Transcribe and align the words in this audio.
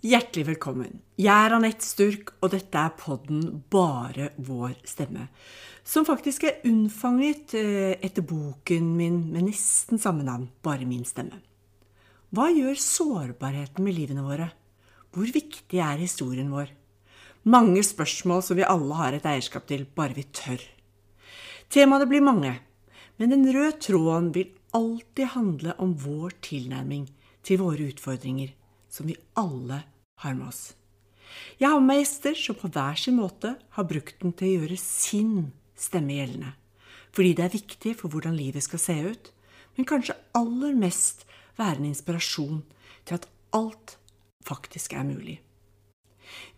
Hjertelig 0.00 0.46
velkommen. 0.46 0.94
Jeg 1.20 1.28
er 1.28 1.52
Anette 1.52 1.84
Sturk, 1.84 2.30
og 2.40 2.54
dette 2.54 2.80
er 2.80 2.94
podden 2.96 3.58
Bare 3.68 4.30
vår 4.40 4.78
stemme. 4.88 5.26
Som 5.84 6.06
faktisk 6.08 6.46
er 6.48 6.62
unnfanget 6.64 7.52
eh, 7.58 7.98
etter 8.00 8.24
boken 8.24 8.86
min 8.96 9.18
med 9.28 9.50
nesten 9.50 10.00
samme 10.00 10.24
navn, 10.24 10.46
Bare 10.64 10.86
min 10.88 11.02
stemme. 11.04 11.42
Hva 12.32 12.46
gjør 12.48 12.80
sårbarheten 12.80 13.84
med 13.84 13.98
livene 13.98 14.24
våre? 14.24 14.46
Hvor 15.12 15.28
viktig 15.28 15.82
er 15.84 16.00
historien 16.00 16.48
vår? 16.48 16.72
Mange 17.52 17.82
spørsmål 17.84 18.40
som 18.46 18.56
vi 18.56 18.64
alle 18.64 18.96
har 18.96 19.18
et 19.18 19.28
eierskap 19.28 19.68
til, 19.68 19.84
bare 19.84 20.16
vi 20.16 20.24
tør. 20.32 20.64
Temaene 21.68 22.08
blir 22.08 22.24
mange, 22.24 22.54
men 23.20 23.36
den 23.36 23.44
røde 23.52 23.76
tråden 23.84 24.32
vil 24.32 24.48
alltid 24.72 25.34
handle 25.36 25.76
om 25.76 25.92
vår 25.92 26.38
tilnærming 26.48 27.04
til 27.44 27.60
våre 27.60 27.90
utfordringer, 27.92 28.56
som 28.90 29.08
vi 29.08 29.16
alle 29.38 29.82
har 30.24 30.36
med 30.36 30.50
oss. 30.50 30.62
Jeg 31.60 31.70
har 31.70 31.78
med 31.80 31.92
meg 31.92 32.00
gjester 32.02 32.34
som 32.38 32.58
på 32.58 32.70
hver 32.74 32.98
sin 32.98 33.18
måte 33.20 33.54
har 33.76 33.88
brukt 33.88 34.18
den 34.22 34.34
til 34.36 34.48
å 34.48 34.54
gjøre 34.60 34.78
sin 34.82 35.52
stemme 35.78 36.16
gjeldende. 36.18 36.54
Fordi 37.14 37.34
det 37.36 37.44
er 37.46 37.54
viktig 37.54 37.94
for 37.98 38.12
hvordan 38.12 38.36
livet 38.38 38.66
skal 38.66 38.82
se 38.82 38.96
ut, 39.10 39.30
men 39.76 39.88
kanskje 39.88 40.18
aller 40.36 40.74
mest 40.78 41.24
være 41.58 41.80
en 41.80 41.90
inspirasjon 41.90 42.60
til 43.06 43.18
at 43.18 43.28
alt 43.56 43.96
faktisk 44.46 44.94
er 44.98 45.06
mulig. 45.06 45.38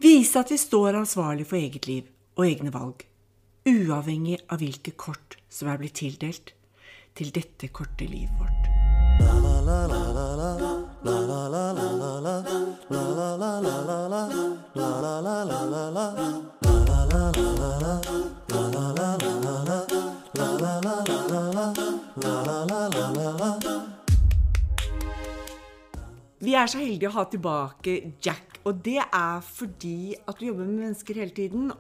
Vise 0.03 0.41
at 0.41 0.53
vi 0.53 0.59
står 0.61 0.99
ansvarlig 1.01 1.47
for 1.49 1.61
eget 1.61 1.89
liv 1.89 2.11
og 2.37 2.47
egne 2.47 2.73
valg, 2.75 3.05
uavhengig 3.69 4.41
av 4.51 4.61
hvilke 4.61 4.93
kort 4.99 5.39
som 5.53 5.71
er 5.73 5.81
blitt 5.81 6.01
tildelt 6.01 6.55
til 7.17 7.33
dette 7.35 7.69
korte 7.73 8.09
livet 8.09 8.37
vårt. 8.41 8.63
Vi 11.03 11.09
er 26.55 26.67
så 26.71 26.79
heldige 26.79 27.09
å 27.11 27.17
ha 27.17 27.25
tilbake 27.27 27.97
Jack, 28.23 28.61
og 28.63 28.79
det 28.87 29.01
er 29.03 29.43
fordi 29.43 30.15
at 30.15 30.39
du 30.39 30.47
jobber 30.47 30.69
med 30.69 30.85
mennesker 30.85 31.19
hele 31.19 31.35
tiden, 31.35 31.73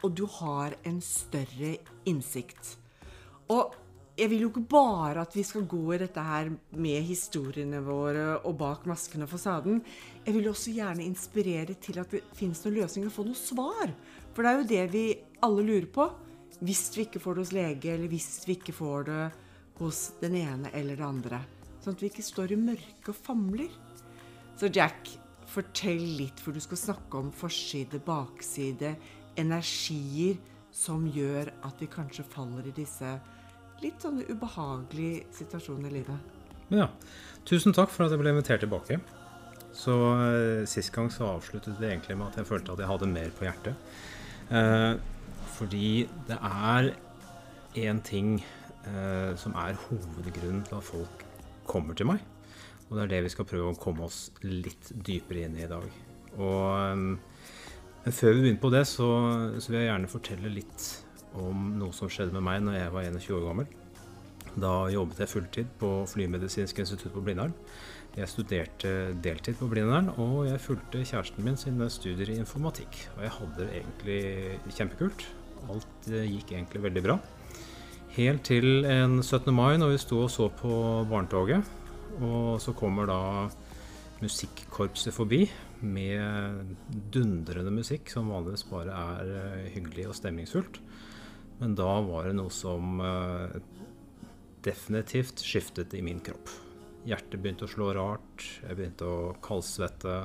og 0.00 0.16
du 0.16 0.24
har 0.40 0.72
en 0.88 1.02
større 1.04 1.76
innsikt. 2.08 2.78
Og 3.52 3.76
jeg 4.20 4.28
vil 4.28 4.42
jo 4.44 4.48
ikke 4.50 4.66
bare 4.68 5.22
at 5.24 5.34
vi 5.36 5.42
skal 5.46 5.64
gå 5.68 5.80
i 5.94 6.00
dette 6.02 6.22
her 6.24 6.50
med 6.76 7.04
historiene 7.08 7.80
våre 7.84 8.24
og 8.44 8.56
bak 8.60 8.84
masken 8.90 9.24
og 9.24 9.30
fasaden. 9.32 9.80
Jeg 10.26 10.34
vil 10.36 10.50
også 10.50 10.74
gjerne 10.76 11.06
inspirere 11.06 11.76
til 11.80 12.00
at 12.02 12.12
det 12.12 12.20
finnes 12.36 12.60
noen 12.64 12.76
løsninger 12.82 13.08
og 13.08 13.14
få 13.16 13.24
noen 13.26 13.38
svar. 13.38 13.94
For 14.34 14.44
det 14.44 14.50
er 14.50 14.58
jo 14.58 14.68
det 14.72 14.84
vi 14.92 15.04
alle 15.46 15.64
lurer 15.64 15.88
på. 15.94 16.06
Hvis 16.60 16.84
vi 16.96 17.06
ikke 17.06 17.22
får 17.22 17.38
det 17.38 17.44
hos 17.46 17.54
lege, 17.56 17.94
eller 17.94 18.12
hvis 18.12 18.28
vi 18.44 18.58
ikke 18.58 18.76
får 18.76 19.08
det 19.08 19.22
hos 19.80 20.02
den 20.20 20.36
ene 20.42 20.72
eller 20.76 21.00
det 21.00 21.06
andre. 21.06 21.40
Sånn 21.80 21.96
at 21.96 22.04
vi 22.04 22.12
ikke 22.12 22.26
står 22.26 22.52
i 22.52 22.60
mørket 22.60 23.08
og 23.14 23.16
famler. 23.16 23.72
Så 24.60 24.68
Jack, 24.68 25.08
fortell 25.48 26.04
litt, 26.20 26.40
for 26.44 26.52
du 26.52 26.60
skal 26.60 26.78
snakke 26.78 27.22
om 27.22 27.32
forside, 27.32 28.02
bakside, 28.04 28.92
energier 29.40 30.36
som 30.70 31.06
gjør 31.08 31.48
at 31.66 31.80
vi 31.80 31.88
kanskje 31.90 32.26
faller 32.28 32.68
i 32.68 32.76
disse 32.76 33.16
litt 33.84 34.04
sånne 34.04 34.26
ubehagelige 34.28 35.24
situasjon 35.36 35.86
i 35.88 35.94
livet. 35.94 36.36
Ja. 36.70 36.90
Tusen 37.48 37.74
takk 37.74 37.90
for 37.90 38.06
at 38.06 38.14
jeg 38.14 38.20
ble 38.20 38.34
invitert 38.34 38.62
tilbake. 38.64 39.00
Så 39.76 39.94
eh, 40.16 40.66
Sist 40.68 40.92
gang 40.94 41.10
så 41.14 41.28
avsluttet 41.36 41.78
det 41.80 41.92
egentlig 41.92 42.18
med 42.18 42.30
at 42.30 42.40
jeg 42.40 42.48
følte 42.48 42.74
at 42.74 42.82
jeg 42.82 42.90
hadde 42.90 43.10
mer 43.10 43.30
på 43.36 43.46
hjertet. 43.46 43.94
Eh, 44.50 44.94
fordi 45.56 46.08
det 46.28 46.36
er 46.36 46.92
én 47.78 48.02
ting 48.02 48.38
eh, 48.40 49.32
som 49.38 49.54
er 49.58 49.78
hovedgrunnen 49.86 50.62
til 50.66 50.78
at 50.78 50.86
folk 50.86 51.24
kommer 51.68 51.94
til 51.94 52.10
meg. 52.10 52.22
Og 52.88 52.96
det 52.96 53.04
er 53.04 53.12
det 53.14 53.24
vi 53.28 53.34
skal 53.34 53.46
prøve 53.46 53.70
å 53.70 53.78
komme 53.78 54.08
oss 54.08 54.28
litt 54.42 54.90
dypere 54.90 55.46
inn 55.46 55.58
i 55.58 55.64
i 55.66 55.70
dag. 55.70 55.86
Og, 56.38 56.64
eh, 56.80 56.96
men 58.00 58.16
før 58.16 58.34
vi 58.34 58.42
begynner 58.44 58.62
på 58.62 58.72
det, 58.74 58.86
så, 58.88 59.08
så 59.60 59.70
vil 59.70 59.82
jeg 59.82 59.90
gjerne 59.90 60.10
fortelle 60.10 60.54
litt 60.54 60.88
om 61.38 61.70
noe 61.78 61.94
som 61.96 62.10
skjedde 62.10 62.34
med 62.34 62.44
meg 62.46 62.64
når 62.64 62.78
jeg 62.78 62.94
var 62.94 63.06
21 63.06 63.38
år 63.38 63.46
gammel. 63.50 63.70
Da 64.58 64.74
jobbet 64.90 65.22
jeg 65.22 65.30
fulltid 65.30 65.72
på 65.78 65.90
Flymedisinsk 66.10 66.82
institutt 66.82 67.14
på 67.14 67.22
Blindern. 67.22 67.54
Jeg 68.18 68.26
studerte 68.26 68.92
deltid 69.22 69.54
på 69.60 69.68
Blindern, 69.70 70.08
og 70.18 70.48
jeg 70.48 70.62
fulgte 70.64 71.04
kjæresten 71.06 71.44
min 71.46 71.58
sine 71.60 71.86
studier 71.92 72.32
i 72.32 72.40
informatikk. 72.42 73.04
Og 73.16 73.22
jeg 73.22 73.34
hadde 73.36 73.60
det 73.60 73.68
egentlig 73.78 74.74
kjempekult. 74.74 75.26
Alt 75.70 76.08
eh, 76.10 76.26
gikk 76.26 76.56
egentlig 76.56 76.82
veldig 76.88 77.04
bra. 77.04 77.18
Helt 78.16 78.42
til 78.48 78.82
en 78.90 79.20
17. 79.22 79.52
mai 79.54 79.78
når 79.78 79.94
vi 79.94 80.02
sto 80.02 80.24
og 80.24 80.32
så 80.34 80.48
på 80.50 80.72
barnetoget. 81.10 81.62
Og 82.18 82.58
så 82.60 82.74
kommer 82.74 83.06
da 83.06 83.20
musikkorpset 84.20 85.14
forbi 85.14 85.44
med 85.80 86.74
dundrende 87.14 87.70
musikk, 87.72 88.10
som 88.10 88.28
vanligvis 88.32 88.66
bare 88.68 88.96
er 89.14 89.30
eh, 89.38 89.70
hyggelig 89.76 90.10
og 90.10 90.18
stemningsfullt. 90.18 90.82
Men 91.60 91.76
da 91.76 91.90
var 92.06 92.24
det 92.26 92.36
noe 92.38 92.52
som 92.52 93.00
eh, 93.04 93.58
definitivt 94.64 95.42
skiftet 95.44 95.92
i 95.96 96.00
min 96.04 96.22
kropp. 96.24 96.48
Hjertet 97.08 97.40
begynte 97.40 97.66
å 97.66 97.72
slå 97.72 97.90
rart, 97.96 98.46
jeg 98.64 98.76
begynte 98.78 99.08
å 99.08 99.34
kaldsvette. 99.44 100.16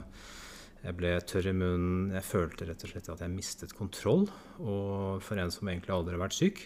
Jeg 0.85 0.95
ble 0.99 1.11
tørr 1.27 1.49
i 1.49 1.55
munnen. 1.55 2.11
Jeg 2.13 2.27
følte 2.27 2.67
rett 2.69 2.83
og 2.85 2.91
slett 2.91 3.07
at 3.09 3.23
jeg 3.23 3.33
mistet 3.33 3.73
kontroll. 3.75 4.27
Og 4.61 5.23
for 5.25 5.39
en 5.41 5.51
som 5.51 5.67
egentlig 5.71 5.95
aldri 5.95 6.15
har 6.15 6.23
vært 6.27 6.37
syk, 6.37 6.61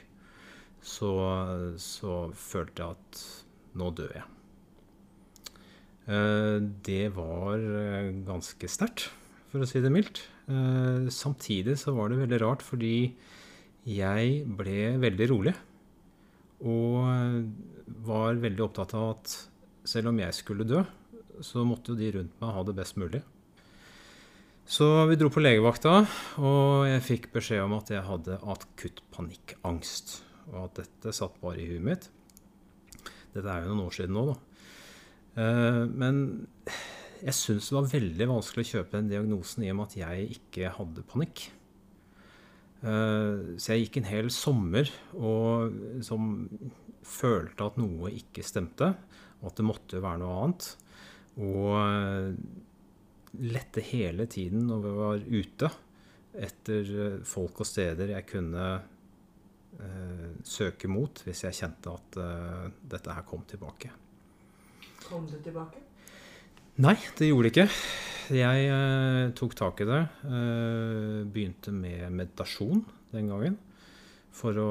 så, 0.84 1.12
så 1.80 2.18
følte 2.36 2.84
jeg 2.84 2.98
at 2.98 3.24
nå 3.80 3.90
dør 3.96 4.14
jeg. 4.20 4.28
Eh, 6.10 6.58
Det 6.90 7.06
var 7.16 7.58
eh, 7.58 8.12
ganske 8.28 8.70
sterkt, 8.70 9.08
for 9.50 9.66
å 9.66 9.70
si 9.70 9.82
det 9.82 9.94
mildt. 9.94 10.26
Samtidig 11.14 11.76
så 11.78 11.94
var 11.94 12.10
det 12.10 12.24
veldig 12.24 12.40
rart, 12.42 12.64
fordi 12.66 13.12
jeg 13.88 14.44
ble 14.60 14.78
veldig 15.02 15.28
rolig. 15.32 15.56
Og 16.60 17.08
var 18.06 18.40
veldig 18.42 18.66
opptatt 18.66 18.94
av 19.00 19.12
at 19.16 19.36
selv 19.88 20.12
om 20.12 20.20
jeg 20.20 20.36
skulle 20.36 20.68
dø, 20.68 20.84
så 21.46 21.64
måtte 21.68 21.94
jo 21.94 22.00
de 22.00 22.12
rundt 22.18 22.42
meg 22.42 22.56
ha 22.56 22.64
det 22.68 22.76
best 22.78 22.98
mulig. 23.00 23.22
Så 24.70 24.86
vi 25.10 25.16
dro 25.18 25.32
på 25.34 25.42
legevakta, 25.42 26.04
og 26.46 26.84
jeg 26.86 27.06
fikk 27.08 27.30
beskjed 27.34 27.64
om 27.64 27.74
at 27.80 27.90
jeg 27.90 28.06
hadde 28.06 28.36
akutt 28.54 29.00
panikkangst. 29.16 30.20
Og 30.52 30.68
at 30.68 30.84
dette 30.84 31.14
satt 31.16 31.40
bare 31.42 31.64
i 31.64 31.70
huet 31.72 31.86
mitt. 31.88 32.06
Dette 33.34 33.50
er 33.50 33.64
jo 33.66 33.72
noen 33.72 33.88
år 33.88 33.96
siden 33.96 34.14
nå, 34.18 34.28
da. 34.30 34.36
Eh, 35.42 35.84
Men 35.90 36.22
jeg 37.24 37.36
syns 37.36 37.70
det 37.70 37.78
var 37.80 37.90
veldig 37.96 38.28
vanskelig 38.30 38.66
å 38.68 38.72
kjøpe 38.76 38.98
den 38.98 39.10
diagnosen 39.12 39.66
i 39.66 39.72
og 39.74 39.80
med 39.80 39.90
at 39.90 39.98
jeg 40.04 40.30
ikke 40.38 40.76
hadde 40.78 41.06
panikk. 41.10 41.48
Eh, 42.80 43.58
Så 43.60 43.74
jeg 43.74 43.88
gikk 43.88 43.98
en 44.00 44.10
hel 44.10 44.30
sommer 44.32 44.90
og 45.18 45.74
som 46.06 46.48
følte 47.04 47.66
at 47.66 47.78
noe 47.80 48.12
ikke 48.14 48.44
stemte, 48.46 48.94
og 49.42 49.52
at 49.52 49.60
det 49.60 49.66
måtte 49.68 50.02
være 50.04 50.22
noe 50.22 50.38
annet. 50.44 50.70
Og 51.40 51.76
eh, 51.80 52.34
lette 53.40 53.84
hele 53.92 54.26
tiden 54.32 54.66
når 54.68 54.86
vi 54.86 54.94
var 55.00 55.28
ute 55.28 55.70
etter 56.40 56.94
eh, 57.06 57.20
folk 57.28 57.62
og 57.64 57.68
steder 57.68 58.14
jeg 58.14 58.28
kunne 58.30 58.66
eh, 59.80 60.30
søke 60.46 60.90
mot 60.92 61.24
hvis 61.26 61.44
jeg 61.48 61.58
kjente 61.62 61.94
at 61.96 62.20
eh, 62.24 62.66
dette 62.96 63.16
her 63.16 63.28
kom 63.28 63.44
tilbake. 63.50 63.92
Kom 65.08 65.26
du 65.28 65.38
tilbake? 65.44 65.82
Nei, 66.80 66.96
det 67.18 67.28
gjorde 67.28 67.50
det 67.50 67.56
ikke. 67.56 67.68
Jeg 68.30 68.66
eh, 68.70 69.32
tok 69.34 69.56
tak 69.58 69.80
i 69.82 69.88
det. 69.90 70.04
Eh, 70.30 71.22
begynte 71.26 71.72
med 71.74 72.12
meditasjon 72.14 72.84
den 73.10 73.32
gangen. 73.32 73.56
For 74.30 74.54
å, 74.54 74.70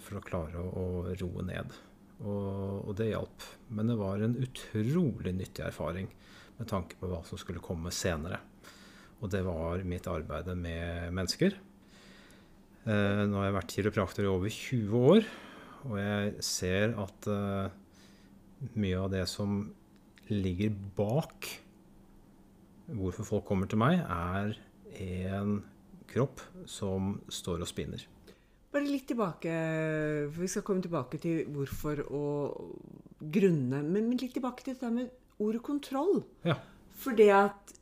for 0.00 0.16
å 0.16 0.22
klare 0.24 0.62
å, 0.64 0.84
roe 1.20 1.44
ned. 1.44 1.74
Og, 2.22 2.88
og 2.88 2.96
det 2.96 3.10
hjalp. 3.10 3.44
Men 3.76 3.92
det 3.92 3.98
var 4.00 4.24
en 4.24 4.38
utrolig 4.40 5.34
nyttig 5.36 5.66
erfaring 5.66 6.08
med 6.56 6.70
tanke 6.70 6.96
på 6.96 7.12
hva 7.12 7.20
som 7.28 7.36
skulle 7.40 7.60
komme 7.60 7.92
senere. 7.92 8.40
Og 9.20 9.28
det 9.36 9.44
var 9.44 9.84
mitt 9.84 10.08
arbeid 10.08 10.48
med 10.56 11.12
mennesker. 11.12 11.60
Eh, 12.88 13.22
nå 13.28 13.36
har 13.36 13.50
jeg 13.50 13.58
vært 13.60 13.76
kiropraktor 13.76 14.24
i 14.24 14.32
over 14.32 14.58
20 14.62 15.08
år, 15.12 15.32
og 15.84 15.96
jeg 16.00 16.34
ser 16.56 16.96
at 17.04 17.32
mye 18.80 18.98
av 18.98 19.12
det 19.12 19.26
som 19.28 19.60
ligger 20.32 20.72
bak 20.96 21.52
hvorfor 22.96 23.26
folk 23.26 23.48
kommer 23.48 23.68
til 23.68 23.80
meg, 23.80 24.00
er 24.00 24.54
en 25.04 25.58
kropp 26.08 26.40
som 26.68 27.18
står 27.28 27.64
og 27.64 27.70
spinner. 27.70 28.04
Bare 28.68 28.84
litt 28.84 29.06
tilbake, 29.08 29.52
for 30.28 30.44
vi 30.44 30.50
skal 30.52 30.64
komme 30.66 30.84
tilbake 30.84 31.20
til 31.22 31.46
hvorfor 31.52 32.02
og 32.08 32.74
grunnene. 33.18 33.82
Men, 33.84 34.08
men 34.10 34.20
litt 34.20 34.34
tilbake 34.36 34.64
til 34.64 34.76
dette 34.76 34.92
med 34.92 35.12
ordet 35.40 35.62
kontroll. 35.64 36.22
Ja. 36.44 36.58
For 36.98 37.16
det 37.16 37.30
at 37.32 37.74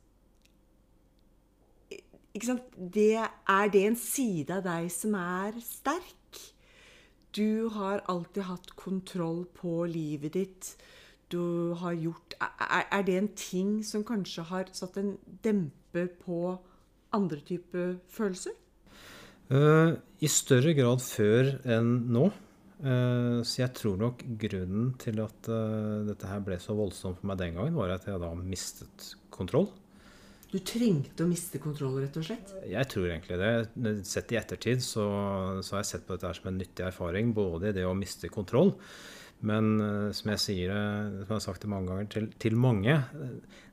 ikke 2.37 2.51
sant? 2.51 2.77
Det, 2.77 3.15
er 3.17 3.73
det 3.73 3.83
en 3.87 3.97
side 3.97 4.59
av 4.59 4.63
deg 4.67 4.91
som 4.93 5.15
er 5.17 5.57
sterk? 5.65 6.41
Du 7.33 7.67
har 7.73 8.03
alltid 8.09 8.47
hatt 8.47 8.71
kontroll 8.79 9.43
på 9.57 9.81
livet 9.89 10.37
ditt. 10.37 10.69
Du 11.33 11.73
har 11.81 11.95
gjort 11.97 12.37
Er, 12.39 12.85
er 12.91 13.03
det 13.03 13.17
en 13.17 13.29
ting 13.35 13.71
som 13.83 14.05
kanskje 14.07 14.45
har 14.47 14.69
satt 14.75 14.97
en 15.01 15.15
demper 15.43 16.07
på 16.21 16.57
andre 17.15 17.39
typer 17.47 17.97
følelser? 18.11 18.55
Uh, 19.47 19.95
I 20.19 20.27
større 20.27 20.73
grad 20.75 21.01
før 21.03 21.53
enn 21.67 21.91
nå. 22.11 22.27
Uh, 22.77 23.41
så 23.47 23.63
jeg 23.63 23.73
tror 23.79 23.95
nok 23.97 24.21
grunnen 24.37 24.91
til 25.01 25.21
at 25.23 25.49
uh, 25.49 26.03
dette 26.05 26.29
her 26.29 26.43
ble 26.45 26.59
så 26.61 26.75
voldsomt 26.77 27.21
for 27.21 27.31
meg 27.31 27.39
den 27.41 27.55
gangen, 27.57 27.77
var 27.79 27.95
at 27.95 28.05
jeg 28.05 28.21
da 28.21 28.33
mistet 28.37 29.13
kontroll. 29.33 29.69
Du 30.47 30.59
trengte 30.63 31.25
å 31.25 31.27
miste 31.27 31.59
kontroll, 31.59 31.97
rett 31.99 32.15
og 32.19 32.23
slett? 32.23 32.53
Jeg 32.71 32.87
tror 32.91 33.09
egentlig 33.09 33.39
det. 33.41 34.03
Sett 34.07 34.31
i 34.31 34.37
ettertid 34.39 34.83
så, 34.83 35.07
så 35.59 35.75
har 35.75 35.83
jeg 35.83 35.89
sett 35.89 36.05
på 36.07 36.15
dette 36.15 36.31
som 36.37 36.47
en 36.51 36.59
nyttig 36.61 36.85
erfaring. 36.87 37.33
Både 37.35 37.71
i 37.71 37.75
det 37.75 37.83
å 37.83 37.95
miste 37.97 38.31
kontroll, 38.31 38.71
men 39.45 39.75
uh, 39.81 40.09
som 40.15 40.31
jeg 40.33 40.41
sier, 40.41 40.71
som 40.71 41.27
jeg 41.27 41.35
har 41.35 41.43
sagt 41.45 41.65
det 41.65 41.69
mange 41.71 41.91
ganger 41.91 42.09
til, 42.09 42.29
til 42.41 42.55
mange 42.57 42.95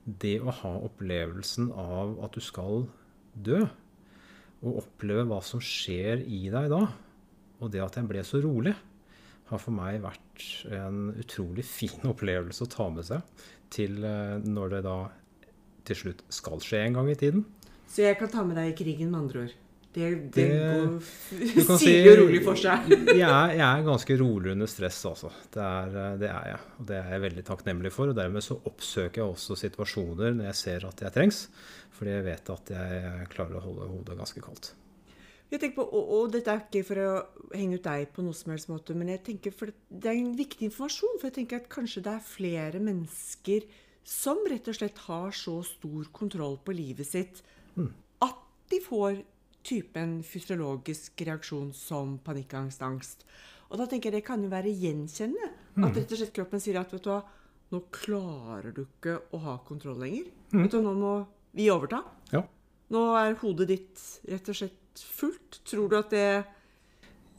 Det 0.05 0.35
å 0.37 0.53
ha 0.53 0.73
opplevelsen 0.85 1.71
av 1.73 2.19
at 2.25 2.37
du 2.37 2.43
skal 2.43 2.85
dø, 3.33 3.63
og 4.65 4.81
oppleve 4.83 5.25
hva 5.29 5.39
som 5.45 5.61
skjer 5.61 6.21
i 6.21 6.45
deg 6.53 6.69
da, 6.71 6.83
og 7.59 7.71
det 7.73 7.81
at 7.81 7.97
jeg 7.97 8.09
ble 8.09 8.21
så 8.25 8.41
rolig, 8.43 8.75
har 9.49 9.61
for 9.61 9.73
meg 9.73 9.99
vært 10.01 10.45
en 10.73 11.11
utrolig 11.21 11.65
fin 11.67 12.05
opplevelse 12.13 12.65
å 12.65 12.71
ta 12.71 12.87
med 12.93 13.05
seg 13.09 13.43
til 13.73 13.97
når 14.45 14.77
det 14.77 14.81
da 14.85 14.97
til 15.85 15.99
slutt 15.99 16.23
skal 16.33 16.61
skje 16.63 16.85
en 16.85 16.97
gang 16.99 17.11
i 17.11 17.17
tiden. 17.19 17.45
Så 17.89 18.05
jeg 18.05 18.17
kan 18.19 18.31
ta 18.31 18.45
med 18.45 18.57
deg 18.57 18.71
i 18.71 18.77
krigen, 18.77 19.11
med 19.11 19.25
andre 19.25 19.45
ord? 19.45 19.53
Det, 19.95 20.07
det, 20.35 20.45
det 20.51 21.63
går, 21.63 21.77
sier 21.81 22.09
jo 22.09 22.15
rolig 22.19 22.41
for 22.43 22.59
seg. 22.59 22.89
jeg, 22.91 23.21
er, 23.23 23.53
jeg, 23.55 23.65
er, 23.65 23.83
ganske 23.87 24.17
rolig 24.19 24.51
under 24.51 24.69
stress, 24.69 25.01
altså. 25.07 25.31
Det 25.53 25.63
er, 25.63 25.93
det 26.19 26.29
er, 26.29 26.49
jeg. 26.51 26.63
Og 26.79 26.87
det 26.89 26.97
er 26.99 27.13
jeg 27.15 27.25
veldig 27.29 27.45
takknemlig 27.47 27.91
for. 27.95 28.11
Og 28.11 28.17
dermed 28.17 28.43
så 28.43 28.57
oppsøker 28.59 29.23
jeg 29.23 29.35
også 29.37 29.59
situasjoner 29.63 30.35
når 30.35 30.49
jeg 30.51 30.61
ser 30.61 30.87
at 30.89 31.05
jeg 31.05 31.15
trengs. 31.15 31.45
Fordi 31.95 32.17
jeg 32.17 32.25
vet 32.25 32.51
at 32.57 32.73
jeg 32.75 33.29
klarer 33.31 33.61
å 33.61 33.63
holde 33.69 33.93
hodet 33.93 34.19
ganske 34.19 34.43
kaldt. 34.43 34.73
Jeg 35.53 35.61
tenker 35.61 35.77
på, 35.77 35.85
og, 35.87 36.11
og, 36.17 36.29
dette 36.33 36.51
er 36.51 36.63
ikke 36.65 36.85
for 36.87 36.99
å 36.99 37.09
henge 37.53 37.77
ut 37.77 37.85
deg 37.85 38.09
på 38.11 38.23
noe 38.25 38.35
som 38.35 38.51
helst 38.51 38.67
måte, 38.71 38.95
men 38.97 39.11
jeg 39.13 39.21
tenker 39.27 39.53
for 39.55 39.71
det 39.71 40.09
er 40.09 40.17
en 40.17 40.33
viktig 40.35 40.67
informasjon. 40.67 41.19
For 41.21 41.29
jeg 41.29 41.37
tenker 41.39 41.61
at 41.61 41.69
kanskje 41.71 42.03
det 42.03 42.15
er 42.17 42.25
flere 42.25 42.81
mennesker 42.83 43.67
som 44.05 44.41
rett 44.49 44.67
og 44.69 44.77
slett 44.77 44.99
har 45.07 45.31
så 45.33 45.59
stor 45.65 46.09
kontroll 46.13 46.59
på 46.61 46.75
livet 46.77 47.07
sitt 47.09 47.39
mm. 47.73 47.87
at 48.25 48.43
de 48.69 48.81
får 48.83 49.23
typen 49.65 50.19
fysiologisk 50.25 51.25
reaksjon 51.27 51.71
som 51.75 52.17
panikkangst, 52.25 52.83
angst. 52.85 53.25
Og 53.71 53.79
da 53.81 53.87
tenker 53.89 54.11
jeg 54.11 54.21
det 54.21 54.27
kan 54.27 54.43
jo 54.43 54.51
være 54.51 54.73
gjenkjennende. 54.73 55.51
Mm. 55.75 55.87
At 55.87 55.97
rett 55.97 56.13
og 56.13 56.21
slett 56.21 56.35
kroppen 56.35 56.61
sier 56.63 56.79
at 56.79 56.93
vet 56.93 57.05
du 57.05 57.11
hva, 57.11 57.21
nå 57.73 57.81
klarer 57.93 58.75
du 58.75 58.83
ikke 58.85 59.17
å 59.33 59.41
ha 59.47 59.57
kontroll 59.65 59.97
lenger. 60.03 60.29
Mm. 60.53 60.61
Vet 60.63 60.75
du, 60.75 60.81
nå 60.85 60.93
må 60.99 61.13
vi 61.55 61.69
overta. 61.73 62.03
Ja. 62.33 62.43
Nå 62.93 63.05
er 63.17 63.37
hodet 63.41 63.69
ditt 63.71 64.03
rett 64.29 64.51
og 64.51 64.59
slett 64.59 65.05
fullt. 65.17 65.61
Tror 65.65 65.89
du 65.91 65.97
at 65.97 66.13
det 66.13 66.27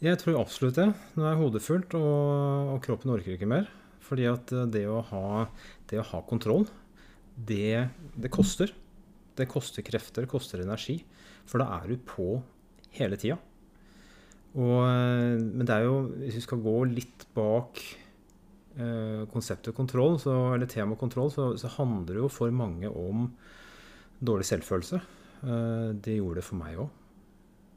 Jeg 0.03 0.19
tror 0.21 0.41
absolutt 0.43 0.81
det. 0.81 0.91
Nå 1.17 1.29
er 1.29 1.39
hodet 1.39 1.63
fullt, 1.65 1.95
og, 1.97 2.73
og 2.75 2.81
kroppen 2.85 3.15
orker 3.15 3.37
ikke 3.37 3.49
mer. 3.49 3.71
Fordi 4.07 4.27
at 4.31 4.53
eh, 4.55 4.67
det 4.71 4.85
å 4.91 5.01
ha, 5.13 5.47
det 5.91 6.01
å 6.03 6.09
ha 6.11 6.23
kontroll, 6.27 6.67
det, 7.37 7.89
det, 8.17 8.33
koster. 8.33 8.73
Det 9.37 9.49
koster 9.51 9.85
krefter, 9.87 10.25
det 10.25 10.33
koster 10.33 10.63
energi. 10.65 11.01
For 11.47 11.63
da 11.63 11.69
er 11.79 11.93
du 11.93 12.01
på 12.07 12.41
hele 12.97 13.19
tida. 13.21 13.39
Eh, 14.57 15.37
men 15.37 15.67
det 15.67 15.75
er 15.75 15.87
jo, 15.87 16.01
hvis 16.23 16.39
vi 16.41 16.45
skal 16.45 16.63
gå 16.65 16.77
litt 16.89 17.27
bak 17.37 17.83
eh, 18.81 19.25
konseptet 19.33 19.77
kontroll, 19.77 20.19
så, 20.23 20.35
eller 20.55 20.71
tema 20.71 20.97
kontroll, 20.99 21.31
så, 21.33 21.51
så, 21.61 21.71
handler 21.77 22.15
det 22.15 22.23
jo 22.25 22.33
for 22.33 22.55
mange 22.55 22.89
om 22.89 23.29
dårlig 24.19 24.49
selvfølelse. 24.49 25.03
Eh, 25.43 25.91
det 26.01 26.19
gjorde 26.19 26.41
det 26.41 26.47
for 26.47 26.61
meg 26.63 26.81
òg. 26.87 27.03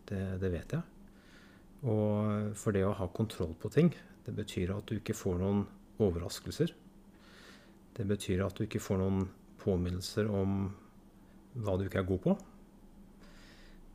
Det, 0.10 0.22
det 0.42 0.54
vet 0.54 0.78
jeg. 0.78 0.86
Og 1.90 2.56
for 2.60 2.76
det 2.76 2.84
å 2.88 2.96
ha 2.96 3.08
kontroll 3.16 3.54
på 3.60 3.72
ting, 3.72 3.92
det 4.26 4.34
betyr 4.36 4.74
at 4.76 4.88
du 4.90 4.98
ikke 4.98 5.16
får 5.16 5.38
noen 5.40 5.66
overraskelser. 6.00 6.72
Det 7.96 8.06
betyr 8.08 8.46
at 8.46 8.56
du 8.56 8.66
ikke 8.66 8.82
får 8.84 9.00
noen 9.02 9.26
påminnelser 9.60 10.28
om 10.32 10.70
hva 11.60 11.76
du 11.76 11.86
ikke 11.86 12.02
er 12.02 12.08
god 12.08 12.24
på. 12.24 12.36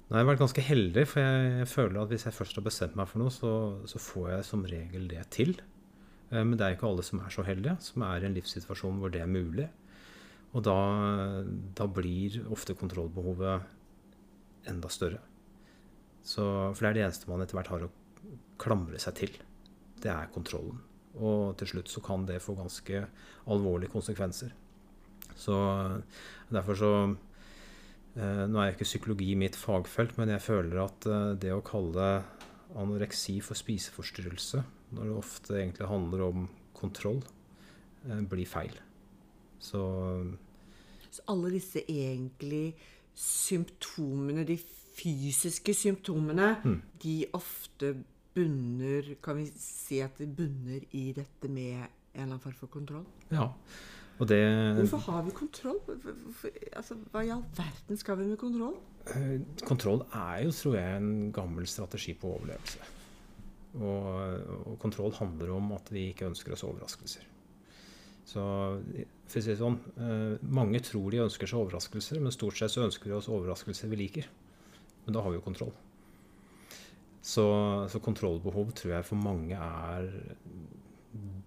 Nå 0.05 0.13
har 0.13 0.21
jeg 0.21 0.29
vært 0.29 0.43
ganske 0.43 0.65
heldig, 0.67 1.05
for 1.09 1.23
jeg, 1.23 1.53
jeg 1.63 1.69
føler 1.71 2.03
at 2.03 2.11
hvis 2.13 2.27
jeg 2.29 2.37
først 2.37 2.59
har 2.59 2.65
bestemt 2.67 2.97
meg 2.99 3.09
for 3.09 3.23
noe, 3.23 3.33
så, 3.33 3.53
så, 3.89 4.01
får 4.03 4.27
jeg 4.35 4.49
som 4.51 4.67
regel 4.69 5.07
det 5.09 5.23
til. 5.33 5.55
Eh, 6.29 6.43
men 6.43 6.59
det 6.61 6.67
er 6.67 6.77
ikke 6.77 6.91
alle 6.91 7.05
som 7.07 7.23
er 7.25 7.33
så 7.33 7.45
heldige, 7.47 7.79
som 7.87 8.05
er 8.05 8.21
i 8.21 8.29
en 8.29 8.37
livssituasjon 8.37 9.01
hvor 9.01 9.15
det 9.15 9.23
er 9.25 9.31
mulig. 9.31 9.69
Og 10.55 10.63
da, 10.67 10.77
da 11.75 11.89
blir 11.91 12.45
ofte 12.53 12.77
kontrollbehovet 12.79 14.69
enda 14.71 14.91
større. 14.93 15.23
Så, 16.25 16.45
for 16.45 16.81
det 16.85 16.91
er 16.91 16.99
det 16.99 17.07
eneste 17.09 17.31
man 17.31 17.43
etter 17.45 17.59
hvert 17.59 17.73
har 17.73 17.87
å 17.89 17.93
klamre 18.61 19.01
seg 19.03 19.17
til. 19.19 19.33
Det 20.05 20.13
er 20.13 20.33
kontrollen. 20.37 20.79
Og 21.15 21.57
til 21.61 21.71
slutt 21.75 21.91
så 21.91 22.03
kan 22.05 22.29
det 22.29 22.43
få 22.43 22.57
ganske 22.59 23.07
alvorlige 23.51 23.93
konsekvenser. 23.93 24.53
Så 25.35 25.57
derfor 26.53 26.79
så 26.79 26.93
Nå 28.15 28.61
er 28.63 28.75
ikke 28.75 28.87
psykologi 28.87 29.33
mitt 29.39 29.57
fagfelt, 29.59 30.15
men 30.21 30.31
jeg 30.31 30.45
føler 30.45 30.85
at 30.85 31.07
eh, 31.11 31.33
det 31.43 31.51
å 31.51 31.65
kalle 31.67 32.09
anoreksi 32.79 33.41
for 33.43 33.59
spiseforstyrrelse, 33.59 34.63
når 34.95 35.09
det 35.09 35.17
ofte 35.19 35.57
egentlig 35.59 35.89
handler 35.91 36.27
om 36.29 36.49
kontroll, 36.77 37.23
eh, 38.07 38.23
blir 38.31 38.47
feil. 38.47 38.77
Så, 39.59 39.83
så 41.11 41.27
alle 41.33 41.55
disse 41.57 41.83
egentlig 41.89 42.75
symptomene, 43.15 44.47
de 44.47 44.59
fysiske 44.95 45.75
symptomene, 45.75 46.55
mm. 46.63 46.81
de 47.03 47.17
ofte 47.35 47.97
bunner 48.35 49.13
Kan 49.23 49.39
vi 49.39 49.45
si 49.55 50.01
at 50.03 50.19
de 50.19 50.27
bunner 50.27 50.83
i 50.99 51.05
dette 51.15 51.47
med 51.47 51.77
en 51.79 51.87
eller 51.87 52.25
annen 52.25 52.41
form 52.43 52.57
for 52.59 52.71
kontroll? 52.73 53.05
Ja. 53.31 53.53
Det 54.15 54.39
Hvorfor 54.79 55.01
har 55.11 55.23
vi 55.27 55.33
kontroll? 55.35 55.81
Hvorfor, 55.87 56.51
altså, 56.77 56.97
hva 57.11 57.23
i 57.25 57.33
all 57.35 57.43
verden 57.57 57.99
skal 57.99 58.19
vi 58.21 58.29
med 58.29 58.39
kontroll? 58.39 58.77
Eh, 59.11 59.41
kontroll 59.67 60.05
er 60.15 60.45
jo, 60.45 60.53
tror 60.55 60.77
jeg, 60.79 60.97
en 61.01 61.33
gammel 61.35 61.67
strategi 61.67 62.15
på 62.15 62.31
overlevelse. 62.37 62.79
Og, 63.75 64.07
og 64.71 64.77
kontroll 64.79 65.17
handler 65.19 65.57
om 65.57 65.73
at 65.75 65.91
vi 65.91 66.13
ikke 66.13 66.29
ønsker 66.31 66.55
oss 66.55 66.63
overraskelser. 66.63 67.27
Så 68.25 68.41
for 68.41 69.41
å 69.41 69.43
si 69.43 69.51
det 69.51 69.59
sånn, 69.61 69.77
eh, 70.01 70.45
Mange 70.49 70.81
tror 70.85 71.11
de 71.13 71.25
ønsker 71.27 71.51
seg 71.51 71.65
overraskelser, 71.65 72.23
men 72.23 72.33
stort 72.33 72.57
sett 72.57 72.73
så 72.73 72.87
ønsker 72.87 73.11
vi 73.11 73.19
oss 73.19 73.29
overraskelser 73.29 73.91
vi 73.91 74.01
liker. 74.05 74.31
Men 75.05 75.17
da 75.17 75.25
har 75.25 75.35
vi 75.35 75.41
jo 75.41 75.45
kontroll. 75.45 75.75
Så, 77.25 77.45
så, 77.89 78.01
kontrollbehov 78.05 78.75
tror 78.77 78.99
jeg 78.99 79.07
for 79.09 79.17
mange 79.17 79.57
er 79.57 80.09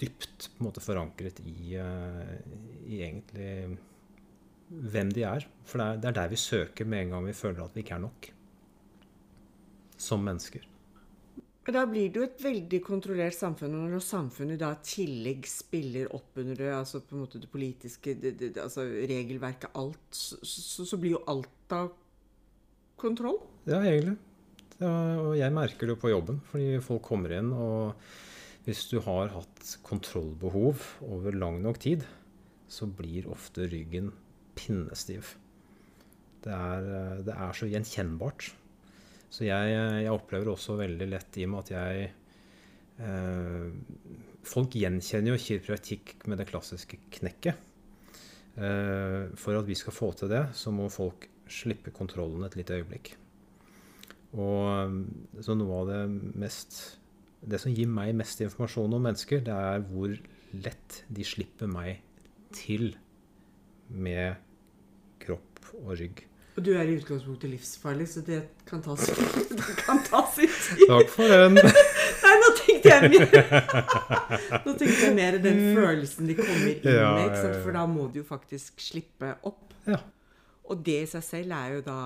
dypt 0.01 0.49
på 0.53 0.61
en 0.61 0.67
måte 0.69 0.83
forankret 0.83 1.41
i, 1.45 1.75
uh, 1.81 2.33
i 2.85 3.01
egentlig 3.01 3.51
hvem 4.67 5.11
de 5.15 5.23
er. 5.27 5.45
For 5.67 5.79
det 5.79 5.87
er, 5.87 6.01
det 6.01 6.09
er, 6.09 6.17
der 6.21 6.33
vi 6.33 6.39
søker 6.41 6.89
med 6.89 7.05
en 7.05 7.13
gang 7.15 7.29
vi 7.29 7.37
føler 7.37 7.63
at 7.63 7.75
vi 7.75 7.85
ikke 7.85 7.95
er 7.97 8.03
nok. 8.05 8.31
Som 9.97 10.25
mennesker. 10.27 10.65
Da 11.67 11.83
blir 11.83 12.07
det 12.07 12.19
jo 12.21 12.23
et 12.23 12.39
veldig 12.39 12.79
kontrollert 12.85 13.35
samfunn. 13.35 13.75
Og 13.75 13.89
når 13.91 14.03
samfunnet 14.03 14.59
da 14.61 14.69
i 14.75 14.85
tillegg 14.87 15.47
spiller 15.51 16.13
opp 16.15 16.37
under 16.39 16.55
det, 16.55 16.69
altså 16.71 17.01
på 17.03 17.15
en 17.15 17.25
måte 17.25 17.41
det 17.43 17.49
politiske, 17.51 18.15
det, 18.21 18.37
det, 18.39 18.53
altså 18.63 18.85
regelverket, 18.87 19.73
alt, 19.75 20.07
så, 20.11 20.85
så 20.87 20.99
blir 21.01 21.17
jo 21.17 21.25
alt 21.27 21.75
av 21.75 21.91
kontroll. 22.99 23.41
Ja, 23.67 23.81
egentlig. 23.81 24.15
Og 24.77 25.33
jeg 25.35 25.53
merker 25.55 25.87
det 25.87 25.95
jo 25.95 25.99
på 25.99 26.13
jobben, 26.13 26.39
fordi 26.51 26.79
folk 26.85 27.03
kommer 27.09 27.33
inn, 27.39 27.49
og 27.51 27.97
hvis 28.67 28.83
du 28.91 28.97
har 29.05 29.31
hatt 29.31 29.73
kontrollbehov 29.87 30.81
over 31.07 31.35
lang 31.35 31.61
nok 31.63 31.79
tid, 31.79 32.03
så 32.67 32.83
blir 32.91 33.29
ofte 33.31 33.69
ryggen 33.71 34.11
pinnestiv. 34.59 35.37
Det 36.43 36.51
er, 36.51 37.21
det 37.23 37.31
er 37.31 37.55
så 37.55 37.69
gjenkjennbart. 37.71 38.49
Så 39.31 39.47
jeg, 39.47 39.71
jeg, 39.71 40.11
opplever 40.11 40.51
også 40.51 40.75
veldig 40.79 41.07
lett 41.07 41.39
i 41.39 41.45
og 41.47 41.53
med 41.53 41.63
at 41.65 41.71
jeg 41.73 42.09
eh, 43.03 43.71
Folk 44.47 44.77
gjenkjenner 44.79 45.33
jo 45.33 45.41
kiropraktikk 45.43 46.13
med 46.31 46.39
det 46.39 46.47
klassiske 46.47 46.99
knekket. 47.17 47.57
Eh, 48.55 49.33
for 49.35 49.59
at 49.59 49.67
vi 49.67 49.75
skal 49.75 49.95
få 49.95 50.13
til 50.15 50.31
det, 50.31 50.45
så 50.55 50.71
må 50.75 50.87
folk 50.91 51.27
slippe 51.51 51.91
kontrollen 51.95 52.43
et 52.47 52.55
lite 52.59 52.79
øyeblikk. 52.79 53.11
Og 54.35 54.87
um, 54.87 55.03
så 55.43 55.55
noe 55.55 55.81
av 55.81 55.91
det 55.91 55.99
mest 56.39 56.79
Det 57.41 57.59
som 57.61 57.71
gir 57.71 57.87
meg 57.91 58.15
mest 58.17 58.41
informasjon 58.41 58.93
om 58.97 59.03
mennesker, 59.05 59.43
det 59.45 59.53
er 59.53 59.83
hvor 59.91 60.15
lett 60.57 61.03
de 61.13 61.23
slipper 61.27 61.69
meg 61.69 61.99
til 62.55 62.95
med 63.93 64.35
kropp 65.21 65.61
og 65.83 65.93
rygg. 65.99 66.23
Og 66.57 66.63
du 66.65 66.71
er 66.73 66.89
i 66.89 66.95
utgangspunktet 66.97 67.51
livsfarlig, 67.53 68.07
så 68.09 68.23
det 68.25 68.39
kan 68.65 68.81
ta, 68.81 68.95
sin 68.97 69.13
tid. 70.49 70.87
Takk 70.89 71.11
for 71.13 71.29
den. 71.29 71.59
Nei, 72.23 72.33
nå 72.41 72.49
tenkte 72.57 72.89
jeg 72.95 73.11
mer 73.13 73.27
Nå 74.65 74.73
tenkte 74.73 74.97
jeg 75.05 75.13
mer 75.19 75.37
den 75.43 75.59
følelsen 75.77 76.27
de 76.31 76.35
kommer 76.39 76.71
inn 76.73 76.87
Ja, 76.89 77.11
med. 77.19 77.37
For 77.61 77.77
da 77.77 77.83
må 77.87 78.07
du 78.11 78.23
jo 78.23 78.25
faktisk 78.27 78.81
slippe 78.81 79.35
opp. 79.45 79.75
Ja. 79.85 80.01
Og 80.67 80.81
det 80.83 80.97
i 81.05 81.09
seg 81.13 81.23
selv 81.23 81.53
er 81.55 81.77
jo 81.77 81.83
da 81.85 81.99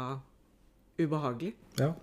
ubehagelig. 1.02 1.56
ja. 1.80 1.94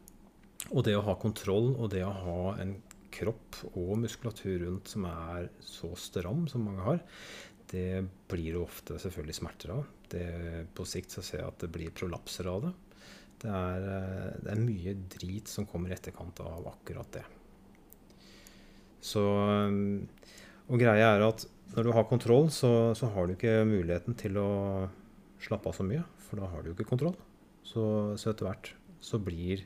Og 0.75 0.82
det 0.85 0.97
å 0.99 1.04
ha 1.06 1.14
kontroll, 1.16 1.68
og 1.78 1.92
det 1.92 2.00
å 2.04 2.11
ha 2.12 2.40
en 2.61 2.73
kropp 3.18 3.60
og 3.75 3.94
muskulatur 4.00 4.64
rundt 4.64 4.90
som 4.94 5.06
er 5.10 5.48
så 5.64 5.90
stram 5.98 6.46
som 6.50 6.64
mange 6.66 6.84
har, 6.87 7.00
det 7.68 8.04
blir 8.30 8.54
det 8.54 8.62
ofte 8.62 8.96
selvfølgelig 9.00 9.37
smerter 9.37 9.75
av. 9.75 9.88
Det, 10.08 10.26
på 10.75 10.87
sikt 10.88 11.12
så 11.12 11.25
ser 11.25 11.42
jeg 11.42 11.50
at 11.50 11.64
det 11.64 11.72
blir 11.75 11.92
prolapser 11.92 12.48
av 12.48 12.62
det. 12.64 12.72
Det 13.42 13.50
er, 13.52 13.88
eh, 13.94 14.30
det 14.42 14.54
er 14.54 14.62
mye 14.62 14.94
drit 15.18 15.50
som 15.50 15.66
kommer 15.68 15.92
i 15.92 15.96
etterkant 15.98 16.40
av 16.42 16.70
akkurat 16.72 17.18
det. 17.18 17.26
Så 19.04 19.22
eh, 19.22 20.25
Og 20.68 20.80
greia 20.80 21.14
er 21.14 21.25
at 21.25 21.46
når 21.75 21.84
du 21.84 21.92
har 21.92 22.08
kontroll, 22.08 22.48
så, 22.52 22.94
så 22.96 23.08
har 23.12 23.28
du 23.28 23.34
ikke 23.34 23.64
muligheten 23.68 24.16
til 24.18 24.37
å 24.40 24.50
slappe 25.40 25.68
av 25.70 25.76
så 25.76 25.84
mye. 25.84 26.02
For 26.28 26.40
da 26.40 26.48
har 26.48 26.64
du 26.64 26.70
jo 26.70 26.76
ikke 26.76 26.88
kontroll. 26.88 27.16
Så, 27.64 27.82
så 28.20 28.32
etter 28.32 28.48
hvert 28.48 28.72
så 29.04 29.20
blir 29.20 29.64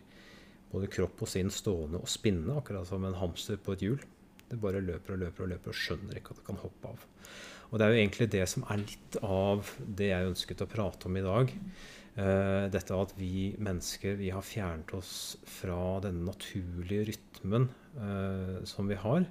både 0.73 0.91
kropp 0.93 1.23
og 1.25 1.31
sinn 1.31 1.53
stående 1.53 2.01
og 2.01 2.11
spinne, 2.11 2.57
akkurat 2.59 2.89
som 2.89 3.05
en 3.07 3.19
hamster 3.21 3.61
på 3.61 3.77
et 3.77 3.87
hjul. 3.87 4.03
Det 4.49 4.61
bare 4.61 4.83
løper 4.85 5.15
og 5.15 5.23
løper 5.25 5.47
og 5.47 5.53
løper 5.55 5.73
og 5.73 5.79
skjønner 5.79 6.19
ikke 6.19 6.35
at 6.35 6.43
det 6.43 6.49
kan 6.49 6.61
hoppe 6.61 6.93
av. 6.93 7.09
Og 7.73 7.79
det 7.81 7.87
er 7.87 7.95
jo 7.95 8.01
egentlig 8.03 8.29
det 8.35 8.45
som 8.53 8.67
er 8.69 8.83
litt 8.83 9.19
av 9.25 9.69
det 9.81 10.11
jeg 10.11 10.29
ønsket 10.29 10.65
å 10.65 10.69
prate 10.69 11.09
om 11.09 11.17
i 11.17 11.25
dag. 11.25 11.53
Uh, 12.13 12.69
dette 12.69 12.93
at 12.93 13.15
vi 13.17 13.55
mennesker 13.57 14.19
vi 14.19 14.29
har 14.35 14.45
fjernet 14.45 14.93
oss 14.99 15.39
fra 15.49 15.79
denne 16.05 16.27
naturlige 16.27 17.07
rytmen 17.09 17.71
uh, 17.97 18.61
som 18.69 18.93
vi 18.93 19.01
har. 19.01 19.25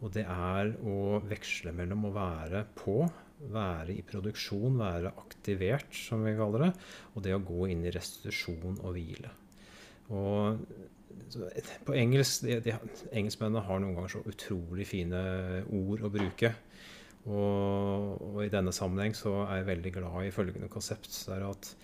Og 0.00 0.14
det 0.14 0.22
er 0.22 0.70
å 0.86 1.18
veksle 1.26 1.74
mellom 1.76 2.06
å 2.06 2.14
være 2.14 2.62
på, 2.78 3.02
være 3.50 3.98
i 3.98 4.06
produksjon, 4.06 4.78
være 4.78 5.10
aktivert, 5.18 5.90
som 5.96 6.22
vi 6.24 6.38
kaller 6.38 6.68
det, 6.68 6.72
og 7.16 7.26
det 7.26 7.34
å 7.34 7.42
gå 7.42 7.66
inn 7.74 7.82
i 7.84 7.92
restitusjon 7.98 8.78
og 8.78 8.94
hvile. 8.94 9.34
Og 10.10 10.58
så, 11.30 11.46
på 11.86 11.94
engelsk 11.94 12.42
de, 12.46 12.58
de, 12.64 12.74
Engelskmennene 13.14 13.62
har 13.66 13.82
noen 13.82 13.94
ganger 13.98 14.16
så 14.16 14.24
utrolig 14.26 14.88
fine 14.90 15.20
ord 15.76 16.02
å 16.06 16.10
bruke. 16.12 16.52
Og, 17.28 18.16
og 18.30 18.40
i 18.42 18.50
denne 18.52 18.72
sammenheng 18.74 19.14
så 19.16 19.34
er 19.44 19.60
jeg 19.60 19.70
veldig 19.70 19.92
glad 19.98 20.26
i 20.26 20.34
følgende 20.34 20.70
konsept. 20.72 21.12
Det 21.12 21.36
er 21.36 21.46
at 21.50 21.74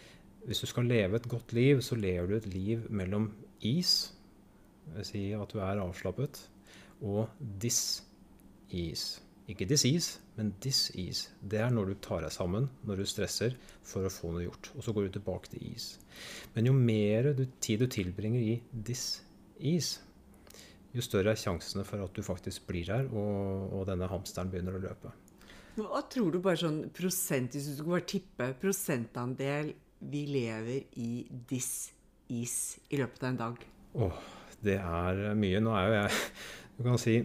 hvis 0.47 0.63
du 0.63 0.71
skal 0.71 0.89
leve 0.89 1.19
et 1.19 1.29
godt 1.31 1.53
liv, 1.57 1.83
så 1.83 1.99
lever 1.99 2.31
du 2.31 2.37
et 2.39 2.49
liv 2.51 2.87
mellom 2.91 3.31
is, 3.67 4.15
dvs. 4.87 5.11
si 5.11 5.23
at 5.35 5.53
du 5.53 5.61
er 5.61 5.83
avslappet, 5.83 6.41
og 7.03 7.27
dis-ease. 7.63 9.26
Ikke 9.47 9.67
disease, 9.69 10.19
men 10.35 10.51
dis-ease. 10.63 11.31
Det 11.39 11.61
er 11.63 11.71
når 11.71 11.93
du 11.93 11.99
tar 12.03 12.25
deg 12.25 12.35
sammen, 12.35 12.67
når 12.87 13.03
du 13.03 13.07
stresser, 13.07 13.55
for 13.87 14.07
å 14.07 14.11
få 14.11 14.33
noe 14.35 14.43
gjort. 14.43 14.73
Og 14.75 14.83
så 14.83 14.95
går 14.95 15.07
du 15.07 15.19
tilbake 15.19 15.53
til 15.53 15.63
is. 15.69 15.93
Men 16.57 16.67
jo 16.67 16.75
mer 16.75 17.31
du, 17.39 17.45
tid 17.63 17.85
du 17.85 17.87
tilbringer 17.91 18.43
i 18.43 18.57
dis-ease, 18.73 20.03
jo 20.97 21.05
større 21.05 21.35
er 21.35 21.39
sjansene 21.39 21.85
for 21.87 22.03
at 22.03 22.17
du 22.17 22.25
faktisk 22.25 22.67
blir 22.71 22.89
der, 22.89 23.07
og, 23.13 23.73
og 23.77 23.87
denne 23.91 24.09
hamsteren 24.11 24.51
begynner 24.51 24.79
å 24.79 24.83
løpe. 24.83 25.13
Hva 25.77 26.01
tror 26.09 26.33
du 26.33 26.41
bare 26.41 26.57
sånn 26.57 26.79
prosent, 26.97 27.53
hvis 27.53 27.69
du 27.69 27.75
skulle 27.77 27.99
bare 27.99 28.09
tippe 28.09 28.49
prosentandel 28.63 29.75
vi 30.09 30.23
lever 30.31 30.87
i 31.03 31.11
dis-is 31.51 32.57
i 32.89 33.01
løpet 33.03 33.27
av 33.27 33.29
en 33.29 33.41
dag? 33.43 33.67
Åh, 34.07 34.23
det 34.65 34.79
er 34.81 35.21
mye. 35.37 35.61
Nå 35.61 35.77
er 35.77 35.87
jo 35.87 35.99
jeg 36.01 36.23
Du 36.77 36.83
kan 36.85 36.99
si 37.01 37.21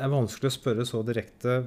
Det 0.00 0.06
er 0.06 0.12
vanskelig 0.14 0.48
å 0.48 0.54
spørre 0.54 0.84
så 0.88 1.02
direkte, 1.04 1.58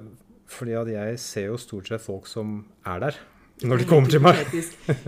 fordi 0.50 0.74
at 0.74 0.88
jeg 0.90 1.18
ser 1.22 1.52
jo 1.52 1.58
stort 1.62 1.92
sett 1.92 2.02
folk 2.02 2.26
som 2.26 2.64
er 2.90 3.04
der 3.04 3.20
når 3.62 3.84
de 3.84 3.86
kommer 3.88 4.10
til 4.10 4.20
meg. 4.24 4.40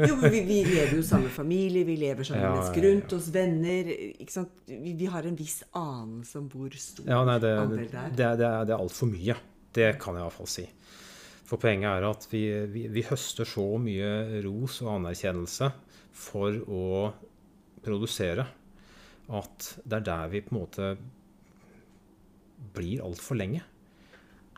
Jo, 0.05 0.13
vi, 0.21 0.43
vi 0.45 0.59
lever 0.67 0.93
jo 0.99 1.01
samme 1.03 1.31
familie, 1.33 1.81
vi 1.87 1.95
lever 1.99 2.27
sammen 2.27 2.45
Ja, 2.45 2.51
mennesker 2.53 2.85
rundt 2.85 3.15
oss, 3.17 3.31
venner. 3.33 3.89
Ikke 4.21 4.31
sant? 4.31 4.53
Vi, 4.69 4.93
vi 4.95 5.09
har 5.11 5.25
en 5.27 5.35
viss 5.35 5.57
anelse 5.75 6.37
om 6.39 6.45
hvor 6.53 6.77
stor 6.79 7.09
Ja, 7.09 7.23
nei, 7.27 7.39
det, 7.41 7.51
andel 7.63 7.81
det, 7.81 7.89
det 7.89 7.97
er. 7.99 8.13
det, 8.13 8.29
det 8.43 8.47
er, 8.51 8.69
det 8.69 8.75
er 8.77 8.85
altfor 8.85 9.09
mye. 9.11 9.37
Det 9.75 9.89
kan 9.99 10.15
jeg 10.15 10.23
iallfall 10.23 10.51
si. 10.53 10.67
For 11.49 11.61
poenget 11.65 11.89
er 11.89 12.07
at 12.07 12.29
vi, 12.31 12.45
vi, 12.77 12.85
vi 12.93 13.03
høster 13.09 13.49
så 13.49 13.65
mye 13.81 14.13
ros 14.45 14.77
og 14.85 14.93
anerkjennelse 14.99 15.73
for 16.15 16.61
å 16.69 16.85
produsere 17.83 18.47
at 19.35 19.71
det 19.83 19.99
er 19.99 20.09
der 20.13 20.31
vi 20.31 20.45
på 20.45 20.53
en 20.53 20.61
måte 20.61 20.93
blir 22.75 23.03
altfor 23.05 23.39
lenge. 23.39 23.63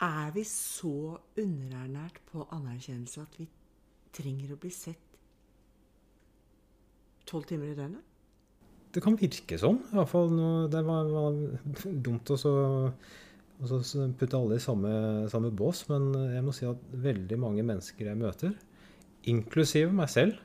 Er 0.04 0.30
vi 0.34 0.44
så 0.46 1.18
underernært 1.38 2.20
på 2.30 2.44
anerkjennelse 2.54 3.24
at 3.24 3.38
vi 3.40 3.48
trenger 4.14 4.54
å 4.54 4.60
bli 4.60 4.70
sett 4.72 5.16
tolv 7.28 7.48
timer 7.50 7.72
i 7.72 7.78
døgnet? 7.78 8.04
Det 8.94 9.02
kan 9.04 9.18
virke 9.20 9.58
sånn. 9.60 9.82
i 9.90 9.96
hvert 9.98 10.10
fall 10.10 10.30
Det 10.72 10.80
var, 10.86 11.10
var 11.12 11.40
dumt 12.06 12.30
å 12.32 12.38
putte 13.58 14.38
alle 14.38 14.56
i 14.56 14.62
samme, 14.62 14.92
samme 15.28 15.50
bås, 15.50 15.84
men 15.90 16.12
jeg 16.32 16.44
må 16.46 16.54
si 16.54 16.68
at 16.68 16.78
veldig 16.94 17.38
mange 17.42 17.66
mennesker 17.66 18.12
jeg 18.12 18.20
møter, 18.20 18.54
inklusive 19.28 19.90
meg 19.92 20.08
selv, 20.12 20.38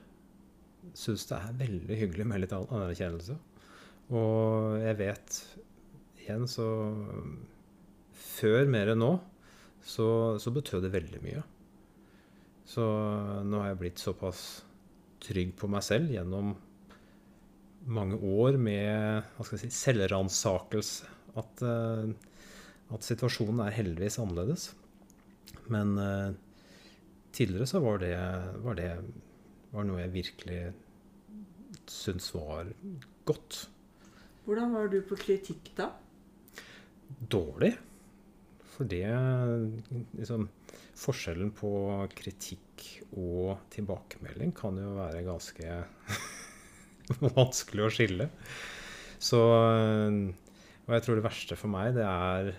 syns 0.98 1.24
det 1.30 1.38
er 1.38 1.58
veldig 1.62 1.98
hyggelig 2.02 2.26
med 2.28 2.42
litt 2.42 2.54
anerkjennelse. 2.58 3.38
Og 4.12 4.82
jeg 4.82 4.98
vet 4.98 5.38
igjen 6.24 6.48
så 6.50 6.66
Før 8.34 8.68
mer 8.70 8.92
enn 8.92 9.02
nå 9.02 9.14
så, 9.84 10.06
så 10.40 10.52
betød 10.54 10.86
det 10.86 10.94
veldig 10.94 11.20
mye. 11.24 11.42
Så 12.68 12.84
nå 13.44 13.60
har 13.60 13.72
jeg 13.72 13.80
blitt 13.82 14.00
såpass 14.00 14.44
trygg 15.24 15.52
på 15.58 15.68
meg 15.70 15.84
selv 15.84 16.12
gjennom 16.12 16.54
mange 17.84 18.16
år 18.16 18.56
med 18.60 19.26
hva 19.36 19.44
skal 19.44 19.58
jeg 19.58 19.68
si, 19.68 19.76
selvransakelse 19.76 21.10
at, 21.40 21.64
eh, 21.66 22.08
at 22.94 23.04
situasjonen 23.06 23.60
er 23.66 23.76
heldigvis 23.76 24.18
annerledes. 24.22 24.70
Men 25.72 25.94
eh, 26.00 26.32
tidligere 27.36 27.68
så 27.68 27.82
var 27.84 28.00
det, 28.02 28.14
var 28.64 28.78
det 28.80 28.90
var 29.74 29.86
noe 29.88 30.02
jeg 30.04 30.14
virkelig 30.14 30.60
syntes 31.90 32.30
var 32.34 32.70
godt. 33.28 33.64
Hvordan 34.44 34.76
var 34.76 34.92
du 34.92 35.00
på 35.08 35.18
kritikk 35.18 35.72
da? 35.76 35.90
Dårlig. 37.32 37.74
For 38.74 38.90
det 38.90 39.06
liksom, 40.18 40.48
Forskjellen 40.98 41.50
på 41.54 41.70
kritikk 42.14 42.84
og 43.18 43.64
tilbakemelding 43.74 44.52
kan 44.54 44.78
jo 44.78 44.94
være 44.96 45.24
ganske 45.26 45.78
vanskelig 47.38 47.84
å 47.86 47.92
skille. 47.92 48.28
Så 49.22 49.40
Og 49.40 50.92
jeg 50.94 51.04
tror 51.04 51.18
det 51.18 51.26
verste 51.26 51.58
for 51.58 51.72
meg, 51.72 51.94
det 51.96 52.06
er 52.06 52.52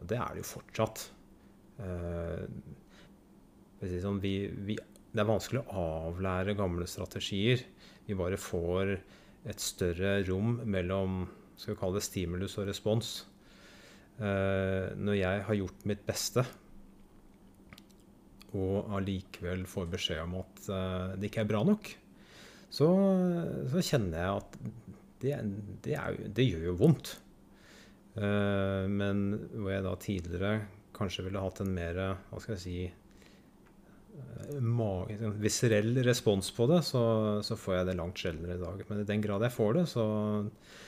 Og 0.00 0.08
det 0.10 0.18
er 0.18 0.34
det 0.34 0.42
jo 0.42 0.50
fortsatt. 0.50 1.06
eh, 1.80 2.44
sånn, 4.02 4.20
vi, 4.22 4.48
vi, 4.48 4.76
det 5.12 5.22
er 5.22 5.28
vanskelig 5.28 5.62
å 5.66 5.86
avlære 6.10 6.56
gamle 6.58 6.86
strategier. 6.88 7.62
Vi 8.06 8.16
bare 8.18 8.38
får 8.40 8.96
et 9.46 9.62
større 9.62 10.18
rom 10.26 10.60
mellom 10.64 11.26
skal 11.56 11.74
vi 11.74 11.80
kalle 11.80 12.00
det 12.00 12.04
stimulus 12.04 12.58
og 12.60 12.68
respons. 12.68 13.24
Eh, 14.16 14.94
når 14.96 15.18
jeg 15.18 15.42
har 15.48 15.58
gjort 15.58 15.84
mitt 15.88 16.06
beste, 16.08 16.44
og 18.56 18.88
allikevel 18.96 19.66
får 19.68 19.88
beskjed 19.92 20.22
om 20.22 20.38
at 20.40 20.68
eh, 20.72 21.16
det 21.20 21.28
ikke 21.28 21.42
er 21.44 21.50
bra 21.50 21.60
nok, 21.68 21.90
så, 22.72 22.88
så 23.72 23.82
kjenner 23.84 24.22
jeg 24.22 24.40
at 24.40 24.56
det, 25.22 25.34
det, 25.84 25.96
er, 26.00 26.16
det 26.36 26.46
gjør 26.48 26.64
jo 26.70 26.76
vondt. 26.80 27.12
Eh, 28.16 28.84
men 28.88 29.26
hvor 29.52 29.72
jeg 29.74 29.84
da 29.84 29.94
tidligere 30.00 30.54
kanskje 30.96 31.26
ville 31.26 31.42
hatt 31.42 31.60
en 31.60 31.74
mer 31.76 31.98
hva 32.30 32.40
skal 32.40 32.54
jeg 32.56 32.62
si, 32.64 32.76
eh, 34.16 34.54
ma- 34.64 35.04
sånn 35.20 36.06
respons 36.08 36.48
på 36.56 36.68
det, 36.72 36.80
så, 36.88 37.02
så 37.44 37.58
får 37.60 37.82
jeg 37.82 37.90
det 37.90 37.98
langt 38.00 38.22
sjeldnere 38.24 38.56
i 38.56 38.64
dag. 38.64 38.84
Men 38.88 39.02
i 39.04 39.08
den 39.12 39.24
grad 39.24 39.44
jeg 39.44 39.56
får 39.58 39.76
det, 39.82 39.84
så, 39.92 40.06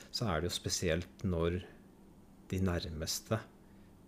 så 0.09 0.31
er 0.31 0.41
det 0.41 0.49
jo 0.49 0.57
spesielt 0.57 1.25
når 1.29 1.61
de 2.49 2.59
nærmeste, 2.63 3.39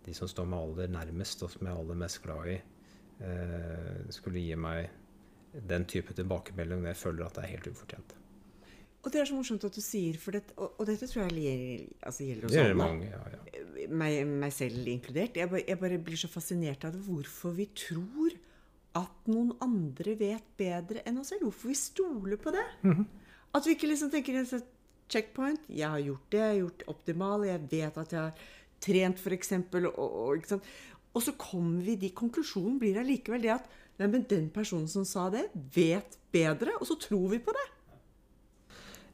de 0.05 0.15
som 0.17 0.29
står 0.29 0.47
meg 0.49 0.63
aller 0.65 0.95
nærmest, 0.95 1.43
og 1.45 1.51
som 1.53 1.67
jeg 1.67 1.73
er 1.73 1.83
aller 1.83 1.99
mest 2.01 2.21
glad 2.23 2.49
i, 2.49 2.57
eh, 3.21 4.01
skulle 4.13 4.41
gi 4.41 4.55
meg 4.55 4.89
den 5.67 5.85
type 5.85 6.15
tilbakemelding 6.15 6.81
når 6.81 6.93
jeg 6.93 7.01
føler 7.01 7.27
at 7.27 7.37
det 7.37 7.45
er 7.45 7.53
helt 7.55 7.71
ufortjent. 7.73 8.17
Og 9.01 9.09
det 9.09 9.21
er 9.21 9.25
så 9.25 9.33
morsomt 9.33 9.63
at 9.65 9.73
du 9.73 9.81
sier, 9.81 10.17
for 10.21 10.37
det, 10.37 10.43
og, 10.61 10.75
og 10.77 10.85
dette 10.85 11.07
tror 11.09 11.23
jeg 11.23 11.33
gjelder, 11.33 11.87
altså 12.05 12.25
gjelder 12.27 12.47
oss 12.47 12.57
alle. 12.61 12.77
mange, 12.77 13.07
ja, 13.09 13.21
ja. 13.33 13.87
meg, 13.89 14.19
meg 14.43 14.53
selv 14.53 14.87
inkludert. 14.91 15.39
Jeg 15.41 15.49
bare, 15.49 15.63
jeg 15.67 15.81
bare 15.81 15.97
blir 16.05 16.21
så 16.21 16.29
fascinert 16.29 16.85
av 16.85 16.93
det, 16.93 17.01
hvorfor 17.07 17.55
vi 17.57 17.65
tror 17.73 18.35
at 18.99 19.31
noen 19.31 19.55
andre 19.63 20.13
vet 20.19 20.53
bedre 20.59 21.01
enn 21.07 21.17
oss 21.21 21.31
selv. 21.33 21.47
Hvorfor 21.47 21.71
vi 21.71 21.79
stoler 21.79 22.41
på 22.41 22.53
det. 22.53 22.67
Mhm. 22.85 23.07
At 23.57 23.65
vi 23.67 23.73
ikke 23.75 23.89
liksom 23.89 24.11
tenker 24.13 24.37
en 24.39 24.47
sånn 24.47 24.61
checkpoint. 25.11 25.67
Jeg 25.69 25.89
har 25.89 26.01
gjort 26.03 26.31
det, 26.31 26.39
jeg 26.41 26.49
har 26.49 26.59
gjort 26.61 26.79
det 26.81 26.89
optimale, 26.95 27.51
jeg 27.51 27.67
vet 27.71 27.99
at 28.01 28.15
jeg 28.15 28.21
har 28.21 28.47
trent, 28.81 29.21
f.eks. 29.21 29.53
Og, 29.59 29.99
og, 29.99 30.57
og 31.11 31.25
så 31.25 31.35
kommer 31.39 31.83
vi 31.85 31.97
de 31.99 32.13
Konklusjonen 32.15 32.79
blir 32.81 32.99
allikevel 33.01 33.43
det 33.43 33.53
at 33.57 33.69
nei, 33.99 34.07
men 34.07 34.25
den 34.29 34.49
personen 34.53 34.89
som 34.89 35.05
sa 35.07 35.27
det, 35.33 35.45
vet 35.75 36.17
bedre, 36.33 36.73
og 36.79 36.87
så 36.89 36.97
tror 36.99 37.29
vi 37.33 37.41
på 37.43 37.53
det. 37.57 37.67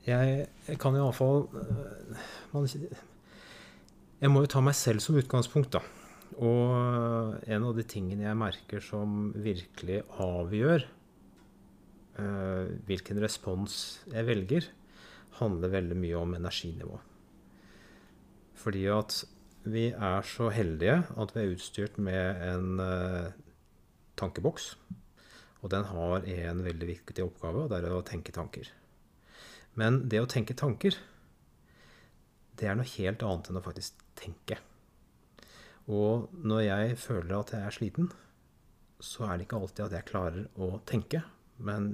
Jeg, 0.08 0.48
kan 0.80 0.96
iallfall 0.96 1.50
Jeg 4.22 4.32
må 4.32 4.46
jo 4.46 4.52
ta 4.54 4.62
meg 4.64 4.78
selv 4.80 5.04
som 5.04 5.18
utgangspunkt, 5.20 5.76
da. 5.76 5.82
Og 6.38 7.36
en 7.50 7.66
av 7.66 7.74
de 7.76 7.84
tingene 7.88 8.28
jeg 8.28 8.40
merker 8.40 8.84
som 8.84 9.34
virkelig 9.42 10.04
avgjør 10.22 10.86
eh, 12.22 12.66
hvilken 12.88 13.20
respons 13.24 13.78
jeg 14.12 14.28
velger, 14.28 14.68
handler 15.40 15.74
veldig 15.74 15.98
mye 16.00 16.20
om 16.20 16.36
energinivå. 16.38 17.00
Fordi 18.58 18.86
at 18.92 19.20
vi 19.68 19.90
er 19.92 20.24
så 20.28 20.50
heldige 20.54 21.02
at 21.20 21.34
vi 21.36 21.44
er 21.44 21.54
utstyrt 21.54 21.98
med 22.02 22.42
en 22.48 22.80
eh, 22.84 23.36
tankeboks. 24.20 24.72
Og 25.62 25.72
den 25.74 25.88
har 25.90 26.26
en 26.26 26.64
veldig 26.64 26.88
viktig 26.88 27.24
oppgave, 27.26 27.66
og 27.66 27.72
det 27.72 27.82
er 27.82 27.96
å 27.96 28.06
tenke 28.06 28.34
tanker. 28.36 28.70
Men 29.78 30.04
det 30.10 30.22
å 30.22 30.30
tenke 30.30 30.56
tanker, 30.58 30.96
det 32.58 32.70
er 32.70 32.78
noe 32.78 32.90
helt 32.96 33.26
annet 33.26 33.50
enn 33.50 33.60
å 33.60 33.66
faktisk 33.66 34.00
tenke. 34.18 34.60
Og 35.88 36.28
når 36.34 36.64
jeg 36.66 36.98
føler 37.02 37.36
at 37.38 37.54
jeg 37.54 37.66
er 37.66 37.76
sliten, 37.76 38.10
så 39.00 39.28
er 39.28 39.38
det 39.38 39.48
ikke 39.48 39.60
alltid 39.62 39.84
at 39.86 39.96
jeg 39.98 40.10
klarer 40.10 40.48
å 40.58 40.80
tenke. 40.90 41.22
Men 41.58 41.92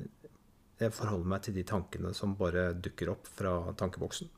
jeg 0.82 0.94
forholder 0.96 1.30
meg 1.34 1.44
til 1.46 1.56
de 1.58 1.66
tankene 1.68 2.14
som 2.18 2.38
bare 2.40 2.72
dukker 2.74 3.12
opp 3.14 3.30
fra 3.30 3.58
tankeboksen. 3.80 4.32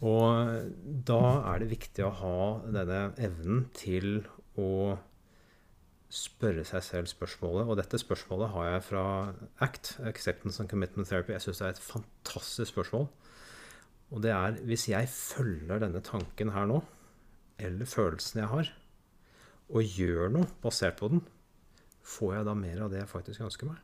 Og 0.00 0.66
da 1.08 1.22
er 1.52 1.60
det 1.60 1.70
viktig 1.74 2.04
å 2.06 2.14
ha 2.22 2.36
denne 2.72 3.00
evnen 3.20 3.66
til 3.76 4.22
å 4.60 4.96
spørre 6.10 6.64
seg 6.66 6.84
selv 6.84 7.10
spørsmålet. 7.10 7.68
Og 7.68 7.78
dette 7.78 8.00
spørsmålet 8.00 8.52
har 8.54 8.68
jeg 8.70 8.86
fra 8.88 9.04
ACT, 9.62 9.92
Acceptance 10.08 10.62
and 10.62 10.70
Commitment 10.72 11.08
Therapy. 11.08 11.34
Jeg 11.36 11.44
syns 11.44 11.60
det 11.60 11.68
er 11.68 11.76
et 11.76 11.84
fantastisk 11.84 12.72
spørsmål. 12.72 13.06
Og 14.10 14.24
det 14.24 14.32
er 14.34 14.56
hvis 14.66 14.88
jeg 14.90 15.10
følger 15.12 15.82
denne 15.84 16.02
tanken 16.02 16.50
her 16.54 16.66
nå, 16.66 16.80
eller 17.60 17.86
følelsen 17.86 18.40
jeg 18.42 18.50
har, 18.50 18.72
og 19.70 19.94
gjør 20.00 20.32
noe 20.34 20.48
basert 20.64 20.98
på 20.98 21.12
den, 21.12 21.22
får 22.02 22.34
jeg 22.38 22.48
da 22.48 22.56
mer 22.58 22.82
av 22.86 22.90
det 22.90 23.04
jeg 23.04 23.12
faktisk 23.12 23.44
ønsker 23.46 23.70
meg? 23.70 23.78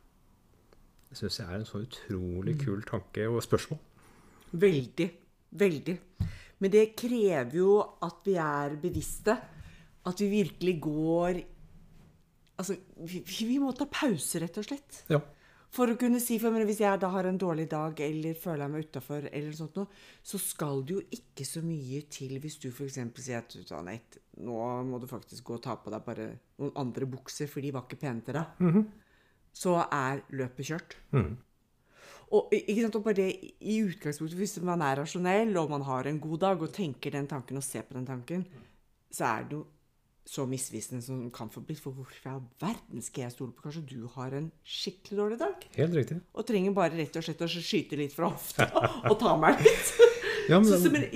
Det 1.07 1.19
syns 1.19 1.39
jeg 1.39 1.47
er 1.47 1.59
en 1.61 1.67
så 1.67 1.81
utrolig 1.83 2.57
kul 2.61 2.83
tanke 2.87 3.27
og 3.29 3.39
spørsmål. 3.45 3.79
Veldig. 4.51 5.07
Veldig. 5.57 5.95
Men 6.59 6.73
det 6.73 6.89
krever 6.97 7.55
jo 7.59 7.77
at 8.03 8.25
vi 8.27 8.35
er 8.41 8.75
bevisste. 8.81 9.37
At 10.07 10.19
vi 10.23 10.31
virkelig 10.39 10.79
går 10.81 11.45
Altså, 12.57 12.73
vi, 13.05 13.19
vi 13.21 13.59
må 13.61 13.69
ta 13.77 13.85
pause, 13.85 14.39
rett 14.41 14.55
og 14.57 14.65
slett. 14.65 15.03
Ja. 15.13 15.19
For 15.77 15.91
å 15.91 15.97
kunne 15.99 16.17
si, 16.23 16.39
for 16.41 16.53
meg, 16.53 16.65
Hvis 16.65 16.79
jeg 16.81 16.97
da 16.97 17.09
har 17.13 17.27
en 17.29 17.37
dårlig 17.37 17.67
dag 17.69 17.99
eller 18.01 18.33
føler 18.33 18.63
jeg 18.63 18.73
meg 18.73 18.87
utafor, 18.87 19.27
så 20.23 20.39
skal 20.41 20.81
det 20.81 20.95
jo 20.95 21.01
ikke 21.19 21.45
så 21.45 21.61
mye 21.61 22.01
til 22.09 22.39
hvis 22.41 22.57
du 22.57 22.69
f.eks. 22.71 22.97
sier 23.21 23.43
at 23.43 23.73
Anette, 23.77 24.23
nå 24.41 24.57
må 24.87 24.97
du 24.97 25.05
faktisk 25.05 25.43
gå 25.43 25.59
og 25.59 25.63
ta 25.67 25.75
på 25.75 25.93
deg 25.93 26.01
bare 26.07 26.27
noen 26.57 26.73
andre 26.81 27.05
bukser, 27.05 27.45
for 27.51 27.61
de 27.61 27.73
var 27.75 27.85
ikke 27.85 28.01
pene 28.07 28.25
til 28.25 28.39
deg. 28.39 28.57
Så 29.57 29.73
er 29.83 30.21
løpet 30.37 30.69
kjørt. 30.71 30.97
Og, 32.27 32.51
ikke 32.51 32.81
sant, 32.83 32.97
og 32.99 33.05
bare 33.05 33.15
det, 33.21 33.27
i 33.63 33.77
utgangspunktet, 33.85 34.35
Hvis 34.37 34.57
man 34.67 34.81
er 34.83 34.99
rasjonell 34.99 35.55
og 35.61 35.71
man 35.71 35.85
har 35.87 36.09
en 36.09 36.19
god 36.19 36.41
dag 36.43 36.61
og 36.61 36.73
tenker 36.75 37.13
den 37.15 37.27
tanken 37.31 37.57
og 37.57 37.63
ser 37.63 37.87
på 37.87 37.95
den 37.95 38.05
tanken, 38.05 38.43
så 39.11 39.29
er 39.29 39.47
det 39.47 39.55
jo 39.55 39.63
så 40.27 40.43
misvisende 40.43 40.99
som 41.01 41.21
det 41.23 41.31
kan 41.35 41.47
få 41.49 41.61
blitt. 41.63 41.79
For 41.79 41.95
hvorfor 41.95 42.19
i 42.19 42.33
all 42.33 42.43
verden 42.59 43.01
skal 43.05 43.27
jeg 43.27 43.35
stole 43.37 43.55
på 43.55 43.63
Kanskje 43.63 43.85
du 43.87 44.09
har 44.17 44.35
en 44.35 44.49
skikkelig 44.67 45.19
dårlig 45.21 45.39
dag? 45.39 45.67
Helt 45.77 45.95
riktig. 45.95 46.19
Og 46.35 46.47
trenger 46.49 46.75
bare 46.75 46.99
rett 46.99 47.15
og 47.15 47.23
slett 47.23 47.45
å 47.45 47.47
skyte 47.47 47.99
litt 47.99 48.15
fra 48.15 48.27
hofta 48.33 48.67
og 49.09 49.15
ta 49.21 49.37
meg 49.39 49.63
litt. 49.63 49.93
Ja, 50.51 50.59
men, 50.59 50.67
Så, 50.67 50.81
så, 50.83 50.91
men? 50.91 51.07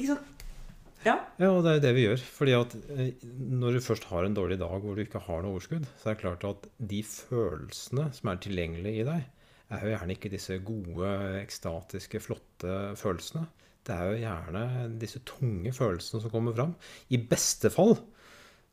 Ja. 1.02 1.16
ja, 1.42 1.50
og 1.50 1.64
det 1.66 1.72
er 1.72 1.78
jo 1.78 1.84
det 1.86 1.92
vi 1.98 2.06
gjør. 2.06 2.24
Fordi 2.38 2.56
at 2.58 2.76
eh, 2.94 3.28
når 3.62 3.78
du 3.78 3.86
først 3.86 4.06
har 4.12 4.28
en 4.28 4.38
dårlig 4.38 4.60
dag 4.62 4.76
hvor 4.84 4.98
du 4.98 5.04
ikke 5.04 5.24
har 5.26 5.42
noe 5.42 5.56
overskudd, 5.56 5.88
så 5.98 6.12
er 6.12 6.18
det 6.18 6.24
klart 6.24 6.46
at 6.50 6.68
de 6.92 7.02
følelsene 7.08 8.10
som 8.18 8.32
er 8.32 8.44
tilgjengelige 8.44 9.02
i 9.02 9.08
deg, 9.08 9.26
er 9.72 9.86
jo 9.86 9.94
gjerne 9.94 10.16
ikke 10.18 10.32
disse 10.34 10.58
gode, 10.68 11.12
ekstatiske, 11.40 12.22
flotte 12.24 12.78
følelsene. 13.00 13.46
Det 13.88 13.96
er 13.96 14.10
jo 14.12 14.22
gjerne 14.22 14.64
disse 15.02 15.22
tunge 15.26 15.72
følelsene 15.74 16.22
som 16.22 16.34
kommer 16.34 16.54
fram. 16.58 16.76
I 17.10 17.22
beste 17.32 17.72
fall 17.74 17.96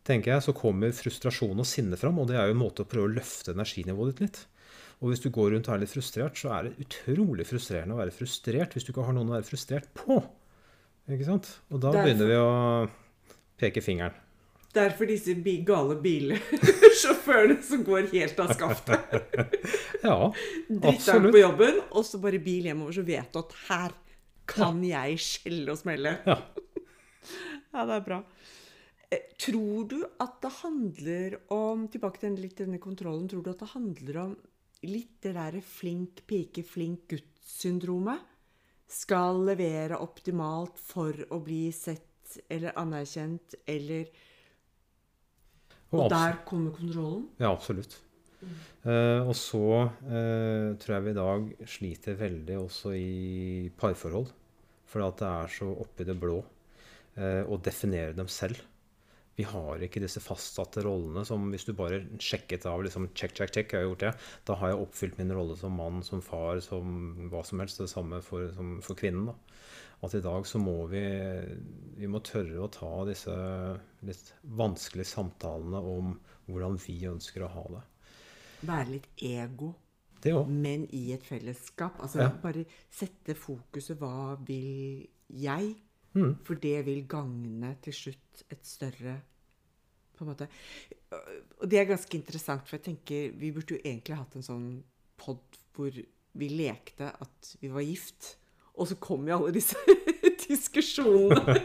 tenker 0.08 0.34
jeg, 0.34 0.44
så 0.44 0.56
kommer 0.56 0.94
frustrasjon 0.96 1.62
og 1.62 1.68
sinne 1.68 1.96
fram, 2.00 2.18
og 2.20 2.28
det 2.28 2.38
er 2.38 2.48
jo 2.48 2.56
en 2.56 2.62
måte 2.64 2.84
å 2.84 2.88
prøve 2.88 3.08
å 3.08 3.14
løfte 3.14 3.54
energinivået 3.54 4.16
ditt 4.16 4.24
litt. 4.26 4.42
Og 4.98 5.12
hvis 5.12 5.22
du 5.22 5.30
går 5.30 5.52
rundt 5.54 5.68
og 5.70 5.76
er 5.76 5.84
litt 5.84 5.92
frustrert, 5.92 6.38
så 6.40 6.50
er 6.56 6.66
det 6.66 6.84
utrolig 6.84 7.46
frustrerende 7.46 7.94
å 7.94 8.00
være 8.00 8.14
frustrert 8.14 8.74
hvis 8.74 8.86
du 8.86 8.90
ikke 8.92 9.06
har 9.06 9.14
noen 9.14 9.30
å 9.30 9.36
være 9.36 9.46
frustrert 9.46 9.88
på. 9.94 10.18
Ikke 11.08 11.24
sant? 11.26 11.48
Og 11.72 11.80
da 11.80 11.92
Derfor- 11.92 12.04
begynner 12.08 12.28
vi 12.28 12.38
å 12.38 12.90
peke 13.58 13.82
fingeren. 13.84 14.16
Derfor 14.76 15.08
disse 15.08 15.32
gale 15.64 15.96
bilsjåførene 16.04 17.62
som 17.70 17.82
går 17.86 18.10
helt 18.12 18.40
av 18.44 18.52
skaftet. 18.54 19.00
Ja, 20.04 20.28
absolutt. 20.30 20.82
Drittdag 20.84 21.32
på 21.34 21.40
jobben, 21.40 21.80
og 21.90 22.04
så 22.06 22.20
bare 22.22 22.38
bil 22.38 22.68
hjemover, 22.68 22.92
så 22.94 23.02
vet 23.02 23.32
du 23.34 23.38
at 23.40 23.54
her 23.66 23.94
kan 24.48 24.78
jeg 24.86 25.16
skjelle 25.18 25.72
og 25.74 25.80
smelle. 25.80 26.12
Ja. 26.28 26.38
Ja, 27.68 27.82
det 27.84 27.96
er 27.98 28.04
bra. 28.06 28.18
Eh, 29.12 29.24
Tror 29.40 29.88
du 29.90 29.98
at 30.20 30.38
det 30.44 30.50
handler 30.62 31.34
om 31.52 31.82
Tilbake 31.92 32.22
til 32.22 32.38
litt 32.40 32.56
denne 32.62 32.78
kontrollen. 32.80 33.26
Tror 33.28 33.42
du 33.44 33.50
at 33.52 33.60
det 33.60 33.68
handler 33.74 34.16
om 34.22 34.32
litt 34.88 35.18
det 35.24 35.34
derre 35.36 35.60
flink 35.64 36.22
pike, 36.30 36.64
flink 36.64 37.04
gutt-syndromet? 37.12 38.22
Skal 38.88 39.42
levere 39.44 39.98
optimalt 40.00 40.78
for 40.80 41.16
å 41.34 41.40
bli 41.44 41.68
sett 41.76 42.38
eller 42.48 42.76
anerkjent, 42.80 43.56
eller 43.68 44.08
Og 45.88 46.02
Og 46.04 46.10
der 46.12 46.36
kommer 46.44 46.72
kontrollen? 46.76 47.28
Ja, 47.40 47.52
absolutt. 47.52 47.96
Uh, 48.84 49.26
og 49.26 49.34
så 49.34 49.88
uh, 49.88 50.76
tror 50.78 50.94
jeg 50.94 51.04
vi 51.06 51.10
i 51.10 51.16
dag 51.16 51.46
sliter 51.66 52.18
veldig 52.20 52.58
også 52.60 52.92
i 52.94 53.70
parforhold. 53.80 54.28
For 54.88 55.04
at 55.04 55.18
det 55.20 55.28
er 55.28 55.54
så 55.56 55.68
oppi 55.72 56.04
det 56.08 56.16
blå 56.20 56.38
uh, 57.18 57.42
å 57.48 57.58
definere 57.60 58.12
dem 58.16 58.28
selv. 58.28 58.60
Vi 59.38 59.44
har 59.46 59.82
ikke 59.86 60.02
disse 60.02 60.18
fastsatte 60.22 60.82
rollene 60.82 61.22
som 61.26 61.44
hvis 61.52 61.68
du 61.68 61.72
bare 61.78 62.00
sjekket 62.18 62.66
av 62.66 62.82
liksom 62.82 63.10
check, 63.14 63.36
check, 63.38 63.52
check, 63.54 63.70
jeg 63.70 63.84
har 63.84 63.86
gjort 63.86 64.02
det, 64.02 64.12
da 64.48 64.56
har 64.58 64.72
jeg 64.72 64.80
oppfylt 64.82 65.20
min 65.20 65.30
rolle 65.36 65.54
som 65.60 65.76
mann, 65.78 66.00
som 66.02 66.22
far, 66.24 66.58
som 66.64 67.28
hva 67.30 67.44
som 67.46 67.62
helst. 67.62 67.78
Det 67.78 67.90
samme 67.92 68.18
for, 68.26 68.48
som 68.56 68.80
for 68.82 68.98
kvinnen. 68.98 69.30
da. 69.30 69.36
At 70.02 70.14
i 70.14 70.22
dag 70.22 70.46
så 70.46 70.58
må 70.62 70.74
vi, 70.90 71.02
vi 71.98 72.10
må 72.10 72.20
tørre 72.26 72.60
å 72.62 72.70
ta 72.70 72.90
disse 73.06 73.34
litt 74.06 74.32
vanskelige 74.58 75.10
samtalene 75.10 75.80
om 75.82 76.12
hvordan 76.46 76.78
vi 76.82 77.00
ønsker 77.10 77.42
å 77.46 77.50
ha 77.54 77.64
det. 77.76 77.84
Være 78.68 78.92
litt 78.96 79.08
ego, 79.22 79.72
Det 80.22 80.34
men 80.50 80.86
i 80.94 81.12
et 81.14 81.22
fellesskap. 81.22 81.98
Altså 82.02 82.24
Ja. 82.24 82.30
bare 82.42 82.64
sette 82.90 83.34
fokuset 83.38 83.98
Hva 83.98 84.34
vil 84.46 85.06
jeg? 85.30 85.76
Mm. 86.18 86.34
For 86.46 86.60
det 86.60 86.76
vil 86.88 87.04
gagne 87.10 87.74
til 87.84 87.94
slutt 87.94 88.44
et 88.50 88.66
større 88.66 89.18
på 90.18 90.24
en 90.24 90.32
måte. 90.32 90.48
Og 91.62 91.70
det 91.70 91.78
er 91.80 91.88
ganske 91.88 92.18
interessant, 92.18 92.66
for 92.66 92.78
jeg 92.78 92.88
tenker 92.90 93.32
vi 93.38 93.52
burde 93.54 93.76
jo 93.76 93.82
egentlig 93.84 94.18
hatt 94.18 94.34
en 94.36 94.46
sånn 94.46 94.68
pod 95.18 95.58
hvor 95.76 95.94
vi 96.38 96.48
lekte 96.50 97.10
at 97.14 97.52
vi 97.62 97.70
var 97.70 97.86
gift. 97.86 98.34
Og 98.78 98.90
så 98.90 98.98
kom 99.02 99.26
jo 99.26 99.38
alle 99.38 99.54
disse 99.54 99.78
diskusjonene. 100.48 101.56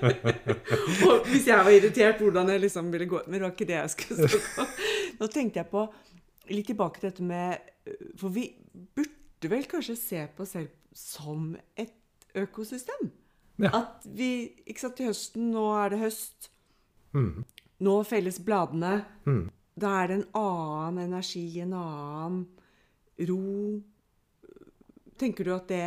og 1.07 1.27
hvis 1.29 1.49
jeg 1.49 1.65
var 1.65 1.73
irritert, 1.73 2.21
hvordan 2.21 2.53
jeg 2.53 2.63
liksom 2.63 2.89
ville 2.93 3.09
gå 3.09 3.21
Men 3.27 3.37
det 3.37 3.45
var 3.45 3.53
ikke 3.53 3.69
det 3.69 3.79
jeg 3.79 3.93
skulle 3.93 4.29
snakke 4.29 4.65
om. 4.65 4.77
Nå 5.19 5.29
tenkte 5.33 5.61
jeg 5.61 5.69
på 5.71 5.87
litt 6.51 6.67
tilbake 6.67 6.99
til 6.99 7.11
dette 7.11 7.25
med 7.25 7.69
For 8.19 8.33
vi 8.33 8.47
burde 8.97 9.51
vel 9.51 9.67
kanskje 9.69 9.97
se 9.99 10.23
på 10.35 10.45
oss 10.45 10.55
selv 10.57 10.71
som 10.93 11.53
et 11.79 11.93
økosystem? 12.37 13.11
Ja. 13.61 13.69
At 13.83 14.07
vi 14.09 14.49
Ikke 14.65 14.81
sant, 14.81 14.95
til 14.97 15.11
høsten 15.11 15.51
Nå 15.53 15.67
er 15.77 15.93
det 15.93 15.99
høst. 16.01 16.49
Mm. 17.13 17.43
Nå 17.85 17.95
felles 18.09 18.39
bladene. 18.41 19.03
Mm. 19.29 19.45
Da 19.79 19.91
er 20.01 20.09
det 20.09 20.17
en 20.19 20.27
annen 20.39 21.03
energi, 21.05 21.45
en 21.61 21.75
annen 21.77 22.43
ro. 23.29 23.39
Tenker 25.21 25.45
du 25.45 25.53
at 25.53 25.69
det 25.69 25.85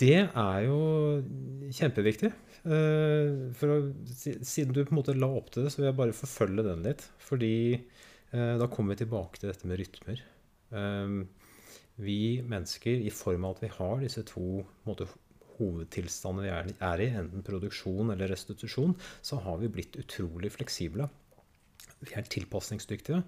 Det 0.00 0.18
er 0.26 0.60
jo 0.66 0.80
kjempeviktig. 1.70 2.32
Eh, 2.66 3.50
For 3.56 3.74
å, 3.76 3.80
siden 4.10 4.74
du 4.74 4.82
på 4.84 4.90
en 4.94 5.00
måte 5.00 5.14
la 5.18 5.30
opp 5.30 5.50
til 5.54 5.64
det, 5.64 5.72
så 5.72 5.82
vil 5.82 5.90
jeg 5.92 6.00
bare 6.02 6.20
forfølge 6.24 6.66
den 6.66 6.86
litt. 6.86 7.06
Fordi 7.22 7.54
Eh, 8.30 8.56
da 8.58 8.68
kommer 8.70 8.94
vi 8.94 9.02
tilbake 9.02 9.40
til 9.40 9.50
dette 9.50 9.66
med 9.66 9.80
rytmer. 9.80 10.20
Eh, 10.70 11.14
vi 12.00 12.20
mennesker, 12.46 13.02
i 13.02 13.10
form 13.10 13.44
av 13.48 13.56
at 13.56 13.64
vi 13.64 13.72
har 13.74 13.96
disse 14.04 14.22
to 14.28 14.62
måte, 14.86 15.08
hovedtilstandene 15.60 16.48
vi 16.48 16.74
er, 16.74 17.04
i, 17.04 17.08
enten 17.20 17.46
produksjon 17.46 18.10
eller 18.14 18.32
restitusjon, 18.32 18.96
så 19.22 19.38
har 19.44 19.60
vi 19.62 19.70
blitt 19.72 20.00
utrolig 20.00 20.52
fleksible. 20.56 21.06
Vi 22.00 22.16
er 22.16 22.28
tilpasningsdyktige. 22.32 23.22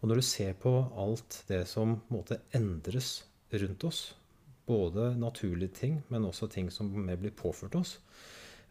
Og 0.00 0.10
når 0.10 0.20
du 0.20 0.26
ser 0.26 0.56
på 0.58 0.72
alt 0.98 1.42
det 1.50 1.66
som 1.70 1.98
måte, 2.10 2.40
endres 2.56 3.20
rundt 3.52 3.84
oss, 3.86 4.06
både 4.64 5.12
naturlige 5.20 5.76
ting, 5.76 5.98
men 6.08 6.24
også 6.24 6.48
ting 6.50 6.70
som 6.72 6.88
blir 6.88 7.36
påført 7.36 7.76
oss, 7.76 7.98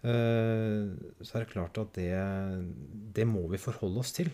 Eh, 0.04 0.92
så 1.24 1.38
er 1.38 1.46
det 1.46 1.54
klart 1.54 1.80
at 1.80 1.96
det, 1.96 2.12
det 3.16 3.24
må 3.28 3.46
vi 3.52 3.62
forholde 3.62 4.04
oss 4.04 4.12
til. 4.16 4.32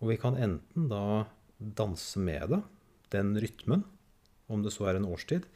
Og 0.00 0.12
vi 0.12 0.18
kan 0.20 0.38
enten 0.40 0.88
da 0.92 1.26
danse 1.58 2.20
med 2.20 2.52
det, 2.52 2.62
den 3.12 3.34
rytmen, 3.40 3.84
om 4.48 4.62
det 4.64 4.72
så 4.74 4.88
er 4.88 4.98
en 4.98 5.08
årstid, 5.08 5.46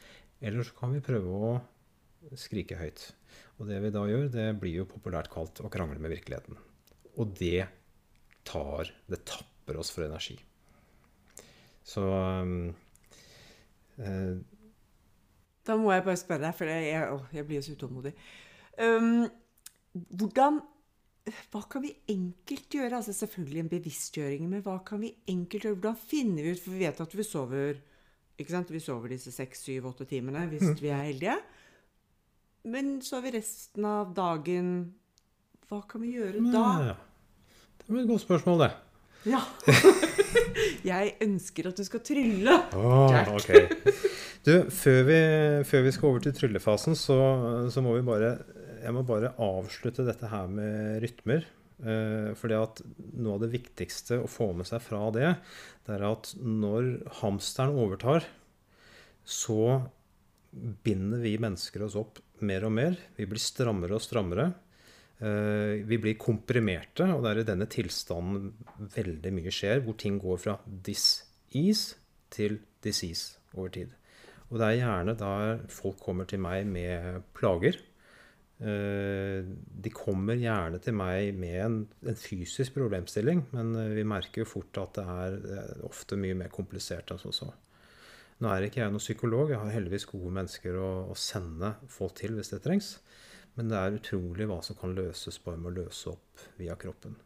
eller 0.40 0.64
så 0.64 0.76
kan 0.76 0.92
vi 0.94 1.04
prøve 1.04 1.32
å 1.32 1.52
skrike 2.38 2.78
høyt. 2.80 3.14
Og 3.59 3.68
det 3.68 3.80
vi 3.85 3.92
da 3.94 4.04
gjør, 4.09 4.28
det 4.33 4.46
blir 4.61 4.80
jo 4.80 4.88
populært 4.88 5.30
kalt 5.33 5.61
å 5.62 5.70
krangle 5.72 6.00
med 6.00 6.12
virkeligheten. 6.14 6.59
Og 7.18 7.35
det 7.38 7.68
tar 8.48 8.88
Det 9.06 9.24
tapper 9.28 9.76
oss 9.78 9.90
for 9.92 10.04
energi. 10.06 10.38
Så 11.85 12.02
øh, 14.00 14.37
Da 15.66 15.76
må 15.76 15.92
jeg 15.92 16.04
bare 16.06 16.16
spørre 16.16 16.46
deg, 16.46 16.56
for 16.56 16.70
jeg, 16.70 17.04
å, 17.12 17.20
jeg 17.35 17.46
blir 17.46 17.62
så 17.62 17.76
utålmodig. 17.76 18.14
Um, 18.80 19.28
hvordan 19.92 20.61
hva 21.52 21.61
kan 21.70 21.85
vi 21.85 21.92
enkelt 22.11 22.72
gjøre? 22.74 22.96
Altså 22.96 23.12
Selvfølgelig 23.14 23.61
en 23.61 23.72
bevisstgjøring, 23.74 24.48
men 24.48 24.62
hva 24.64 24.78
kan 24.87 25.02
vi 25.02 25.12
enkelt 25.28 25.66
gjøre? 25.66 25.76
Hvordan 25.76 25.98
finner 26.00 26.46
vi 26.46 26.54
ut 26.54 26.62
For 26.62 26.74
vi 26.74 26.85
vet 26.87 27.02
at 27.04 27.16
vi 27.16 27.26
sover 27.26 27.80
ikke 28.40 28.54
sant? 28.54 28.72
Vi 28.72 28.80
sover 28.80 29.12
disse 29.12 29.33
seks, 29.35 29.66
syv, 29.66 29.90
åtte 29.90 30.06
timene 30.09 30.46
hvis 30.48 30.80
vi 30.80 30.88
er 30.88 31.04
heldige. 31.11 31.37
Men 32.62 32.98
så 33.02 33.16
har 33.16 33.24
vi 33.24 33.34
resten 33.38 33.86
av 33.88 34.12
dagen 34.16 34.70
Hva 35.70 35.80
kan 35.88 36.02
vi 36.04 36.14
gjøre 36.18 36.42
da? 36.50 36.64
Ja, 36.90 36.96
det 37.80 37.88
var 37.88 38.00
et 38.02 38.10
godt 38.10 38.24
spørsmål, 38.24 38.64
det. 38.66 38.70
Ja. 39.30 39.40
jeg 40.92 41.14
ønsker 41.24 41.70
at 41.70 41.80
du 41.80 41.84
skal 41.84 42.02
trylle. 42.04 42.56
Oh, 42.76 43.34
okay. 43.34 43.68
Du, 44.46 44.54
før 44.72 45.02
vi, 45.08 45.20
før 45.68 45.84
vi, 45.84 45.92
skal 45.92 46.08
over 46.08 46.24
til 46.24 46.36
tryllefasen, 46.36 46.96
så, 46.96 47.18
så 47.72 47.82
må 47.84 47.96
vi 47.98 48.06
bare 48.06 48.34
jeg 48.80 48.96
må 48.96 49.02
bare 49.04 49.34
avslutte 49.42 50.06
dette 50.06 50.28
her 50.30 50.48
med 50.52 51.00
rytmer. 51.04 51.46
Eh, 51.80 52.32
fordi 52.36 52.56
at 52.58 52.82
noe 53.16 53.38
av 53.38 53.44
det 53.44 53.52
viktigste 53.54 54.20
å 54.20 54.28
få 54.28 54.50
med 54.56 54.68
seg 54.68 54.82
fra 54.84 55.06
det, 55.14 55.32
det 55.86 55.96
er 55.96 56.04
at 56.10 56.32
når 56.40 56.92
hamsteren 57.22 57.78
overtar, 57.80 58.26
så 59.24 59.80
binder 60.84 61.22
vi 61.22 61.36
mennesker 61.40 61.84
oss 61.86 61.96
opp 61.98 62.20
mer 62.46 62.66
og 62.68 62.74
mer. 62.76 62.98
Vi 63.16 63.26
blir 63.29 63.42
strammere 63.42 63.96
og 63.98 64.05
strammere. 64.05 64.50
Eh, 65.20 65.83
vi 65.87 65.98
blir 66.00 66.18
komprimerte, 66.20 67.09
og 67.14 67.24
det 67.24 67.33
er 67.33 67.42
i 67.42 67.48
denne 67.53 67.68
tilstanden 67.70 68.53
veldig 68.96 69.35
mye 69.37 69.55
skjer, 69.55 69.85
hvor 69.85 69.98
ting 70.00 70.18
går 70.22 70.40
fra 70.40 70.57
dis-ease 70.66 72.00
til 72.33 72.61
disease 72.85 73.38
over 73.57 73.72
tid. 73.74 73.94
Og 74.50 74.59
det 74.59 74.66
er 74.66 74.81
gjerne 74.81 75.18
der 75.18 75.62
folk 75.70 76.00
kommer 76.03 76.26
til 76.26 76.42
meg 76.42 76.66
med 76.66 77.22
plager 77.37 77.79
Eh, 78.61 79.40
de 79.85 79.90
kommer 79.96 80.37
gjerne 80.37 80.83
til 80.85 80.92
meg 80.92 81.31
med 81.33 81.57
en, 81.64 81.76
en, 82.05 82.18
fysisk 82.18 82.74
problemstilling, 82.76 83.46
men 83.55 83.72
eh, 83.81 83.94
vi 83.96 84.05
merker 84.05 84.42
jo 84.42 84.50
fort 84.50 84.81
at 84.83 84.98
det 84.98 85.05
er 85.09 85.87
ofte 85.88 86.18
mye 86.20 86.37
mer 86.37 86.53
komplisert 86.53 87.09
enn 87.12 87.22
som 87.22 87.33
så. 87.33 87.48
Nå 88.40 88.48
er 88.48 88.64
ikke 88.64 88.81
jeg 88.81 88.92
noen 88.92 89.03
psykolog, 89.03 89.50
jeg 89.53 89.61
har 89.61 89.74
heldigvis 89.74 90.07
gode 90.09 90.31
mennesker 90.33 90.79
å, 90.81 90.88
å, 91.12 91.16
sende 91.18 91.74
folk 91.92 92.14
til 92.16 92.38
hvis 92.38 92.53
det 92.55 92.62
trengs. 92.64 92.94
Men 93.59 93.68
det 93.68 93.76
er 93.76 93.98
utrolig 93.98 94.46
hva 94.48 94.61
som 94.64 94.79
kan 94.81 94.94
løses 94.96 95.37
bare 95.44 95.61
med 95.61 95.72
å 95.72 95.83
løse 95.83 96.14
opp 96.14 96.44
via 96.57 96.76
kroppen. 96.81 97.18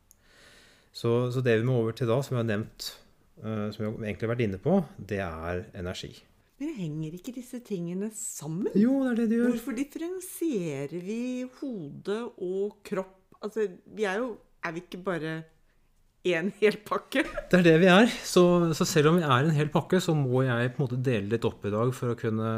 Så, 0.94 1.31
så 1.35 1.42
det 1.44 1.61
vi 1.61 1.66
må 1.68 1.77
over 1.83 1.94
til 1.94 2.11
da, 2.11 2.18
som 2.22 2.35
vi 2.35 2.40
har 2.40 2.48
nevnt, 2.48 2.88
uh, 3.44 3.68
som 3.74 3.85
vi 3.85 4.09
egentlig 4.09 4.27
har 4.27 4.33
vært 4.33 4.46
inne 4.48 4.61
på, 4.62 4.79
det 4.98 5.20
er 5.22 5.64
energi. 5.79 6.12
Men 6.59 6.74
henger 6.79 7.16
ikke 7.18 7.35
disse 7.35 7.61
tingene 7.66 8.11
sammen? 8.14 8.74
Jo, 8.79 9.00
det 9.05 9.12
er 9.12 9.20
det 9.22 9.31
de 9.31 9.38
gjør. 9.40 9.55
Hvorfor 9.55 9.79
differensierer 9.79 11.03
vi 11.03 11.22
hode 11.61 12.20
og 12.42 12.79
kropp? 12.87 13.16
Altså, 13.44 13.68
vi 13.94 14.07
er 14.09 14.22
jo 14.22 14.35
Er 14.64 14.72
vi 14.72 14.81
ikke 14.81 15.03
bare 15.05 15.33
én 16.24 16.50
hel 16.60 16.78
pakke? 16.87 17.24
Det 17.50 17.58
er 17.60 17.66
det 17.66 17.74
vi 17.82 17.88
er. 17.92 18.08
Så, 18.24 18.44
så, 18.76 18.87
selv 18.88 19.12
om 19.12 19.18
vi 19.20 19.26
er 19.26 19.44
en 19.44 19.56
hel 19.56 19.70
pakke, 19.72 20.00
så 20.00 20.16
må 20.16 20.44
jeg 20.46 20.72
på 20.72 20.80
en 20.80 20.84
måte 20.87 21.00
dele 21.04 21.34
litt 21.34 21.46
opp 21.48 21.64
i 21.68 21.72
dag 21.74 21.92
for 21.96 22.14
å, 22.14 22.18
kunne, 22.18 22.50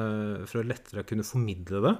for 0.46 0.62
å 0.62 0.66
lettere 0.66 1.06
kunne 1.08 1.26
formidle 1.26 1.82
det. 1.84 1.94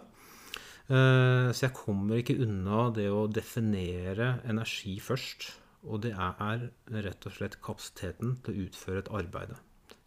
Uh, 0.87 1.51
så 1.51 1.67
jeg 1.67 1.75
kommer 1.75 2.21
ikke 2.21 2.39
unna 2.45 2.87
det 2.95 3.09
å 3.11 3.27
definere 3.27 4.37
energi 4.47 4.97
først. 5.03 5.51
Og 5.87 6.03
det 6.03 6.15
er 6.15 6.69
rett 7.05 7.27
og 7.29 7.35
slett 7.35 7.61
kapasiteten 7.63 8.39
til 8.43 8.55
å 8.55 8.67
utføre 8.67 9.03
et 9.03 9.13
arbeid. 9.15 9.55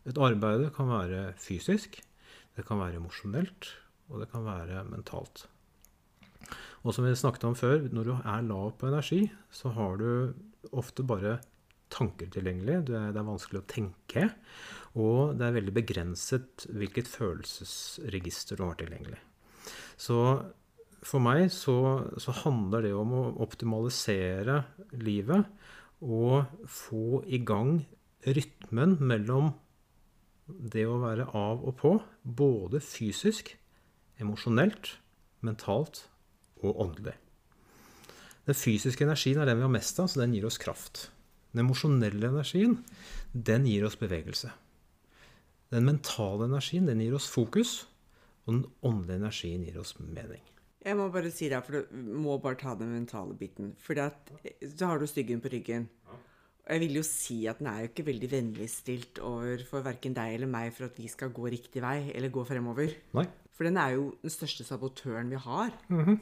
Et 0.10 0.20
arbeid 0.20 0.66
kan 0.76 0.90
være 0.92 1.30
fysisk, 1.40 2.00
det 2.56 2.66
kan 2.68 2.82
være 2.82 3.00
emosjonelt, 3.00 3.70
og 4.10 4.24
det 4.24 4.28
kan 4.32 4.44
være 4.48 4.84
mentalt. 4.90 5.46
Og 6.84 6.96
som 6.96 7.06
vi 7.06 7.14
snakket 7.16 7.46
om 7.48 7.56
før, 7.56 7.88
når 7.94 8.08
du 8.08 8.14
er 8.18 8.46
lav 8.48 8.74
på 8.80 8.88
energi, 8.90 9.22
så 9.52 9.72
har 9.76 10.00
du 10.00 10.10
ofte 10.76 11.04
bare 11.08 11.38
tanker 11.94 12.30
tilgjengelig. 12.34 12.84
Det 12.90 13.00
er 13.00 13.26
vanskelig 13.28 13.64
å 13.64 13.70
tenke. 13.70 14.30
Og 15.00 15.36
det 15.38 15.48
er 15.48 15.58
veldig 15.60 15.76
begrenset 15.76 16.66
hvilket 16.74 17.10
følelsesregister 17.12 18.60
du 18.60 18.66
har 18.66 18.80
tilgjengelig. 18.80 19.20
Så 20.00 20.18
for 21.06 21.24
meg 21.24 21.48
så, 21.54 21.78
så 22.20 22.36
handler 22.44 22.88
det 22.88 22.94
om 22.98 23.14
å 23.16 23.24
optimalisere 23.46 24.64
livet 25.00 25.48
og 26.04 26.50
få 26.68 27.22
i 27.28 27.42
gang 27.44 27.82
rytmen 28.28 28.98
mellom 29.00 29.54
det 30.48 30.86
å 30.90 31.00
være 31.04 31.30
av 31.38 31.62
og 31.68 31.76
på, 31.80 31.94
både 32.24 32.82
fysisk, 32.84 33.54
emosjonelt, 34.20 34.96
mentalt 35.46 36.08
og 36.64 36.80
åndelig. 36.88 37.16
Den 38.50 38.58
fysiske 38.58 39.06
energien 39.06 39.40
er 39.40 39.50
den 39.50 39.60
vi 39.60 39.68
har 39.68 39.72
mest 39.72 40.00
av, 40.02 40.10
så 40.10 40.24
den 40.24 40.34
gir 40.34 40.48
oss 40.50 40.58
kraft. 40.60 41.10
Den 41.52 41.64
emosjonelle 41.66 42.30
energien, 42.30 42.78
den 43.34 43.66
gir 43.66 43.88
oss 43.88 43.98
bevegelse. 44.00 44.52
Den 45.74 45.86
mentale 45.86 46.46
energien, 46.50 46.88
den 46.90 47.02
gir 47.02 47.16
oss 47.18 47.30
fokus. 47.30 47.84
Og 48.46 48.56
den 48.56 48.66
åndelige 48.86 49.22
energien 49.22 49.66
gir 49.66 49.82
oss 49.82 49.96
mening. 50.00 50.42
Jeg 50.86 50.96
må 50.96 51.10
bare 51.12 51.30
si 51.34 51.50
det, 51.52 51.60
for 51.66 51.76
du 51.76 51.98
må 52.24 52.38
bare 52.42 52.58
ta 52.58 52.74
den 52.78 52.94
mentale 52.94 53.36
biten. 53.38 53.74
For 53.84 53.98
så 54.00 54.90
har 54.90 55.00
du 55.00 55.06
styggen 55.10 55.42
på 55.44 55.52
ryggen. 55.54 55.90
Og 56.10 56.76
jeg 56.76 56.82
vil 56.84 56.98
jo 57.00 57.04
si 57.06 57.38
at 57.50 57.60
den 57.60 57.68
er 57.72 57.82
jo 57.82 57.90
ikke 57.90 58.06
veldig 58.06 58.30
vennligstilt 58.30 59.20
overfor 59.26 59.82
verken 59.86 60.14
deg 60.14 60.36
eller 60.38 60.50
meg 60.50 60.70
for 60.76 60.86
at 60.86 60.98
vi 61.02 61.10
skal 61.10 61.32
gå 61.34 61.50
riktig 61.50 61.82
vei 61.82 62.12
eller 62.14 62.30
gå 62.34 62.44
fremover. 62.46 62.94
Nei. 63.18 63.26
For 63.58 63.66
den 63.68 63.80
er 63.82 63.96
jo 63.98 64.12
den 64.22 64.34
største 64.34 64.64
sabotøren 64.64 65.34
vi 65.34 65.40
har. 65.42 65.74
Mm 65.90 66.06
-hmm. 66.06 66.20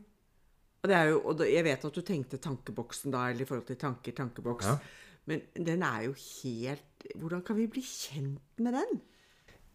Og, 0.82 0.90
det 0.90 0.96
er 0.96 1.04
jo, 1.12 1.20
og 1.20 1.40
jeg 1.40 1.64
vet 1.64 1.86
at 1.86 1.96
du 1.96 2.02
tenkte 2.02 2.38
tankeboksen 2.38 3.12
da, 3.12 3.30
eller 3.30 3.42
i 3.42 3.46
forhold 3.46 3.66
til 3.66 3.78
tanker, 3.78 4.12
tankeboks. 4.12 4.66
Ja. 4.66 4.78
Men 5.28 5.44
den 5.54 5.84
er 5.86 6.08
jo 6.08 6.16
helt 6.16 7.08
Hvordan 7.20 7.44
kan 7.46 7.58
vi 7.60 7.70
bli 7.72 7.84
kjent 7.86 8.60
med 8.64 8.76
den? 8.76 9.00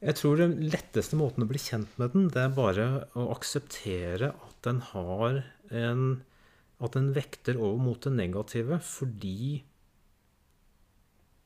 Jeg 0.03 0.19
tror 0.19 0.41
den 0.41 0.57
letteste 0.67 1.17
måten 1.17 1.45
å 1.45 1.49
bli 1.49 1.61
kjent 1.63 1.93
med 2.01 2.13
den, 2.17 2.27
det 2.35 2.41
er 2.43 2.57
bare 2.57 2.87
å 3.19 3.29
akseptere 3.33 4.33
at 4.35 4.57
den 4.67 4.81
har 4.91 5.45
en 5.71 6.07
At 6.83 6.97
den 6.99 7.13
vekter 7.15 7.61
over 7.61 7.79
mot 7.79 8.01
det 8.03 8.11
negative 8.17 8.81
fordi 8.83 9.63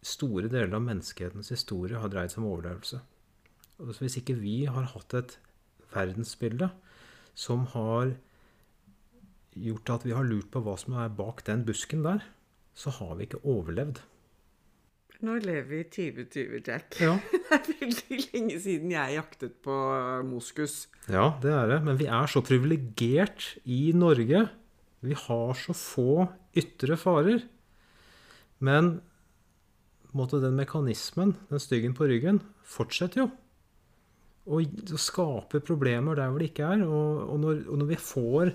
store 0.07 0.49
deler 0.49 0.79
av 0.79 0.85
menneskehetens 0.87 1.51
historie 1.51 1.99
har 1.99 2.09
dreid 2.12 2.31
seg 2.31 2.40
om 2.40 2.51
overlevelse. 2.53 3.01
Og 3.83 3.90
hvis 3.99 4.21
ikke 4.21 4.37
vi 4.38 4.61
har 4.71 4.87
hatt 4.92 5.16
et 5.19 5.35
verdensbilde 5.92 6.71
som 7.37 7.66
har 7.75 8.14
gjort 9.57 9.92
at 9.92 10.07
vi 10.07 10.14
har 10.16 10.25
lurt 10.29 10.49
på 10.53 10.62
hva 10.64 10.77
som 10.81 10.97
er 11.01 11.12
bak 11.12 11.42
den 11.49 11.64
busken 11.66 12.05
der, 12.07 12.25
så 12.76 12.92
har 12.98 13.16
vi 13.16 13.26
ikke 13.26 13.40
overlevd. 13.48 14.02
Nå 15.24 15.38
lever 15.40 15.68
vi 15.70 15.78
i 15.80 15.86
2020, 15.88 16.60
Jack. 16.66 16.98
Ja. 17.00 17.14
Det 17.48 17.56
er 17.56 17.68
veldig 17.80 18.18
lenge 18.34 18.58
siden 18.60 18.92
jeg 18.92 19.16
jaktet 19.16 19.54
på 19.64 19.76
moskus. 20.28 20.74
Ja, 21.08 21.30
det 21.40 21.52
er 21.54 21.70
det. 21.70 21.78
Men 21.86 21.96
vi 22.00 22.08
er 22.10 22.28
så 22.28 22.42
privilegert 22.44 23.54
i 23.64 23.94
Norge. 23.96 24.42
Vi 25.06 25.16
har 25.16 25.56
så 25.56 25.72
få 25.76 26.26
ytre 26.56 26.98
farer. 27.00 27.46
Men 28.60 28.98
måtte, 30.16 30.42
den 30.42 30.58
mekanismen, 30.58 31.36
den 31.48 31.62
styggen 31.62 31.96
på 31.96 32.08
ryggen, 32.10 32.42
fortsetter 32.66 33.24
jo. 33.24 33.28
Og 34.46 34.94
skaper 35.02 35.62
problemer 35.66 36.14
der 36.14 36.30
hvor 36.30 36.42
det 36.42 36.52
ikke 36.52 36.68
er. 36.76 36.85
Og, 36.87 37.22
og, 37.26 37.38
når, 37.42 37.62
og, 37.66 37.78
når, 37.80 37.88
vi 37.90 37.98
får 37.98 38.52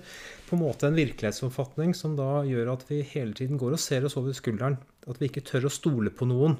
på 0.48 0.56
en 0.56 0.62
måte 0.62 0.88
en 0.88 0.96
virkelighetsoppfatning 0.96 1.92
som 1.96 2.14
da 2.16 2.42
gjør 2.48 2.72
at 2.76 2.86
vi 2.88 3.02
hele 3.12 3.36
tiden 3.36 3.60
går 3.60 3.76
og 3.76 3.82
ser 3.82 4.06
oss 4.08 4.16
over 4.20 4.32
skulderen, 4.36 4.78
at 5.04 5.20
vi 5.20 5.28
ikke 5.28 5.44
tør 5.44 5.68
å 5.68 5.72
stole 5.72 6.14
på 6.14 6.28
noen, 6.30 6.56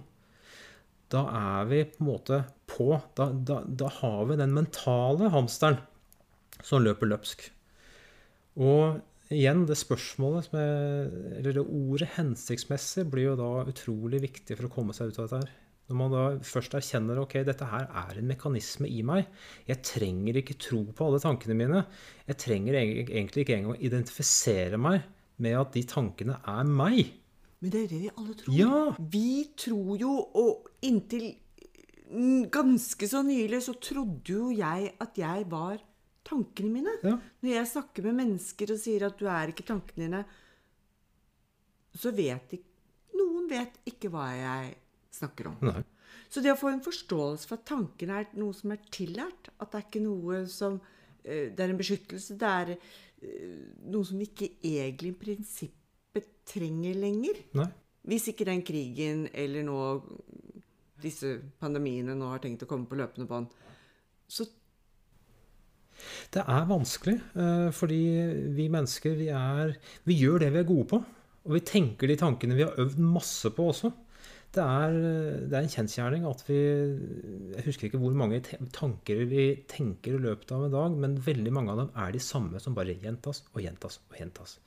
da 1.12 1.24
er 1.36 1.70
vi 1.70 1.80
på 1.88 2.02
en 2.02 2.08
måte 2.08 2.42
på. 2.68 2.90
Da, 3.16 3.30
da, 3.32 3.62
da 3.64 3.88
har 4.00 4.28
vi 4.28 4.38
den 4.40 4.54
mentale 4.56 5.32
hamsteren 5.32 5.80
som 6.64 6.84
løper 6.84 7.10
løpsk. 7.10 7.48
Og 8.60 9.00
igjen, 9.32 9.64
det 9.68 9.78
spørsmålet 9.80 10.52
er, 10.52 11.08
Eller 11.38 11.56
det 11.56 11.64
ordet 11.64 12.08
'hensiktsmessig' 12.16 13.08
blir 13.08 13.32
jo 13.32 13.36
da 13.36 13.64
utrolig 13.64 14.20
viktig 14.28 14.56
for 14.56 14.68
å 14.68 14.72
komme 14.72 14.92
seg 14.96 15.08
ut 15.08 15.18
av 15.18 15.28
dette 15.28 15.40
her. 15.40 15.61
Når 15.90 15.98
man 15.98 16.12
da 16.14 16.22
først 16.46 16.76
erkjenner 16.78 17.18
ok, 17.20 17.40
dette 17.46 17.66
her 17.68 17.88
er 17.88 18.18
en 18.20 18.28
mekanisme 18.30 18.88
i 18.88 19.02
meg. 19.06 19.26
Jeg 19.68 19.82
trenger 19.84 20.38
ikke 20.40 20.56
tro 20.60 20.84
på 20.94 21.08
alle 21.08 21.20
tankene 21.22 21.56
mine. 21.58 21.82
Jeg 22.28 22.38
trenger 22.40 22.78
egentlig 22.78 23.44
ikke 23.44 23.58
engang 23.58 23.82
identifisere 23.82 24.80
meg 24.80 25.02
med 25.42 25.58
at 25.58 25.74
de 25.74 25.82
tankene 25.90 26.38
er 26.48 26.70
meg. 26.70 27.02
Men 27.62 27.74
det 27.74 27.84
er 27.84 27.90
det 27.92 28.00
vi 28.04 28.12
alle 28.14 28.36
tror. 28.38 28.54
Ja. 28.56 28.82
Vi 29.12 29.28
tror 29.58 29.94
jo, 30.00 30.14
og 30.38 30.70
inntil 30.86 31.32
ganske 32.52 33.08
så 33.08 33.22
nylig 33.24 33.62
så 33.64 33.74
trodde 33.80 34.34
jo 34.34 34.50
jeg 34.52 34.92
at 35.00 35.18
jeg 35.18 35.46
var 35.50 35.80
tankene 36.26 36.72
mine. 36.72 36.94
Ja. 37.02 37.16
Når 37.42 37.54
jeg 37.56 37.70
snakker 37.72 38.08
med 38.08 38.18
mennesker 38.20 38.74
og 38.74 38.80
sier 38.82 39.06
at 39.08 39.18
du 39.18 39.28
er 39.30 39.52
ikke 39.52 39.66
tankene 39.66 40.06
dine, 40.06 40.22
så 41.92 42.14
vet 42.16 42.58
ikke 42.58 42.68
Noen 43.12 43.44
vet 43.44 43.74
ikke 43.84 44.08
hva 44.08 44.30
jeg 44.32 44.68
snakker 45.12 45.50
om. 45.52 45.58
Nei. 45.64 45.82
Så 46.32 46.40
det 46.40 46.52
å 46.52 46.58
få 46.58 46.70
en 46.72 46.82
forståelse 46.84 47.48
for 47.48 47.60
at 47.60 47.68
tankene 47.68 48.22
er 48.22 48.30
noe 48.40 48.56
som 48.56 48.72
er 48.72 48.80
tillært, 48.92 49.52
at 49.58 49.72
det 49.72 49.80
er 49.80 49.86
ikke 49.88 50.04
noe 50.04 50.42
som 50.50 50.78
eh, 51.24 51.52
Det 51.52 51.60
er 51.60 51.72
en 51.72 51.80
beskyttelse, 51.80 52.38
det 52.40 52.52
er 52.62 52.72
eh, 52.72 53.60
noe 53.92 54.08
som 54.08 54.20
vi 54.20 54.30
ikke 54.30 54.48
egentlig 54.56 55.12
i 55.12 55.18
prinsippet 55.26 56.30
trenger 56.48 56.96
lenger. 57.02 57.42
Nei. 57.58 57.68
Hvis 58.08 58.30
ikke 58.32 58.48
den 58.48 58.64
krigen 58.66 59.28
eller 59.30 59.62
nå 59.66 59.78
disse 61.02 61.36
pandemiene 61.60 62.16
nå 62.18 62.30
har 62.30 62.42
tenkt 62.42 62.64
å 62.64 62.70
komme 62.70 62.88
på 62.90 62.98
løpende 62.98 63.28
bånd, 63.28 63.52
så 64.30 64.48
Det 66.32 66.40
er 66.40 66.64
vanskelig, 66.66 67.18
eh, 67.36 67.68
fordi 67.70 68.00
vi 68.56 68.64
mennesker 68.72 69.12
vi, 69.14 69.28
er, 69.28 69.76
vi 70.08 70.16
gjør 70.16 70.40
det 70.40 70.48
vi 70.54 70.58
er 70.58 70.66
gode 70.66 70.86
på. 70.88 70.98
Og 71.44 71.52
vi 71.58 71.60
tenker 71.66 72.08
de 72.08 72.16
tankene 72.18 72.56
vi 72.56 72.64
har 72.64 72.78
øvd 72.80 72.98
masse 72.98 73.50
på 73.54 73.68
også. 73.70 73.92
Det 74.52 74.60
er, 74.60 74.94
det 75.48 75.56
er 75.56 75.64
en 75.64 75.70
kjensgjerning 75.72 76.24
at 76.28 76.42
vi 76.44 76.56
Jeg 77.54 77.62
husker 77.64 77.86
ikke 77.88 78.00
hvor 78.02 78.12
mange 78.20 78.42
tanker 78.76 79.22
vi 79.30 79.46
tenker 79.70 80.18
i 80.18 80.20
løpet 80.20 80.52
av 80.52 80.66
en 80.66 80.74
dag, 80.74 80.96
men 81.00 81.14
veldig 81.24 81.52
mange 81.56 81.72
av 81.72 81.78
dem 81.80 81.92
er 81.96 82.12
de 82.12 82.20
samme 82.20 82.60
som 82.60 82.76
bare 82.76 82.92
gjentas 83.00 83.40
og 83.54 83.62
gjentas 83.64 83.96
og 84.10 84.18
gjentas. 84.20 84.58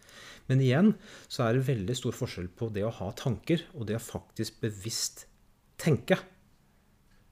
Men 0.50 0.64
igjen 0.66 0.90
så 1.30 1.46
er 1.46 1.54
det 1.60 1.68
veldig 1.70 1.98
stor 2.02 2.18
forskjell 2.18 2.50
på 2.58 2.72
det 2.74 2.86
å 2.88 2.94
ha 2.98 3.12
tanker 3.20 3.62
og 3.76 3.86
det 3.92 4.00
å 4.00 4.02
faktisk 4.02 4.58
bevisst 4.66 5.28
tenke. 5.82 6.18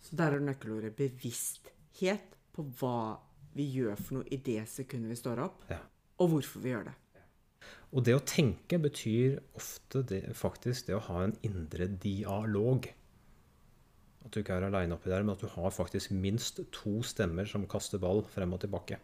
Så 0.03 0.13
der 0.19 0.35
er 0.37 0.45
nøkkelordet 0.45 0.93
bevissthet 0.99 2.37
på 2.53 2.67
hva 2.77 3.17
vi 3.57 3.65
gjør 3.79 3.97
for 3.97 4.19
noe 4.19 4.29
i 4.33 4.37
det 4.45 4.61
sekundet 4.69 5.13
vi 5.15 5.17
står 5.23 5.41
opp, 5.47 5.65
Ja. 5.73 5.79
og 6.21 6.29
hvorfor 6.35 6.61
vi 6.61 6.69
gjør 6.73 6.85
det. 6.91 6.95
Og 7.93 8.01
det 8.07 8.15
å 8.17 8.25
tenke 8.25 8.79
betyr 8.81 9.37
ofte 9.57 10.01
det, 10.09 10.25
faktisk 10.37 10.89
det 10.89 10.97
å 10.97 11.05
ha 11.11 11.23
en 11.27 11.35
indre 11.45 11.87
dialog. 11.87 12.87
At 14.23 14.33
du 14.33 14.41
ikke 14.41 14.57
er 14.57 14.65
aleine 14.65 14.97
oppi 14.97 15.11
der, 15.11 15.25
men 15.25 15.35
at 15.35 15.43
du 15.43 15.49
har 15.53 15.73
faktisk 15.73 16.13
minst 16.15 16.63
to 16.73 17.01
stemmer 17.05 17.45
som 17.49 17.67
kaster 17.69 18.01
ball 18.01 18.23
frem 18.33 18.55
og 18.55 18.63
tilbake. 18.63 18.97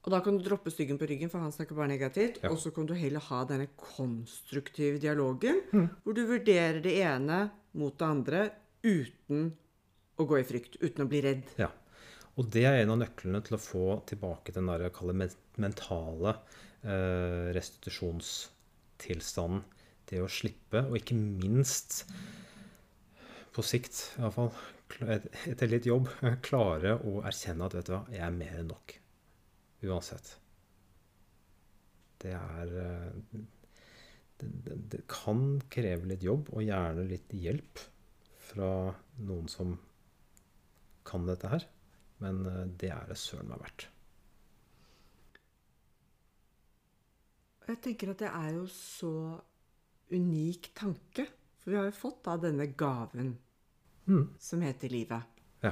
Og 0.00 0.12
da 0.14 0.20
kan 0.24 0.36
du 0.36 0.44
droppe 0.44 0.72
styggen 0.72 0.98
på 1.00 1.08
ryggen, 1.08 1.30
for 1.32 1.44
han 1.44 1.52
snakker 1.52 1.76
bare 1.76 1.92
negativt. 1.92 2.40
Ja. 2.44 2.52
Og 2.52 2.60
så 2.60 2.72
kan 2.72 2.86
du 2.88 2.94
heller 2.96 3.24
ha 3.26 3.42
denne 3.48 3.68
konstruktive 3.76 5.00
dialogen, 5.00 5.60
hvor 6.04 6.16
du 6.16 6.22
vurderer 6.28 6.80
det 6.84 6.96
ene 7.04 7.42
mot 7.76 7.96
det 7.96 8.06
andre 8.06 8.46
uten 8.84 9.50
å 10.20 10.26
gå 10.28 10.40
i 10.40 10.46
frykt, 10.48 10.80
uten 10.80 11.04
å 11.04 11.08
bli 11.08 11.20
redd. 11.24 11.52
Ja. 11.60 11.68
Og 12.40 12.48
det 12.52 12.64
er 12.64 12.80
en 12.80 12.94
av 12.94 13.00
nøklene 13.02 13.42
til 13.44 13.56
å 13.56 13.60
få 13.60 13.86
tilbake 14.08 14.54
den 14.56 14.68
der, 14.70 14.86
jeg 14.86 14.96
kaller 14.96 15.32
mentale 15.60 16.36
restitusjonstilstanden. 16.82 19.62
Det 20.10 20.18
å 20.24 20.32
slippe, 20.32 20.80
og 20.88 20.96
ikke 20.98 21.14
minst 21.14 22.04
på 23.54 23.62
sikt 23.66 23.96
iallfall, 24.18 24.50
etter 25.46 25.70
litt 25.70 25.86
jobb, 25.86 26.08
klare 26.46 26.96
å 27.06 27.22
erkjenne 27.26 27.66
at 27.66 27.74
vet 27.78 27.88
du 27.88 27.92
hva, 27.94 28.02
jeg 28.14 28.24
er 28.26 28.34
mer 28.34 28.58
enn 28.62 28.70
nok. 28.72 28.88
Uansett. 29.86 30.28
Det 32.20 32.34
er 32.36 32.66
eh, 32.82 33.12
det, 34.40 34.48
det, 34.66 34.76
det 34.92 35.02
kan 35.10 35.40
kreve 35.72 36.04
litt 36.10 36.24
jobb, 36.26 36.44
og 36.52 36.66
gjerne 36.66 37.02
litt 37.08 37.30
hjelp 37.36 37.74
fra 38.50 38.72
noen 39.22 39.48
som 39.52 39.68
kan 41.06 41.26
dette 41.28 41.46
her. 41.54 41.62
Men 42.24 42.44
eh, 42.48 42.66
det 42.80 42.90
er 42.94 43.04
det 43.08 43.18
søren 43.20 43.50
meg 43.52 43.62
verdt. 43.64 43.82
Og 47.70 47.76
Jeg 47.76 47.82
tenker 47.84 48.10
at 48.10 48.22
det 48.24 48.28
er 48.34 48.54
jo 48.56 48.64
så 48.66 49.14
unik 50.10 50.72
tanke. 50.74 51.28
For 51.62 51.70
vi 51.70 51.76
har 51.78 51.84
jo 51.86 51.94
fått 51.94 52.24
da 52.26 52.32
denne 52.42 52.66
gaven 52.74 53.36
som 54.42 54.64
heter 54.66 54.90
livet. 54.90 55.38
Ja. 55.62 55.70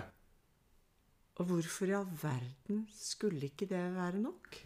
Og 1.42 1.48
hvorfor 1.48 1.90
i 1.90 1.96
all 1.98 2.06
verden 2.20 2.84
skulle 2.94 3.48
ikke 3.50 3.66
det 3.66 3.80
være 3.96 4.20
nok? 4.22 4.60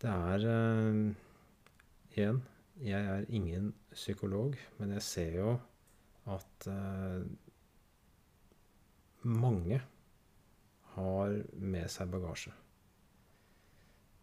Det 0.00 0.14
er 0.14 0.46
uh, 0.48 1.10
Igjen, 2.14 2.40
jeg 2.80 3.10
er 3.12 3.26
ingen 3.28 3.74
psykolog, 3.92 4.56
men 4.78 4.94
jeg 4.96 5.02
ser 5.04 5.36
jo 5.36 5.52
at 6.32 6.68
uh, 6.72 7.26
mange 9.20 9.82
har 10.94 11.36
med 11.52 11.92
seg 11.92 12.08
bagasje. 12.16 12.56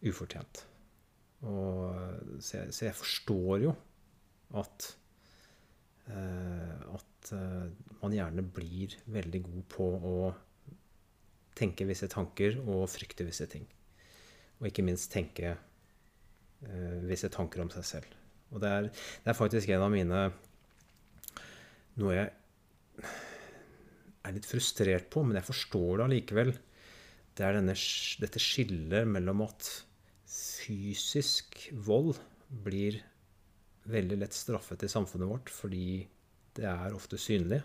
Ufortjent. 0.04 0.64
Og, 1.46 1.96
så, 2.40 2.58
jeg, 2.58 2.74
så 2.74 2.88
jeg 2.88 2.96
forstår 2.96 3.64
jo 3.66 3.74
at 4.56 4.88
eh, 6.10 6.96
at 7.26 7.32
eh, 7.34 7.70
man 8.02 8.14
gjerne 8.14 8.44
blir 8.56 8.96
veldig 9.10 9.42
god 9.46 9.62
på 9.72 9.88
å 9.96 10.16
tenke 11.56 11.86
visse 11.88 12.08
tanker 12.12 12.58
og 12.64 12.86
frykte 12.92 13.26
visse 13.26 13.48
ting. 13.50 13.64
Og 14.60 14.68
ikke 14.70 14.84
minst 14.86 15.10
tenke 15.12 15.54
eh, 15.56 16.98
visse 17.08 17.30
tanker 17.32 17.64
om 17.64 17.72
seg 17.72 17.88
selv. 17.88 18.16
Og 18.54 18.62
det 18.62 18.70
er, 18.70 18.90
det 18.90 19.32
er 19.32 19.38
faktisk 19.38 19.72
en 19.74 19.86
av 19.88 19.92
mine 19.94 20.26
Noe 21.96 22.12
jeg 22.12 22.28
er 24.26 24.34
litt 24.36 24.44
frustrert 24.44 25.06
på, 25.08 25.22
men 25.24 25.38
jeg 25.38 25.46
forstår 25.48 25.96
det 25.96 26.04
allikevel. 26.04 26.50
Det 27.36 27.44
er 27.44 27.58
denne, 27.58 27.74
dette 28.22 28.40
skillet 28.40 29.08
mellom 29.08 29.42
at 29.44 29.68
fysisk 30.26 31.66
vold 31.86 32.16
blir 32.64 32.98
veldig 33.86 34.18
lett 34.22 34.34
straffet 34.34 34.86
i 34.86 34.90
samfunnet 34.90 35.30
vårt 35.30 35.52
fordi 35.52 36.06
det 36.56 36.64
er 36.68 36.96
ofte 36.96 37.20
synlig. 37.20 37.60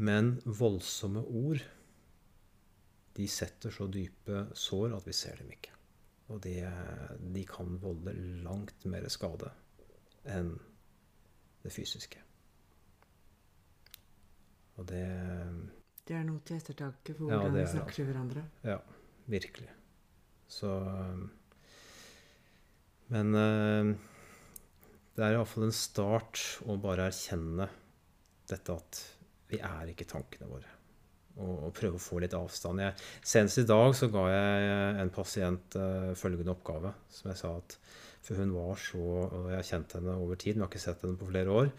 Men 0.00 0.38
voldsomme 0.44 1.22
ord 1.22 1.62
de 3.16 3.26
setter 3.28 3.74
så 3.74 3.86
dype 3.90 4.46
sår 4.56 4.96
at 4.96 5.06
vi 5.06 5.14
ser 5.14 5.38
dem 5.42 5.50
ikke. 5.54 5.74
Og 6.30 6.42
de, 6.44 6.56
de 7.34 7.42
kan 7.46 7.78
volde 7.82 8.14
langt 8.44 8.86
mer 8.90 9.06
skade 9.10 9.50
enn 10.30 10.54
det 11.62 11.72
fysiske. 11.74 12.22
Og 14.78 14.86
det 14.88 15.06
Det 16.10 16.16
er 16.18 16.24
noe 16.26 16.42
til 16.42 16.56
ettertanke 16.58 17.14
for 17.14 17.28
hvordan 17.28 17.44
ja, 17.46 17.54
vi 17.54 17.60
er 17.62 17.68
snakker 17.70 17.94
til 18.00 18.06
hverandre. 18.08 18.40
Ja, 18.66 18.80
virkelig. 19.30 19.68
Så 20.50 20.70
Men 23.14 23.36
eh, 23.38 23.92
det 25.14 25.22
er 25.22 25.36
iallfall 25.36 25.68
en 25.68 25.76
start 25.76 26.42
å 26.66 26.74
bare 26.82 27.06
erkjenne 27.12 27.68
dette 28.50 28.74
at 28.74 29.00
vi 29.50 29.60
er 29.62 29.92
ikke 29.92 30.08
tankene 30.10 30.48
våre. 30.50 30.72
Og, 31.36 31.68
og 31.68 31.72
prøve 31.78 32.00
å 32.00 32.02
få 32.02 32.18
litt 32.24 32.34
avstand. 32.34 32.82
Jeg, 32.82 32.96
senest 33.22 33.62
i 33.62 33.66
dag 33.68 33.94
så 33.94 34.08
ga 34.10 34.24
jeg 34.32 34.96
en 35.04 35.12
pasient 35.14 35.76
uh, 35.78 36.10
følgende 36.18 36.56
oppgave. 36.56 36.90
Som 37.14 37.30
jeg 37.30 37.38
sa 37.38 37.52
at 37.60 37.76
For 38.26 38.36
hun 38.36 38.50
var 38.52 38.74
så 38.82 39.00
Og 39.00 39.46
jeg 39.48 39.56
har 39.56 39.68
kjent 39.68 39.94
henne 39.96 40.16
over 40.18 40.40
tid, 40.40 40.56
men 40.56 40.64
jeg 40.64 40.66
har 40.66 40.72
ikke 40.74 40.82
sett 40.88 41.06
henne 41.06 41.20
på 41.20 41.30
flere 41.30 41.54
år. 41.62 41.70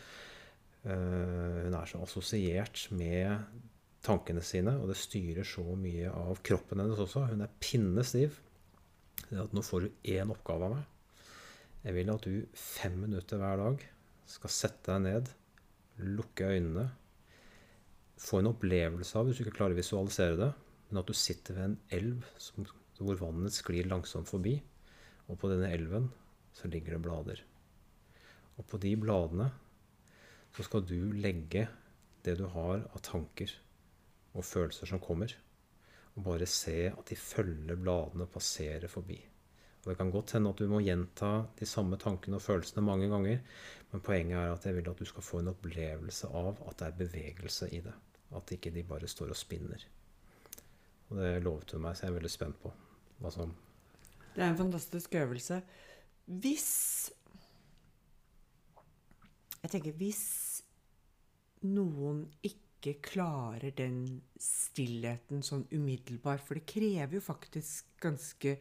Uh, 0.87 1.67
hun 1.67 1.75
er 1.77 1.91
så 1.91 1.99
assosiert 2.07 2.87
med 2.95 3.67
tankene 4.05 4.41
sine, 4.45 4.73
og 4.81 4.89
det 4.89 4.97
styrer 4.99 5.45
så 5.47 5.63
mye 5.77 6.09
av 6.09 6.41
kroppen 6.45 6.81
hennes 6.81 7.01
også. 7.01 7.27
Hun 7.29 7.43
er 7.45 7.53
pinnestiv. 7.61 8.39
Det 9.27 9.37
er 9.37 9.53
nå 9.53 9.63
får 9.65 9.85
du 9.85 10.07
én 10.15 10.33
oppgave 10.33 10.67
av 10.67 10.75
meg. 10.75 10.87
Jeg 11.81 11.97
vil 11.97 12.11
at 12.13 12.25
du 12.25 12.57
fem 12.57 12.97
minutter 13.01 13.41
hver 13.41 13.61
dag 13.61 13.85
skal 14.29 14.53
sette 14.53 14.93
deg 14.93 15.05
ned, 15.05 15.29
lukke 16.01 16.49
øynene, 16.53 16.87
få 18.21 18.41
en 18.41 18.51
opplevelse 18.51 19.17
av, 19.17 19.27
hvis 19.27 19.39
du 19.39 19.45
ikke 19.45 19.55
klarer 19.57 19.73
å 19.75 19.81
visualisere 19.81 20.37
det, 20.37 20.51
men 20.89 21.01
at 21.01 21.09
du 21.09 21.17
sitter 21.17 21.57
ved 21.57 21.67
en 21.69 21.79
elv 21.97 22.27
som, 22.41 22.67
hvor 23.01 23.17
vannet 23.17 23.55
sklir 23.55 23.89
langsomt 23.89 24.29
forbi, 24.29 24.59
og 25.25 25.39
på 25.41 25.49
denne 25.49 25.71
elven 25.73 26.09
så 26.57 26.69
ligger 26.69 26.97
det 26.97 27.03
blader. 27.05 27.41
Og 28.59 28.67
på 28.69 28.77
de 28.83 28.93
bladene 28.99 29.49
så 30.53 30.65
skal 30.67 30.85
du 30.85 31.13
legge 31.17 31.65
det 32.25 32.37
du 32.37 32.45
har 32.53 32.83
av 32.91 33.01
tanker 33.05 33.53
og 34.33 34.45
følelser 34.47 34.89
som 34.89 35.01
kommer, 35.03 35.33
og 36.15 36.23
bare 36.25 36.47
se 36.49 36.77
at 36.91 37.05
de 37.09 37.15
følger 37.15 37.79
bladene 37.79 38.27
og 38.27 38.33
passerer 38.33 38.87
forbi. 38.91 39.19
Og 39.81 39.89
Det 39.89 39.97
kan 39.97 40.11
godt 40.11 40.31
hende 40.31 40.49
at 40.49 40.59
du 40.59 40.67
må 40.69 40.79
gjenta 40.85 41.29
de 41.59 41.65
samme 41.65 41.97
tankene 41.97 42.37
og 42.37 42.41
følelsene 42.41 42.83
mange 42.85 43.07
ganger, 43.09 43.39
men 43.91 44.03
poenget 44.05 44.37
er 44.37 44.53
at 44.53 44.65
jeg 44.65 44.75
vil 44.75 44.89
at 44.89 44.99
du 44.99 45.05
skal 45.05 45.25
få 45.25 45.39
en 45.39 45.49
opplevelse 45.51 46.27
av 46.27 46.59
at 46.67 46.77
det 46.79 46.87
er 46.87 46.99
bevegelse 46.99 47.69
i 47.73 47.81
det. 47.81 47.93
At 48.35 48.51
ikke 48.51 48.71
de 48.71 48.83
bare 48.83 49.09
står 49.09 49.33
og 49.33 49.39
spinner. 49.39 49.81
Og 51.09 51.17
det 51.17 51.43
lovet 51.43 51.71
hun 51.71 51.81
meg, 51.81 51.97
så 51.97 52.05
jeg 52.05 52.13
er 52.13 52.19
veldig 52.19 52.31
spent 52.31 52.61
på 52.61 52.71
hva 53.21 53.31
som 53.33 53.55
Det 54.35 54.43
er 54.43 54.51
en 54.51 54.57
fantastisk 54.57 55.15
øvelse. 55.15 55.61
Hvis 56.25 57.11
Jeg 59.61 59.69
tenker 59.69 59.91
hvis 59.93 60.63
noen 61.61 62.23
ikke 62.41 62.70
klarer 63.03 63.73
den 63.77 64.21
stillheten 64.41 65.43
sånn 65.45 65.67
umiddelbar. 65.71 66.41
for 66.41 66.57
det 66.57 66.65
krever 66.65 67.19
jo 67.19 67.21
faktisk 67.21 67.93
ganske 68.01 68.57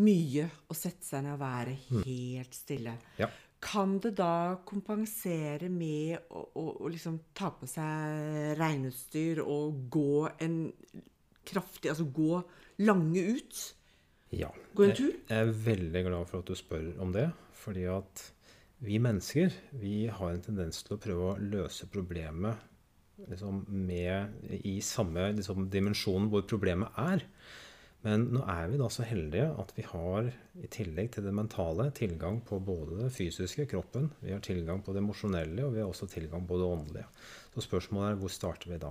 mye 0.00 0.48
å 0.68 0.76
sette 0.76 1.04
seg 1.04 1.24
ned 1.24 1.34
og 1.36 1.42
være 1.42 1.76
helt 2.06 2.54
stille. 2.56 2.96
Ja. 3.20 3.28
Kan 3.62 3.98
det 4.02 4.16
da 4.18 4.58
kompensere 4.66 5.68
med 5.70 6.16
å, 6.34 6.42
å, 6.58 6.64
å 6.82 6.90
liksom 6.90 7.20
ta 7.36 7.52
på 7.54 7.68
seg 7.70 8.56
regnestyr 8.58 9.42
og 9.44 9.84
gå 9.92 10.26
en 10.42 10.64
kraftig 11.46 11.90
Altså 11.90 12.06
gå 12.14 12.40
lange 12.82 13.22
ut? 13.36 13.62
Ja. 14.34 14.50
Gå 14.74 14.86
en 14.86 14.96
tur? 14.96 15.14
Jeg 15.28 15.46
er 15.46 15.56
veldig 15.66 16.04
glad 16.08 16.28
for 16.30 16.42
at 16.42 16.50
du 16.50 16.58
spør 16.58 16.90
om 17.02 17.14
det. 17.14 17.28
Fordi 17.62 17.86
at 17.92 18.22
vi 18.82 18.98
mennesker 18.98 19.54
vi 19.78 20.08
har 20.10 20.34
en 20.34 20.42
tendens 20.42 20.82
til 20.82 20.96
å 20.96 21.02
prøve 21.02 21.26
å 21.30 21.38
løse 21.38 21.86
problemet 21.92 22.71
liksom 23.28 23.64
med, 23.68 24.38
i 24.64 24.78
samme 24.84 25.30
liksom, 25.36 25.68
dimensjon 25.72 26.30
hvor 26.32 26.46
problemet 26.48 26.96
er. 27.00 27.24
Men 28.02 28.24
nå 28.34 28.40
er 28.50 28.66
vi 28.72 28.80
da 28.80 28.88
så 28.90 29.04
heldige 29.06 29.46
at 29.62 29.70
vi 29.76 29.84
har, 29.86 30.32
i 30.58 30.70
tillegg 30.74 31.12
til 31.14 31.26
det 31.28 31.34
mentale, 31.38 31.86
tilgang 31.94 32.40
på 32.46 32.58
både 32.58 32.98
det 33.04 33.12
fysiske, 33.14 33.68
kroppen, 33.70 34.08
vi 34.24 34.34
har 34.34 34.42
tilgang 34.42 34.82
på 34.82 34.94
det 34.94 35.04
emosjonelle, 35.04 35.62
og 35.62 35.76
vi 35.76 35.84
har 35.84 35.90
også 35.90 36.10
tilgang 36.10 36.42
på 36.48 36.58
det 36.58 36.66
åndelige. 36.66 37.06
Så 37.54 37.62
spørsmålet 37.68 38.10
er 38.10 38.20
hvor 38.22 38.34
starter 38.34 38.74
vi 38.74 38.80
da? 38.82 38.90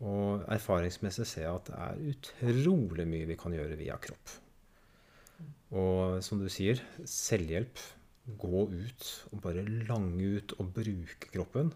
Og 0.00 0.46
erfaringsmessig 0.48 1.26
ser 1.28 1.44
jeg 1.44 1.58
at 1.58 1.68
det 1.68 1.80
er 1.84 2.04
utrolig 2.14 3.04
mye 3.08 3.28
vi 3.28 3.36
kan 3.36 3.52
gjøre 3.52 3.76
via 3.76 3.98
kropp. 4.00 4.36
Og 5.76 6.24
som 6.24 6.40
du 6.40 6.48
sier, 6.50 6.80
selvhjelp. 7.04 7.88
Gå 8.40 8.66
ut 8.68 9.06
og 9.32 9.40
bare 9.42 9.64
lange 9.88 10.36
ut 10.38 10.52
og 10.60 10.68
bruke 10.76 11.30
kroppen. 11.32 11.72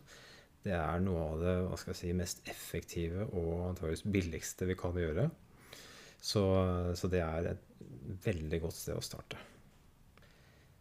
Det 0.64 0.72
er 0.72 1.02
noe 1.04 1.24
av 1.28 1.42
det 1.42 1.54
hva 1.66 1.76
skal 1.76 1.92
jeg 1.92 2.00
si, 2.00 2.12
mest 2.16 2.46
effektive 2.48 3.26
og 3.26 3.66
antageligvis 3.70 4.06
billigste 4.14 4.68
vi 4.68 4.76
kan 4.80 4.96
gjøre. 4.96 5.26
Så, 6.24 6.44
så 6.96 7.10
det 7.12 7.20
er 7.20 7.50
et 7.50 7.66
veldig 8.24 8.62
godt 8.62 8.78
sted 8.78 8.96
å 8.96 9.04
starte. 9.04 9.40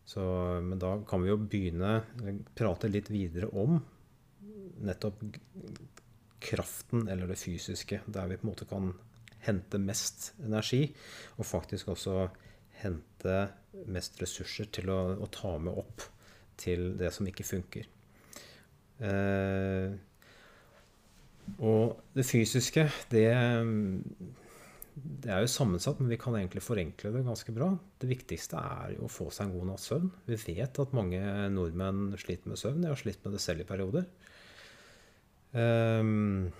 Så, 0.07 0.23
men 0.63 0.79
da 0.79 0.95
kan 1.07 1.23
vi 1.23 1.31
jo 1.31 1.39
begynne 1.39 1.97
prate 2.55 2.91
litt 2.91 3.09
videre 3.11 3.49
om 3.59 3.75
nettopp 4.83 5.19
kraften 6.43 7.07
eller 7.11 7.27
det 7.27 7.39
fysiske, 7.39 8.01
der 8.05 8.31
vi 8.31 8.39
på 8.39 8.47
en 8.47 8.51
måte 8.51 8.67
kan 8.69 8.91
hente 9.43 9.79
mest 9.79 10.31
energi, 10.43 10.85
og 11.39 11.47
faktisk 11.47 11.91
også 11.91 12.27
hente 12.83 13.37
mest 13.91 14.19
ressurser 14.21 14.69
til 14.75 14.91
å, 14.91 14.99
å 15.19 15.27
ta 15.31 15.55
med 15.59 15.75
opp 15.75 16.07
til 16.59 16.93
det 16.99 17.11
som 17.15 17.27
ikke 17.27 17.47
funker. 17.47 17.87
Eh, 19.01 19.93
og 21.59 21.99
det 22.15 22.25
fysiske, 22.25 22.85
det, 23.11 23.27
det 24.95 25.31
er 25.33 25.43
jo 25.43 25.51
sammensatt, 25.51 25.99
men 25.99 26.11
vi 26.13 26.19
kan 26.21 26.37
egentlig 26.37 26.63
forenkle 26.63 27.11
det 27.13 27.25
ganske 27.27 27.55
bra. 27.55 27.71
Det 27.99 28.09
viktigste 28.09 28.59
er 28.59 28.95
jo 28.97 29.07
å 29.07 29.11
få 29.11 29.29
seg 29.33 29.49
en 29.49 29.55
god 29.57 29.71
natts 29.71 29.89
søvn. 29.91 30.11
Vi 30.29 30.39
vet 30.47 30.81
at 30.83 30.95
mange 30.95 31.21
nordmenn 31.53 32.13
sliter 32.21 32.51
med 32.51 32.61
søvn. 32.61 32.85
Jeg 32.85 32.93
har 32.93 33.01
slitt 33.01 33.25
med 33.25 33.35
det 33.35 33.43
selv 33.43 33.65
i 33.65 33.69
perioder. 33.69 34.07
Ehm, 35.59 36.51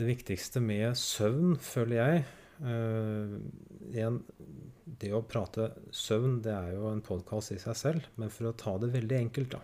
det 0.00 0.08
viktigste 0.08 0.62
med 0.64 0.96
søvn, 0.98 1.56
føler 1.60 2.00
jeg 2.00 2.28
Uh, 2.60 3.40
igjen, 3.88 4.18
Det 5.00 5.08
å 5.16 5.22
prate 5.24 5.70
søvn 5.96 6.40
det 6.44 6.52
er 6.52 6.74
jo 6.74 6.90
en 6.90 7.00
podkast 7.00 7.54
i 7.54 7.60
seg 7.62 7.76
selv, 7.78 8.08
men 8.20 8.32
for 8.32 8.50
å 8.50 8.56
ta 8.58 8.74
det 8.82 8.90
veldig 8.92 9.16
enkelt, 9.16 9.54
da. 9.54 9.60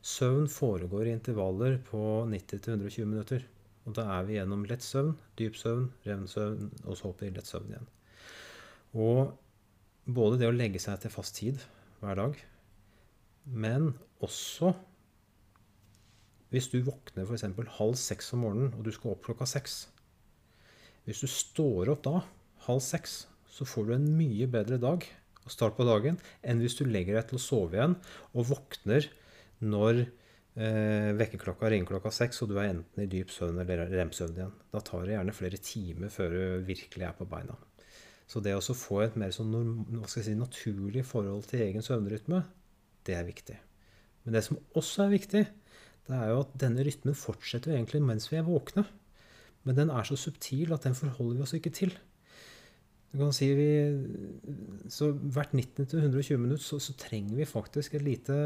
Søvn 0.00 0.46
foregår 0.48 1.08
i 1.08 1.14
intervaller 1.14 1.76
på 1.84 2.00
90-120 2.30 3.04
minutter. 3.04 3.44
Og 3.88 3.96
da 3.96 4.06
er 4.16 4.26
vi 4.28 4.36
gjennom 4.36 4.64
lett 4.68 4.84
søvn, 4.84 5.14
dyp 5.36 5.56
søvn, 5.56 5.88
revnsøvn, 6.06 6.70
og 6.86 6.96
så 6.96 7.10
opp 7.10 7.24
i 7.24 7.30
lett 7.32 7.48
søvn 7.48 7.72
igjen. 7.72 7.88
Og 8.96 9.32
både 10.10 10.40
det 10.40 10.48
å 10.48 10.54
legge 10.56 10.80
seg 10.82 11.00
til 11.02 11.12
fast 11.12 11.36
tid 11.40 11.60
hver 12.00 12.16
dag, 12.18 12.38
men 13.44 13.92
også 14.24 14.72
hvis 16.50 16.66
du 16.72 16.80
våkner 16.82 17.28
f.eks. 17.28 17.46
halv 17.78 17.96
seks 18.00 18.32
om 18.34 18.42
morgenen, 18.44 18.72
og 18.74 18.82
du 18.86 18.90
skal 18.94 19.14
opp 19.14 19.22
klokka 19.28 19.46
seks 19.46 19.84
Hvis 21.06 21.22
du 21.22 21.28
står 21.30 21.92
opp 21.92 22.02
da, 22.02 22.22
halv 22.66 22.82
seks, 22.82 23.24
så 23.46 23.66
får 23.66 23.86
du 23.86 23.92
en 23.94 24.08
mye 24.18 24.48
bedre 24.50 24.80
dag 24.82 25.06
og 25.44 25.54
start 25.54 25.76
på 25.78 25.86
dagen 25.86 26.18
enn 26.42 26.60
hvis 26.62 26.76
du 26.78 26.84
legger 26.88 27.16
deg 27.16 27.30
til 27.30 27.38
å 27.38 27.42
sove 27.42 27.78
igjen 27.78 27.96
og 28.34 28.48
våkner 28.50 29.06
når 29.60 30.02
eh, 30.02 31.10
vekkerklokka 31.18 31.70
ringer 31.70 31.90
klokka 31.90 32.12
seks, 32.14 32.42
og 32.42 32.50
du 32.50 32.58
er 32.58 32.70
enten 32.72 33.04
i 33.04 33.08
dyp 33.10 33.32
søvn 33.34 33.60
eller 33.62 33.86
remsøvn 33.92 34.38
igjen. 34.38 34.54
Da 34.72 34.82
tar 34.84 35.06
det 35.06 35.16
gjerne 35.16 35.36
flere 35.36 35.60
timer 35.64 36.12
før 36.14 36.36
du 36.36 36.68
virkelig 36.68 37.08
er 37.08 37.16
på 37.18 37.28
beina. 37.30 37.56
Så 38.30 38.42
det 38.44 38.54
å 38.54 38.62
få 38.62 39.00
et 39.02 39.16
mer 39.18 39.32
sånn 39.34 39.54
si, 40.06 40.36
naturlig 40.38 41.02
forhold 41.08 41.48
til 41.50 41.64
egen 41.64 41.82
søvnrytme, 41.82 42.44
det 43.06 43.16
er 43.16 43.26
viktig. 43.26 43.56
Men 44.22 44.36
det 44.36 44.44
som 44.46 44.60
også 44.78 45.06
er 45.06 45.16
viktig, 45.16 45.42
det 46.06 46.16
er 46.16 46.30
jo 46.30 46.44
at 46.44 46.54
denne 46.60 46.84
rytmen 46.86 47.16
fortsetter 47.18 47.74
egentlig 47.74 48.02
mens 48.04 48.28
vi 48.30 48.38
er 48.38 48.46
våkne. 48.46 48.84
Men 49.66 49.76
den 49.76 49.90
er 49.92 50.06
så 50.06 50.16
subtil 50.16 50.72
at 50.74 50.86
den 50.86 50.96
forholder 50.96 51.40
vi 51.40 51.44
oss 51.44 51.56
ikke 51.58 51.74
til. 51.74 51.92
Du 53.10 53.18
kan 53.18 53.32
si 53.34 53.48
vi, 53.58 53.70
så 54.92 55.10
Hvert 55.10 55.56
90-120 55.56 56.38
minutter 56.38 56.62
så, 56.62 56.78
så 56.78 56.94
trenger 56.94 57.40
vi 57.40 57.48
faktisk 57.48 57.96
et 57.98 58.06
lite 58.06 58.36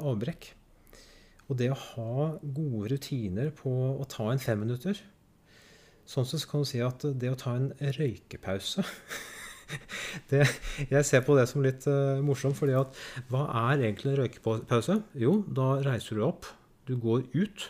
avbrekk. 0.00 0.54
Og 1.48 1.58
det 1.60 1.70
å 1.72 1.80
ha 1.80 2.28
gode 2.42 2.94
rutiner 2.94 3.50
på 3.56 3.70
å 3.98 4.06
ta 4.08 4.30
en 4.32 4.42
femminutter 4.42 5.00
Sånn 6.08 6.26
sett 6.28 6.44
kan 6.48 6.64
du 6.64 6.68
si 6.68 6.82
at 6.84 7.04
det 7.16 7.30
å 7.32 7.38
ta 7.40 7.54
en 7.56 7.70
røykepause 7.80 8.84
det, 10.30 10.42
Jeg 10.90 11.08
ser 11.08 11.24
på 11.24 11.36
det 11.38 11.46
som 11.48 11.64
litt 11.64 11.86
uh, 11.88 12.20
morsomt, 12.24 12.58
fordi 12.58 12.76
at 12.76 12.98
hva 13.32 13.46
er 13.70 13.86
egentlig 13.86 14.12
en 14.12 14.20
røykepause? 14.22 14.98
Jo, 15.20 15.38
da 15.48 15.78
reiser 15.84 16.20
du 16.20 16.26
opp, 16.26 16.48
du 16.88 16.96
går 17.00 17.24
ut, 17.32 17.68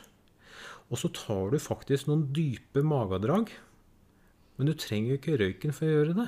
og 0.90 1.00
så 1.00 1.10
tar 1.14 1.54
du 1.54 1.60
faktisk 1.62 2.10
noen 2.10 2.26
dype 2.34 2.82
magedrag. 2.86 3.52
Men 4.58 4.70
du 4.70 4.74
trenger 4.78 5.14
jo 5.14 5.20
ikke 5.20 5.38
røyken 5.40 5.74
for 5.74 5.86
å 5.86 5.94
gjøre 5.94 6.16
det. 6.18 6.26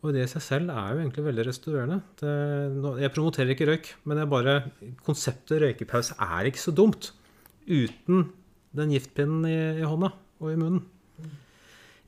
Og 0.00 0.14
det 0.16 0.24
i 0.24 0.30
seg 0.32 0.44
selv 0.44 0.72
er 0.72 0.94
jo 0.94 1.02
egentlig 1.02 1.26
veldig 1.26 1.44
restaurerende. 1.44 1.98
Det, 2.20 2.34
jeg 3.02 3.12
promoterer 3.12 3.52
ikke 3.52 3.68
røyk, 3.68 3.90
men 4.08 4.22
bare, 4.32 4.54
konseptet 5.04 5.60
røykepause 5.60 6.16
er 6.24 6.48
ikke 6.48 6.62
så 6.62 6.72
dumt 6.72 7.10
uten 7.68 8.30
den 8.76 8.94
giftpinnen 8.94 9.44
i, 9.50 9.58
i 9.82 9.84
hånda 9.84 10.14
og 10.40 10.48
i 10.48 10.56
munnen. 10.56 10.86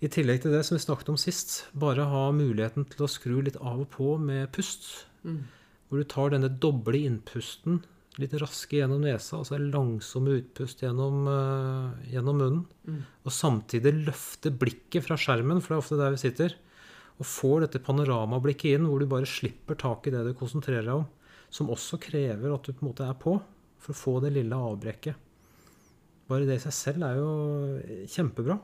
I 0.03 0.11
tillegg 0.11 0.41
til 0.43 0.55
det 0.55 0.65
som 0.67 0.75
vi 0.75 0.83
snakket 0.83 1.13
om 1.13 1.21
sist, 1.21 1.61
bare 1.79 2.09
ha 2.11 2.25
muligheten 2.35 2.89
til 2.91 3.05
å 3.05 3.11
skru 3.11 3.37
litt 3.45 3.61
av 3.61 3.85
og 3.85 3.91
på 3.93 4.17
med 4.19 4.49
pust. 4.55 4.89
Hvor 5.23 6.01
du 6.01 6.09
tar 6.09 6.33
denne 6.33 6.51
doble 6.51 7.05
innpusten 7.07 7.83
litt 8.21 8.35
raske 8.41 8.77
gjennom 8.77 9.05
nesa, 9.05 9.39
altså 9.39 9.61
langsomme 9.61 10.35
utpust 10.41 10.83
gjennom, 10.85 11.23
uh, 11.29 12.09
gjennom 12.13 12.41
munnen. 12.41 12.99
Og 13.23 13.33
samtidig 13.33 13.95
løfte 14.09 14.53
blikket 14.53 15.07
fra 15.07 15.17
skjermen, 15.21 15.63
for 15.63 15.73
det 15.73 15.79
er 15.79 15.85
ofte 15.85 16.01
der 16.01 16.17
vi 16.17 16.21
sitter, 16.21 16.57
og 17.23 17.29
får 17.29 17.61
dette 17.67 17.81
panoramablikket 17.87 18.75
inn, 18.77 18.87
hvor 18.91 18.99
du 18.99 19.07
bare 19.11 19.29
slipper 19.31 19.79
tak 19.79 20.09
i 20.09 20.13
det 20.15 20.25
du 20.27 20.33
konsentrerer 20.39 20.83
deg 20.89 20.97
om, 21.01 21.07
som 21.53 21.71
også 21.71 22.01
krever 22.03 22.51
at 22.57 22.67
du 22.67 22.73
på 22.73 22.83
en 22.83 22.89
måte 22.91 23.07
er 23.07 23.15
på, 23.21 23.37
for 23.83 23.95
å 23.95 23.99
få 23.99 24.15
det 24.25 24.33
lille 24.35 24.57
avbrekket. 24.59 25.15
Bare 26.31 26.47
det 26.49 26.57
i 26.59 26.63
seg 26.65 26.75
selv 26.75 27.07
er 27.07 27.19
jo 27.21 27.31
kjempebra. 28.11 28.57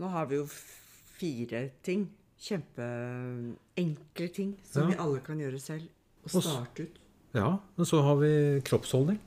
Nå 0.00 0.10
har 0.12 0.26
vi 0.30 0.38
jo 0.40 0.46
fire 0.50 1.66
ting. 1.86 2.08
Kjempeenkle 2.36 4.28
ting 4.34 4.56
som 4.64 4.82
Ja. 4.82 4.88
vi 4.88 4.96
alle 5.00 5.20
kan 5.24 5.38
gjøre 5.40 5.60
selv. 5.60 5.88
Og 6.24 6.42
starte 6.42 6.82
ut. 6.82 6.98
Ja, 7.34 7.58
men 7.76 7.86
så 7.86 8.02
har 8.02 8.16
vi 8.16 8.60
kroppsholdning. 8.62 9.18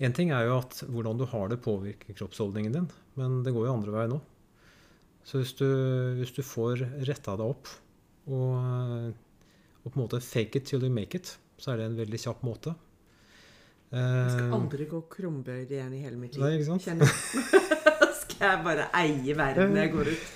Én 0.00 0.14
ting 0.14 0.30
er 0.30 0.44
jo 0.46 0.58
at 0.58 0.82
hvordan 0.84 1.18
du 1.18 1.24
har 1.24 1.48
det, 1.48 1.62
påvirker 1.62 2.14
kroppsholdningen 2.14 2.72
din, 2.72 2.90
men 3.16 3.42
det 3.42 3.52
går 3.54 3.66
jo 3.66 3.72
andre 3.72 3.92
veien 3.92 4.12
òg. 4.12 4.20
Så 5.26 5.40
hvis 5.42 5.54
du, 5.58 5.66
hvis 6.20 6.30
du 6.36 6.42
får 6.46 6.84
retta 7.08 7.34
deg 7.38 7.48
opp 7.50 7.70
og, 8.30 9.14
og 9.82 9.88
på 9.90 9.94
en 9.96 10.02
måte 10.04 10.20
fake 10.22 10.60
it 10.60 10.68
till 10.70 10.84
you 10.86 10.90
make 10.92 11.18
it, 11.18 11.32
så 11.58 11.72
er 11.72 11.80
det 11.80 11.88
en 11.90 11.98
veldig 11.98 12.20
kjapp 12.22 12.44
måte. 12.46 12.74
Jeg 13.90 14.30
skal 14.32 14.48
Eh, 14.50 14.54
aldri 14.56 14.86
gå 14.90 15.00
krumbøyd 15.10 15.70
igjen 15.70 15.92
i 15.94 16.00
hele 16.02 16.18
mitt 16.18 16.34
liv. 16.34 16.42
Nei, 16.42 16.56
ikke 16.58 16.66
sant? 16.66 16.86
Skal 18.22 18.42
jeg 18.50 18.62
bare 18.66 18.88
eie 18.98 19.36
verden 19.38 19.70
når 19.74 19.82
jeg 19.84 19.92
går 19.94 20.10
ut. 20.10 20.32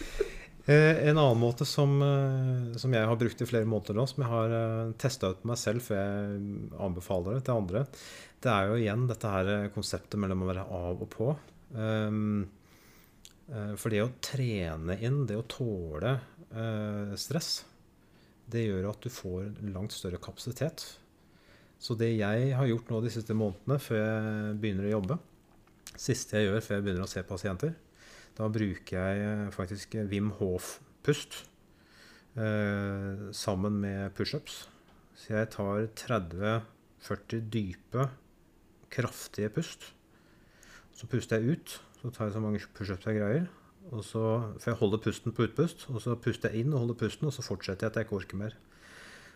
Eh, 0.70 1.00
En 1.10 1.18
annen 1.18 1.40
måte 1.40 1.66
som, 1.66 1.96
eh, 2.06 2.76
som 2.78 2.94
jeg 2.94 3.08
har 3.10 3.18
brukt 3.18 3.42
i 3.42 3.48
flere 3.50 3.66
måneder 3.68 3.98
nå, 3.98 4.06
som 4.10 4.22
jeg 4.22 4.30
har 4.30 4.54
testa 5.02 5.32
ut 5.32 5.42
på 5.42 5.50
meg 5.50 5.58
selv 5.58 5.82
før 5.86 5.98
jeg 5.98 6.70
anbefaler 6.86 7.38
det 7.40 7.44
til 7.48 7.58
andre, 7.58 7.84
det 8.40 8.54
er 8.54 8.70
jo 8.70 8.78
igjen 8.78 9.08
dette 9.10 9.34
her 9.34 9.68
konseptet 9.74 10.18
mellom 10.22 10.46
å 10.46 10.50
være 10.52 10.68
av 10.70 11.02
og 11.04 11.10
på. 11.12 11.34
Um, 11.74 12.46
for 13.50 13.90
det 13.90 14.02
å 14.04 14.12
trene 14.22 14.94
inn, 15.02 15.24
det 15.26 15.38
å 15.38 15.46
tåle 15.50 16.14
eh, 16.54 17.14
stress, 17.18 17.64
det 18.50 18.66
gjør 18.66 18.90
at 18.90 19.02
du 19.04 19.10
får 19.12 19.50
langt 19.74 19.94
større 19.94 20.20
kapasitet. 20.22 20.84
Så 21.80 21.96
det 21.96 22.12
jeg 22.12 22.50
har 22.56 22.68
gjort 22.68 22.90
nå 22.92 23.00
de 23.04 23.12
siste 23.12 23.34
månedene 23.36 23.78
før 23.80 24.00
jeg 24.00 24.56
begynner 24.62 24.88
å 24.88 24.96
jobbe, 24.98 25.18
siste 25.96 26.38
jeg 26.38 26.48
gjør 26.48 26.64
før 26.64 26.76
jeg 26.76 26.86
begynner 26.86 27.06
å 27.06 27.10
se 27.10 27.22
pasienter, 27.26 27.76
da 28.38 28.48
bruker 28.52 28.96
jeg 28.96 29.24
eh, 29.26 29.46
faktisk 29.54 29.96
Wim 30.10 30.32
Hof-pust 30.38 31.42
eh, 32.38 33.30
sammen 33.36 33.80
med 33.82 34.14
pushups. 34.16 34.64
Så 35.18 35.34
jeg 35.34 35.50
tar 35.52 35.88
30-40 36.00 37.48
dype, 37.52 38.06
kraftige 38.92 39.50
pust. 39.52 39.90
Så 40.96 41.08
puster 41.10 41.40
jeg 41.40 41.58
ut. 41.58 41.74
Så 42.00 42.10
tar 42.10 42.28
jeg 42.28 42.36
så 42.36 42.42
mange 42.42 42.62
pushups 42.76 43.06
jeg 43.06 43.20
greier. 43.20 43.48
Og 43.90 44.04
så, 44.06 44.22
for 44.60 44.70
jeg 44.70 44.78
holder 44.80 45.02
pusten 45.02 45.34
på 45.34 45.46
utpust, 45.48 45.86
og 45.90 46.02
så 46.04 46.14
puster 46.20 46.52
jeg 46.52 46.64
inn 46.64 46.74
og 46.74 46.84
holder 46.84 46.98
pusten, 47.00 47.28
og 47.28 47.34
så 47.34 47.44
fortsetter 47.44 47.86
jeg 47.86 47.92
til 47.92 48.00
jeg 48.00 48.08
ikke 48.08 48.20
orker 48.20 48.40
mer. 48.40 48.56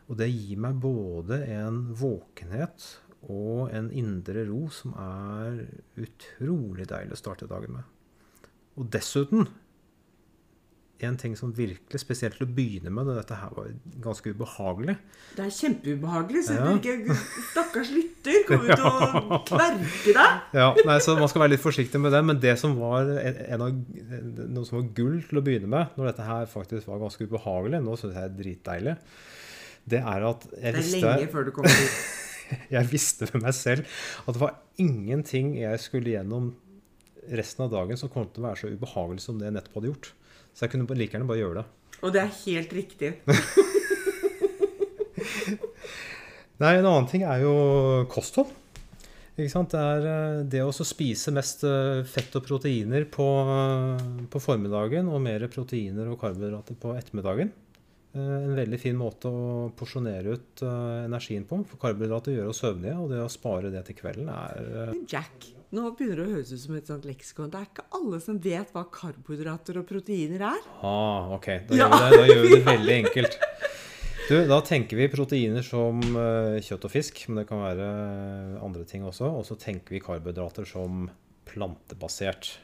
Og 0.09 0.19
det 0.21 0.29
gir 0.31 0.61
meg 0.61 0.79
både 0.83 1.41
en 1.57 1.81
våkenhet 1.97 2.87
og 3.33 3.73
en 3.73 3.89
indre 3.97 4.45
ro 4.51 4.67
som 4.73 4.93
er 5.01 5.63
utrolig 5.97 6.87
deilig 6.91 7.17
å 7.17 7.21
starte 7.21 7.49
dagen 7.49 7.79
med. 7.79 7.87
Og 8.77 8.91
dessuten 8.93 9.49
en 11.03 11.17
ting 11.19 11.33
som 11.37 11.51
virkelig, 11.53 11.99
spesielt 12.01 12.37
til 12.39 12.47
å 12.47 12.53
begynne 12.55 12.91
med, 12.95 13.09
da 13.11 13.17
dette 13.19 13.35
her 13.37 13.51
var 13.57 13.67
ganske 14.05 14.31
ubehagelig 14.31 14.95
Det 15.35 15.43
er 15.45 15.51
kjempeubehagelig, 15.57 16.43
så 16.47 16.55
Ja. 16.55 16.69
du 16.71 16.79
ikke 16.79 17.17
Stakkars 17.51 17.91
lytter 17.91 18.45
kommer 18.47 18.79
til 18.79 18.87
å 18.87 19.41
kverke 19.51 20.15
deg. 20.15 20.41
Ja, 20.55 20.69
nei, 20.87 20.99
så 21.03 21.17
Man 21.19 21.29
skal 21.29 21.43
være 21.45 21.55
litt 21.57 21.65
forsiktig 21.65 22.01
med 22.01 22.15
det, 22.15 22.23
men 22.25 22.41
det 22.41 22.55
som 22.63 22.77
var 22.79 23.11
en 23.11 23.43
en 23.45 23.67
av, 23.67 23.75
noe 24.55 24.65
som 24.65 24.79
var 24.79 24.89
gull 24.95 25.19
til 25.29 25.39
å 25.43 25.45
begynne 25.45 25.69
med, 25.75 25.95
når 25.99 26.13
dette 26.13 26.29
her 26.31 26.47
faktisk 26.47 26.87
var 26.89 27.03
ganske 27.03 27.27
ubehagelig, 27.27 27.83
nå 27.83 27.99
syns 27.99 28.15
jeg 28.15 28.23
det 28.23 28.25
er 28.31 28.37
dritdeilig, 28.43 28.97
det 29.91 30.01
er 30.01 30.29
at 30.31 30.47
jeg 30.55 30.73
Det 30.79 30.85
er 30.85 30.93
lenge 31.03 31.31
før 31.35 31.45
du 31.45 31.51
kommer 31.59 31.75
dit. 31.75 32.03
jeg 32.77 32.89
visste 32.93 33.27
ved 33.33 33.43
meg 33.43 33.55
selv 33.57 33.85
at 34.29 34.35
det 34.37 34.41
var 34.41 34.55
ingenting 34.79 35.57
jeg 35.59 35.81
skulle 35.83 36.15
gjennom 36.15 36.53
resten 37.35 37.65
av 37.67 37.71
dagen 37.73 37.97
som 37.97 38.09
kom 38.13 38.27
til 38.31 38.45
å 38.45 38.51
være 38.51 38.61
så 38.63 38.69
ubehagelig 38.73 39.23
som 39.25 39.39
det 39.41 39.49
jeg 39.51 39.55
nettopp 39.59 39.81
hadde 39.81 39.91
gjort. 39.91 40.13
Så 40.55 40.67
jeg 40.67 40.75
kunne 40.75 40.99
like 40.99 41.13
gjerne 41.17 41.29
bare 41.29 41.43
gjøre 41.43 41.63
det. 41.63 41.67
Og 42.05 42.13
det 42.15 42.21
er 42.23 42.37
helt 42.45 42.73
riktig. 42.77 43.15
Nei, 46.63 46.77
en 46.79 46.87
annen 46.87 47.09
ting 47.11 47.25
er 47.27 47.43
jo 47.45 47.55
kosthold. 48.13 48.53
Ikke 49.35 49.51
sant? 49.51 49.73
Det 49.75 49.81
er 49.83 50.05
eh, 50.07 50.45
det 50.47 50.63
å 50.63 50.71
spise 50.71 51.33
mest 51.35 51.65
eh, 51.67 52.05
fett 52.07 52.37
og 52.39 52.45
proteiner 52.47 53.07
på, 53.11 53.27
eh, 53.51 54.05
på 54.31 54.43
formiddagen 54.43 55.11
og 55.11 55.25
mer 55.25 55.49
proteiner 55.51 56.13
og 56.13 56.21
karbohydrater 56.21 56.79
på 56.79 56.95
ettermiddagen. 56.95 57.51
Eh, 58.15 58.21
En 58.45 58.55
veldig 58.55 58.79
fin 58.79 58.97
måte 58.99 59.27
å 59.31 59.71
porsjonere 59.75 60.37
ut 60.37 60.63
eh, 60.63 61.05
energien 61.09 61.45
på. 61.51 61.59
For 61.67 61.81
karbohydrater 61.83 62.37
gjør 62.37 62.53
oss 62.53 62.61
søvnige, 62.63 62.95
og 63.01 63.11
det 63.11 63.21
å 63.25 63.31
spare 63.33 63.73
det 63.75 63.83
til 63.89 63.97
kvelden 63.99 64.29
er 64.31 64.69
eh, 64.85 64.93
Jack, 65.11 65.49
nå 65.75 65.89
begynner 65.99 66.21
det 66.23 66.27
å 66.29 66.35
høres 66.37 66.53
ut 66.55 66.63
som 66.63 66.77
et 66.79 66.91
sånt 66.93 67.09
leksikon. 67.09 67.51
Det 67.51 67.59
er 67.63 67.67
ikke 67.73 67.87
alle 67.99 68.21
som 68.23 68.39
vet 68.45 68.71
hva 68.77 68.85
karbohydrater 68.95 69.81
og 69.81 69.89
proteiner 69.89 70.45
er. 70.53 70.69
Ah, 70.87 71.33
ok. 71.35 71.49
Da, 71.73 71.81
Ja. 71.81 71.89
gjør 71.91 71.99
vi 71.99 72.15
det, 72.15 72.21
da 72.21 72.29
gjør 72.31 72.45
vi 72.47 72.53
det 72.55 72.65
veldig 72.75 72.97
enkelt. 73.01 73.39
Du, 74.25 74.37
da 74.49 74.61
tenker 74.65 74.97
vi 74.97 75.09
proteiner 75.13 75.67
som 75.67 75.99
kjøtt 76.65 76.87
og 76.87 76.93
fisk, 76.95 77.19
men 77.29 77.43
det 77.43 77.49
kan 77.51 77.61
være 77.61 77.89
andre 78.65 78.87
ting 78.89 79.03
også. 79.05 79.27
Og 79.41 79.43
så 79.45 79.59
tenker 79.61 79.93
vi 79.93 80.01
karbohydrater 80.01 80.65
som 80.71 81.09
plantebasert. 81.51 82.55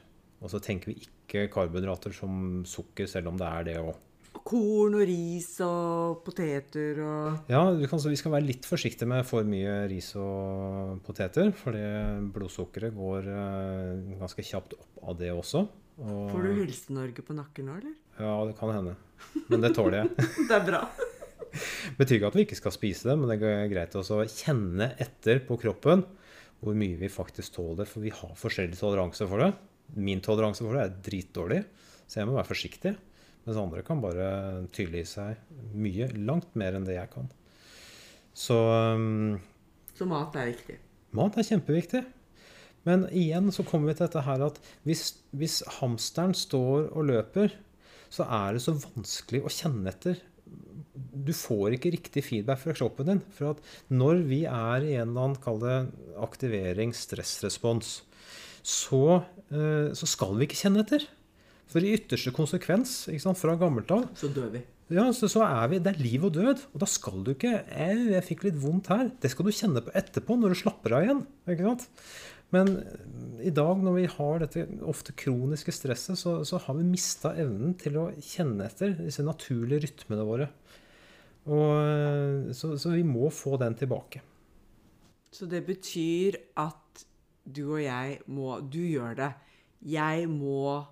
Og 0.40 0.48
så 0.54 0.60
tenker 0.64 0.92
vi 0.94 1.02
ikke 1.02 1.48
karbohydrater 1.52 2.14
som 2.16 2.62
sukker, 2.64 3.10
selv 3.10 3.28
om 3.34 3.36
det 3.42 3.50
er 3.50 3.66
det 3.68 3.76
òg. 3.82 3.98
Korn 4.50 4.96
og 4.98 5.02
ris 5.06 5.48
og 5.62 6.22
poteter 6.26 6.98
og 7.04 7.50
Ja, 7.50 7.60
du 7.76 7.84
kan, 7.90 8.00
vi 8.02 8.18
skal 8.18 8.32
være 8.34 8.46
litt 8.48 8.66
forsiktige 8.66 9.08
med 9.10 9.26
for 9.28 9.46
mye 9.46 9.84
ris 9.90 10.12
og 10.18 11.00
poteter, 11.06 11.52
Fordi 11.54 11.82
blodsukkeret 12.34 12.96
går 12.96 13.28
eh, 13.30 14.16
ganske 14.22 14.46
kjapt 14.46 14.74
opp 14.78 15.04
av 15.10 15.18
det 15.20 15.30
også. 15.34 15.66
Og, 16.00 16.30
Får 16.32 16.46
du 16.46 16.50
Helse-Norge 16.62 17.26
på 17.26 17.36
nakken 17.36 17.68
nå, 17.68 17.78
eller? 17.82 17.94
Ja, 18.20 18.34
det 18.48 18.56
kan 18.58 18.72
hende. 18.74 18.96
Men 19.50 19.64
det 19.64 19.74
tåler 19.76 20.02
jeg. 20.02 20.28
Det 20.48 20.56
er 20.56 20.66
bra. 20.66 20.84
betyr 21.98 22.18
ikke 22.18 22.30
at 22.30 22.38
vi 22.38 22.46
ikke 22.46 22.58
skal 22.58 22.74
spise 22.74 23.10
det, 23.10 23.16
men 23.18 23.30
det 23.30 23.40
er 23.46 23.70
greit 23.70 23.96
også 23.98 24.22
å 24.22 24.28
kjenne 24.30 24.92
etter 25.02 25.42
på 25.46 25.58
kroppen 25.60 26.06
hvor 26.60 26.76
mye 26.76 26.98
vi 27.00 27.08
faktisk 27.12 27.54
tåler, 27.56 27.88
for 27.88 28.04
vi 28.04 28.12
har 28.12 28.34
forskjellig 28.36 28.76
toleranse 28.76 29.26
for 29.28 29.40
det. 29.40 29.52
Min 29.96 30.20
toleranse 30.24 30.64
for 30.64 30.76
det 30.76 30.82
er 30.84 30.98
dritdårlig, 31.06 31.62
så 32.04 32.20
jeg 32.20 32.28
må 32.28 32.36
være 32.36 32.50
forsiktig. 32.50 32.92
Mens 33.46 33.58
andre 33.60 33.82
kan 33.86 34.02
bare 34.02 34.30
tyle 34.74 35.00
i 35.00 35.08
seg 35.08 35.40
mye, 35.72 36.10
langt 36.18 36.52
mer 36.58 36.76
enn 36.76 36.86
det 36.88 36.98
jeg 36.98 37.12
kan. 37.12 37.30
Så 38.36 38.56
um, 38.96 39.38
Så 39.96 40.06
mat 40.08 40.36
er 40.38 40.52
viktig. 40.52 40.78
mat 41.16 41.38
er 41.38 41.48
kjempeviktig. 41.48 42.04
Men 42.88 43.04
igjen 43.12 43.50
så 43.52 43.64
kommer 43.66 43.90
vi 43.90 43.98
til 43.98 44.06
dette 44.06 44.24
her 44.24 44.46
at 44.46 44.60
hvis, 44.88 45.18
hvis 45.36 45.60
hamsteren 45.80 46.32
står 46.36 46.88
og 46.94 47.10
løper, 47.10 47.52
så 48.10 48.24
er 48.24 48.56
det 48.56 48.62
så 48.64 48.72
vanskelig 48.78 49.42
å 49.44 49.52
kjenne 49.52 49.92
etter 49.92 50.22
du 50.94 51.32
får 51.36 51.76
ikke 51.76 51.92
riktig 51.94 52.22
feedback 52.26 52.62
fra 52.62 52.74
kroppen 52.76 53.08
din. 53.08 53.22
For 53.34 53.54
at 53.54 53.92
når 53.92 54.24
vi 54.28 54.42
er 54.48 54.86
i 54.86 54.96
en 54.98 55.12
eller 55.12 55.28
annen, 55.28 55.40
kall 55.42 55.60
det 55.62 55.76
aktivering, 56.20 56.94
stressrespons, 56.96 58.00
så, 58.66 59.22
eh, 59.50 59.90
så 59.96 60.08
skal 60.08 60.36
vi 60.38 60.48
ikke 60.48 60.60
kjenne 60.60 60.84
etter. 60.84 61.06
For 61.70 61.84
i 61.86 61.94
ytterste 61.94 62.32
konsekvens, 62.34 63.04
fra 63.38 63.56
gammelt 63.58 63.90
av, 63.94 64.08
Så 64.18 64.28
dør 64.34 64.50
vi. 64.56 64.64
ja, 64.90 65.04
så, 65.14 65.28
så 65.30 65.44
er 65.46 65.68
vi, 65.70 65.78
det 65.78 65.94
er 65.94 66.02
liv 66.02 66.24
og 66.26 66.34
død. 66.34 66.64
Og 66.74 66.82
da 66.82 66.88
skal 66.90 67.22
du 67.24 67.32
ikke 67.34 67.52
jeg, 67.60 68.00
jeg 68.16 68.26
fikk 68.26 68.44
litt 68.48 68.58
vondt 68.58 68.90
her. 68.90 69.10
Det 69.22 69.30
skal 69.30 69.46
du 69.46 69.54
kjenne 69.54 69.82
på 69.86 69.94
etterpå, 69.94 70.36
når 70.40 70.54
du 70.54 70.60
slapper 70.64 70.96
av 70.98 71.06
igjen. 71.06 71.24
ikke 71.46 71.68
sant? 71.68 71.86
Men 72.50 72.72
i 73.46 73.52
dag, 73.54 73.78
når 73.78 73.94
vi 73.94 74.06
har 74.10 74.40
dette 74.42 74.64
ofte 74.90 75.14
kroniske 75.14 75.70
stresset, 75.70 76.18
så, 76.18 76.40
så 76.42 76.58
har 76.64 76.74
vi 76.80 76.88
mista 76.88 77.30
evnen 77.38 77.76
til 77.78 78.00
å 78.00 78.08
kjenne 78.18 78.66
etter 78.66 78.96
disse 78.98 79.22
naturlige 79.22 79.84
rytmene 79.86 80.26
våre. 80.26 80.48
Og, 81.46 81.68
eh, 81.78 82.50
så, 82.56 82.74
så 82.74 82.90
vi 82.96 83.04
må 83.06 83.30
få 83.32 83.54
den 83.62 83.78
tilbake. 83.78 84.24
Så 85.30 85.46
det 85.46 85.62
betyr 85.68 86.40
at 86.58 87.04
du 87.46 87.62
og 87.76 87.80
jeg 87.82 88.18
må 88.28 88.58
Du 88.66 88.80
gjør 88.82 89.14
det. 89.16 89.30
Jeg 89.86 90.26
må, 90.28 90.82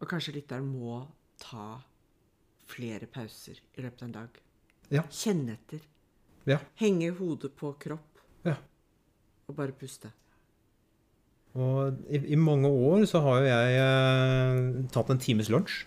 og 0.00 0.08
kanskje 0.08 0.36
lytteren 0.38 0.68
må, 0.68 1.02
ta 1.40 1.80
flere 2.70 3.08
pauser 3.10 3.58
i 3.76 3.84
løpet 3.84 4.02
av 4.02 4.08
en 4.08 4.16
dag. 4.16 4.40
Ja. 4.92 5.04
Kjenne 5.12 5.56
etter. 5.56 5.82
Ja. 6.48 6.58
Henge 6.80 7.10
hodet 7.18 7.52
på 7.58 7.72
kropp 7.80 8.20
ja. 8.46 8.56
og 9.48 9.56
bare 9.58 9.76
puste. 9.76 10.10
Og 11.58 11.98
i, 12.06 12.20
i 12.34 12.38
mange 12.38 12.68
år 12.70 13.04
så 13.10 13.22
har 13.24 13.40
jo 13.40 13.48
jeg 13.48 13.78
eh, 13.82 14.60
tatt 14.94 15.10
en 15.10 15.22
times 15.22 15.50
lunsj. 15.50 15.82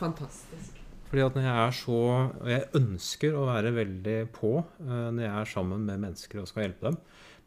Fantastisk. 0.00 0.78
Fordi 1.10 1.24
at 1.26 1.36
når 1.36 1.42
jeg 1.42 1.60
er 1.60 1.72
så 1.74 1.96
Og 1.98 2.48
jeg 2.48 2.68
ønsker 2.78 3.34
å 3.34 3.46
være 3.48 3.72
veldig 3.74 4.18
på 4.32 4.52
eh, 4.62 5.08
når 5.10 5.24
jeg 5.24 5.34
er 5.34 5.52
sammen 5.52 5.84
med 5.88 6.02
mennesker 6.06 6.40
og 6.40 6.48
skal 6.48 6.64
hjelpe 6.64 6.88
dem, 6.88 6.98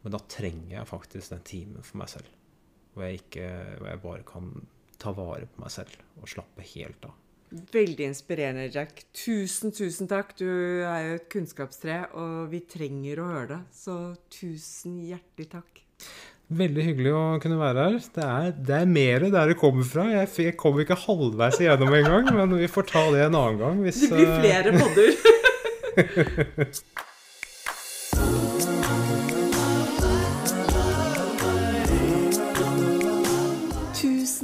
men 0.04 0.14
da 0.14 0.20
trenger 0.30 0.78
jeg 0.78 0.90
faktisk 0.90 1.34
den 1.34 1.46
timen 1.48 1.86
for 1.88 2.02
meg 2.04 2.12
selv. 2.12 2.30
Hvor 2.94 3.08
jeg, 3.08 3.24
ikke, 3.24 3.50
hvor 3.80 3.90
jeg 3.90 4.02
bare 4.04 4.26
kan 4.28 4.50
ta 5.04 5.14
vare 5.16 5.50
på 5.52 5.64
meg 5.64 5.74
selv 5.74 6.00
og 6.22 6.32
slappe 6.32 6.66
helt 6.74 7.10
av. 7.10 7.20
Veldig 7.74 8.08
inspirerende, 8.10 8.66
Jack. 8.74 9.04
Tusen, 9.14 9.74
tusen 9.76 10.10
takk. 10.10 10.32
Du 10.40 10.48
er 10.48 11.02
jo 11.06 11.18
et 11.20 11.28
kunnskapstre, 11.30 12.00
og 12.18 12.48
vi 12.50 12.64
trenger 12.66 13.22
å 13.22 13.28
høre 13.30 13.50
det. 13.52 13.60
Så 13.78 13.98
tusen 14.34 14.98
hjertelig 15.06 15.52
takk. 15.52 15.84
Veldig 16.54 16.86
hyggelig 16.86 17.14
å 17.14 17.22
kunne 17.42 17.60
være 17.62 17.86
her. 17.86 18.00
Det 18.16 18.26
er, 18.26 18.50
det 18.58 18.80
er 18.80 18.90
mer 18.90 19.28
der 19.30 19.54
det 19.54 19.60
kommer 19.62 19.86
fra. 19.86 20.08
Jeg, 20.16 20.32
jeg 20.48 20.58
kom 20.60 20.82
ikke 20.82 20.98
halvveis 21.06 21.62
igjennom 21.62 21.94
engang, 22.00 22.34
men 22.34 22.58
vi 22.58 22.70
får 22.74 22.90
ta 22.90 23.06
det 23.14 23.24
en 23.28 23.38
annen 23.38 23.62
gang. 23.62 23.80
Hvis, 23.86 24.02
Det 24.08 24.18
blir 24.18 24.34
eh, 24.34 24.38
flere 24.42 24.70
podder. 24.82 25.10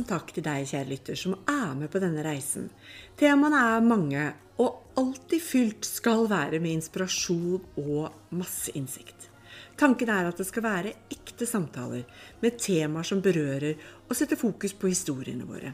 takk 0.10 0.34
til 0.34 0.46
deg, 0.46 0.68
kjære 0.70 0.90
lytter, 0.90 1.18
som 1.18 1.36
er 1.50 1.74
med 1.78 1.92
på 1.94 2.02
denne 2.02 2.24
reisen. 2.26 2.70
Temaene 3.20 3.60
er 3.76 3.86
mange, 3.86 4.24
og 4.60 4.96
alltid 5.00 5.44
fylt 5.44 5.88
skal 5.88 6.26
være 6.30 6.60
med 6.60 6.80
inspirasjon 6.80 7.84
og 7.84 8.34
masse 8.36 8.74
innsikt. 8.76 9.30
Tanken 9.80 10.10
er 10.12 10.28
at 10.28 10.40
det 10.40 10.48
skal 10.50 10.66
være 10.66 10.96
ekte 11.14 11.48
samtaler 11.48 12.04
med 12.42 12.58
temaer 12.60 13.08
som 13.08 13.22
berører 13.24 13.80
og 14.10 14.18
setter 14.18 14.40
fokus 14.40 14.76
på 14.76 14.92
historiene 14.92 15.48
våre. 15.48 15.72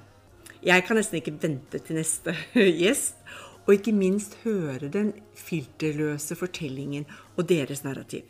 Jeg 0.66 0.86
kan 0.86 0.98
nesten 0.98 1.20
ikke 1.20 1.36
vente 1.42 1.82
til 1.82 1.98
neste 2.00 2.36
gjest, 2.82 3.18
og 3.66 3.74
ikke 3.74 3.96
minst 3.98 4.38
høre 4.44 4.92
den 4.94 5.12
filterløse 5.34 6.38
fortellingen 6.38 7.08
og 7.36 7.48
deres 7.50 7.82
narrativ. 7.86 8.22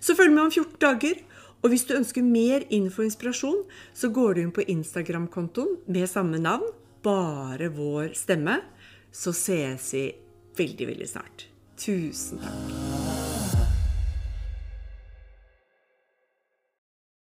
Så 0.00 0.14
følg 0.18 0.32
med 0.34 0.48
om 0.48 0.50
14 0.50 0.78
dager. 0.82 1.22
Og 1.62 1.72
hvis 1.72 1.86
du 1.88 1.96
ønsker 1.96 2.22
mer 2.22 2.66
info 2.70 3.02
og 3.02 3.08
inspirasjon, 3.10 3.64
så 3.94 4.12
går 4.14 4.36
du 4.36 4.42
inn 4.44 4.54
på 4.54 4.66
Instagram-kontoen 4.70 5.80
med 5.90 6.10
samme 6.10 6.38
navn, 6.42 6.68
Bare 7.02 7.68
vår 7.68 8.08
stemme. 8.18 8.58
Så 9.12 9.32
ses 9.32 9.92
vi 9.94 10.04
veldig, 10.58 10.90
veldig 10.90 11.08
snart. 11.08 11.46
Tusen 11.78 12.42
takk. 12.42 13.07